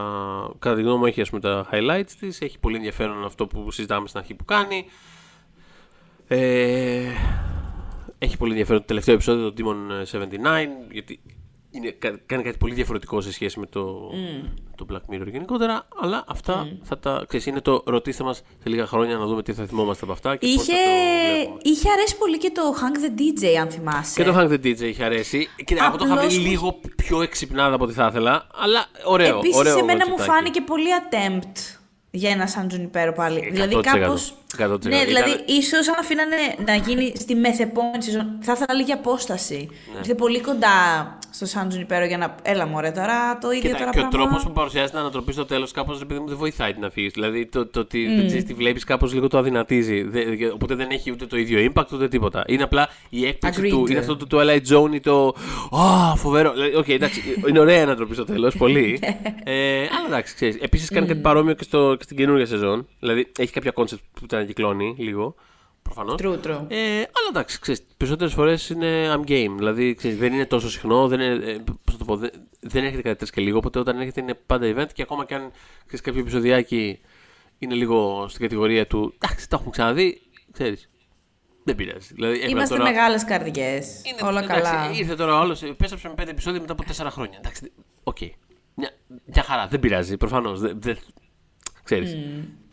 [0.59, 2.41] κατά τη γνώμη μου, έχει ας πούμε, τα highlights της.
[2.41, 4.85] Έχει πολύ ενδιαφέρον αυτό που συζητάμε στην αρχή που κάνει.
[6.27, 7.01] Ε,
[8.23, 11.19] έχει πολύ ενδιαφέρον το τελευταίο επεισόδιο, το Demon 79, γιατί
[11.71, 14.11] είναι, κα- κάνει κάτι πολύ διαφορετικό σε σχέση με το,
[14.75, 15.87] το Black Mirror γενικότερα.
[16.01, 17.23] Αλλά αυτά θα τα.
[17.27, 20.35] Ξέρεις, είναι το ρωτήστε μας σε λίγα χρόνια να δούμε τι θα θυμόμαστε από αυτά
[20.35, 21.59] και πώς Είχε, θα το βλέπουμε.
[21.63, 24.23] είχε αρέσει πολύ και το Hank the DJ, αν θυμάσαι.
[24.23, 25.47] Και το Hank the DJ είχε αρέσει.
[25.65, 28.47] Κοίτα, εγώ το είχα Απλώς βρει μου- λίγο πιο εξυπνάδα από ό,τι θα ήθελα.
[28.53, 29.37] Αλλά ωραίο.
[29.37, 30.29] Επίσης, ωραίο εμένα μου κονσεπτάκι.
[30.31, 31.77] φάνηκε πολύ attempt
[32.11, 33.39] για ένα Σαν Τζουνιπέρο πάλι.
[33.39, 33.51] 100%.
[33.51, 34.33] δηλαδή, κάπως...
[34.57, 34.67] 100%.
[34.89, 36.35] Ναι, δηλαδή, Ήταν- ίσως αν αφήνανε
[36.65, 39.67] να γίνει στη μεθεπόμενη σεζόν, θα ήθελα λίγη απόσταση.
[39.93, 39.97] Ναι.
[39.99, 40.69] Ήρθε πολύ κοντά
[41.29, 42.35] στο San Junipero για να.
[42.41, 44.25] Έλα, μωρέ, τώρα το ίδιο Κοίτα, τώρα και ο πράγμα.
[44.27, 47.11] τρόπος που παρουσιάζει την ανατροπή στο τέλος κάπως παιδί μου δεν βοηθάει την αφήγηση.
[47.13, 50.01] Δηλαδή το, το ότι δεν ξέρεις τι βλέπεις κάπως λίγο το αδυνατίζει.
[50.03, 52.43] Δε- οπότε δεν έχει ούτε το ίδιο impact ούτε τίποτα.
[52.47, 53.69] Είναι απλά η έκπληξη Agreed.
[53.69, 53.85] του.
[53.89, 55.33] Είναι αυτό το Twilight Zone ή το.
[55.77, 56.51] Α, φοβερό.
[56.53, 58.99] Δηλαδή, Οκ, εντάξει, είναι ωραία η ανατροπή στο τέλος, πολύ.
[59.43, 60.55] ε, αλλά εντάξει, ξέρεις.
[60.61, 62.87] Επίσης κάνει κάτι παρόμοιο και, στο, και στην καινούργια σεζόν.
[62.99, 65.35] Δηλαδή έχει κάποια concept που την ανακυκλώνει λίγο.
[65.81, 66.15] Προφανώς.
[66.23, 66.65] True, true.
[66.67, 69.53] Ε, αλλά εντάξει, ξέρεις, περισσότερες φορές είναι I'm game.
[69.57, 72.29] Δηλαδή, ξέρεις, δεν είναι τόσο συχνό, δεν, είναι, ε, πώς να το πω, δεν,
[72.59, 75.35] δεν έρχεται κάτι τρεις και λίγο, οπότε όταν έρχεται είναι πάντα event και ακόμα και
[75.35, 75.51] αν
[75.85, 76.99] ξέρεις, κάποιο επεισοδιάκι
[77.57, 80.21] είναι λίγο στην κατηγορία του εντάξει, τα έχουμε ξαναδεί,
[80.51, 80.89] ξέρεις,
[81.63, 82.13] δεν πειράζει.
[82.13, 82.89] Δηλαδή, έχουμε Είμαστε τώρα...
[82.89, 84.01] μεγάλες καρδιές.
[84.03, 84.91] Είναι- Όλα εντάξει, καλά.
[84.91, 87.37] Ήρθε τώρα όλος, μπες άψε με πέντε επεισόδια μετά από τέσσερα χρόνια.
[87.37, 87.71] Εντάξει,
[88.03, 88.17] οκ.
[88.75, 88.89] Μια,
[89.25, 90.59] μια χαρά, δεν πειράζει, προφανώς.
[90.59, 90.97] Δεν, δεν,
[91.83, 92.17] ξέρεις.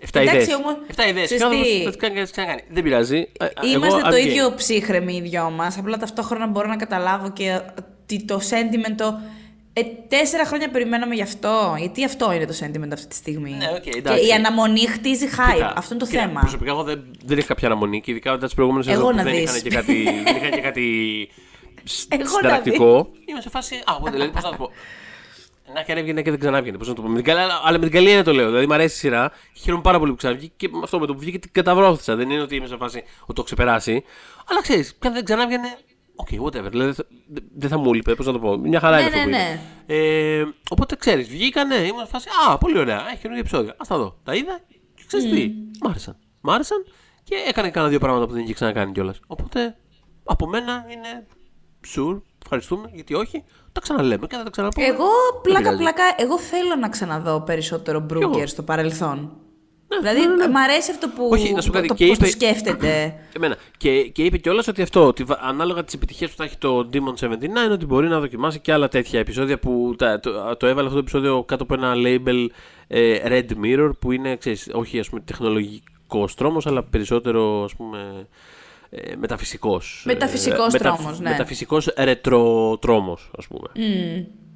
[0.01, 0.57] Εφτά Εντάξει, ιδέες.
[0.57, 1.25] όμως, Εφτά ιδέες.
[1.25, 2.61] ξέρεις Κάθε τι; φορά θα τις κάνει, θα τις ξανακάνει.
[2.71, 3.17] Δεν πειράζει.
[3.17, 4.27] Ε, εγώ Είμαστε το I'm game.
[4.27, 5.79] ίδιο ψύχραιμοι οι δυο μας.
[5.79, 9.19] Απλά ταυτόχρονα μπορώ να καταλάβω και ότι το sentiment το
[9.73, 11.75] Ε, τέσσερα χρόνια περιμέναμε γι' αυτό.
[11.79, 14.27] Γιατί αυτό είναι το sentiment αυτή τη στιγμή; Ναι, οκ, και εντάξει.
[14.27, 15.53] η αναμονή χτίζει hype.
[15.55, 16.41] Κοίτα, αυτό είναι το κοίτα, θέμα.
[16.41, 19.17] Προσωπικά εγώ δεν, δεν είχα κάποια αναμονή και ειδικά μετά τις προηγούμενες Εγώ σεζόν που
[19.17, 19.43] να δεν δεις.
[19.51, 20.85] είχαν και κάτι, δεν είχαν και κάτι
[21.85, 23.09] σ- Εγώ να συνταρακτικό.
[23.27, 23.75] Είμαι σε φάση.
[23.75, 24.71] Α, εγώ δηλαδή πώς να το πω.
[25.75, 26.79] Να και αν έβγαινε και δεν ξανάβγαινε.
[26.79, 27.09] Πώς να το πω.
[27.09, 28.47] Με την καλή, αλλά με την καλή έννοια το λέω.
[28.47, 31.07] Δηλαδή μου αρέσει η σειρά και χαίρομαι πάρα πολύ που ξαναβγήκε και με αυτό με
[31.07, 32.17] το που βγήκε την καταβρόχθισα.
[32.17, 34.05] Δεν είναι ότι είμαι σε φάση ότι το έχω ξεπεράσει.
[34.51, 35.79] Αλλά ξέρεις, και αν δεν ξανάβγαινε.
[36.17, 36.71] Οκ, whatever.
[36.71, 38.57] Δηλαδή θα- δεν δεν θα μου λείπε, πώς να το πω.
[38.57, 39.61] Μια χαρά Ναι, είναι αυτό ναι, που ναι.
[39.95, 40.41] είναι.
[40.41, 42.29] Ε, οπότε ξέρεις, βγήκανε, ήμουν σε φάση.
[42.51, 42.97] Α, πολύ ωραία.
[43.09, 43.71] Έχει καινούργια επεισόδια.
[43.73, 44.19] Ας τα δω.
[44.25, 44.61] Τα είδα
[44.95, 45.51] και ξέρεις τι.
[45.83, 46.17] Μ' άρεσαν.
[46.41, 46.85] Μ' άρεσαν
[47.25, 49.21] και έκανε κάνα δύο πράγματα που δεν είχε ξανακάνει κιόλας.
[49.27, 49.77] Οπότε
[50.25, 51.27] από μένα είναι
[51.97, 52.21] sure.
[52.51, 52.91] Ευχαριστούμε.
[52.95, 53.45] Γιατί όχι.
[53.73, 54.87] Τα ξαναλέμε και θα τα ξαναπούμε.
[54.87, 55.79] Εγώ Δεν πλάκα πειράζει.
[55.79, 58.07] πλάκα, εγώ θέλω να ξαναδώ περισσότερο εγώ.
[58.07, 59.31] Μπρούγκερ στο παρελθόν.
[59.91, 60.49] Ναι, δηλαδή, ναι, ναι, ναι.
[60.53, 61.29] μ' αρέσει αυτό που.
[61.33, 63.15] Όχι, να σου πω κάτι, το, και πώς το είπε- σκέφτεται.
[63.37, 63.57] Εμένα.
[63.77, 66.89] Και, και είπε κιόλας ότι αυτό, ότι βα- ανάλογα τις επιτυχίες που θα έχει το
[66.93, 70.83] Demon 79, ότι μπορεί να δοκιμάσει και άλλα τέτοια επεισόδια που τα, το, το έβαλε
[70.87, 72.47] αυτό το επεισόδιο κάτω από ένα label
[72.89, 78.27] ε, Red Mirror που είναι, ξέρεις, όχι ας πούμε τεχνολογικός τρόμος, αλλά περισσότερο ας πούμε
[78.91, 80.03] ε, μεταφυσικός.
[80.07, 81.31] Μεταφυσικός ε, τρόμος, ναι.
[81.31, 83.69] Μεταφυσικός ρετροτρόμος, ας πούμε.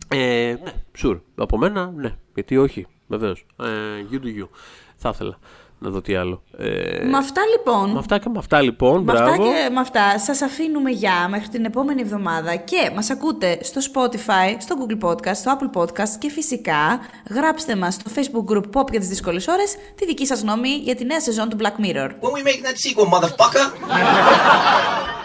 [0.09, 0.73] Ε, ναι,
[1.03, 1.21] sure.
[1.35, 2.15] Από μένα, ναι.
[2.35, 3.47] Γιατί όχι, βεβαίως.
[3.63, 3.67] Ε,
[4.11, 4.49] you do you.
[4.97, 5.39] Θα ήθελα
[5.83, 6.43] να δω τι άλλο.
[6.59, 7.91] Ε, με αυτά λοιπόν.
[7.91, 9.43] με αυτά και με αυτά λοιπόν, Με αυτά μπράβο.
[9.43, 14.57] και με αυτά σας αφήνουμε για μέχρι την επόμενη εβδομάδα και μας ακούτε στο Spotify,
[14.59, 19.01] στο Google Podcast, στο Apple Podcast και φυσικά γράψτε μας στο Facebook group Pop για
[19.01, 22.09] τις δύσκολες ώρες τη δική σας γνώμη για τη νέα σεζόν του Black Mirror.
[22.21, 23.67] When we making that sequel, motherfucker?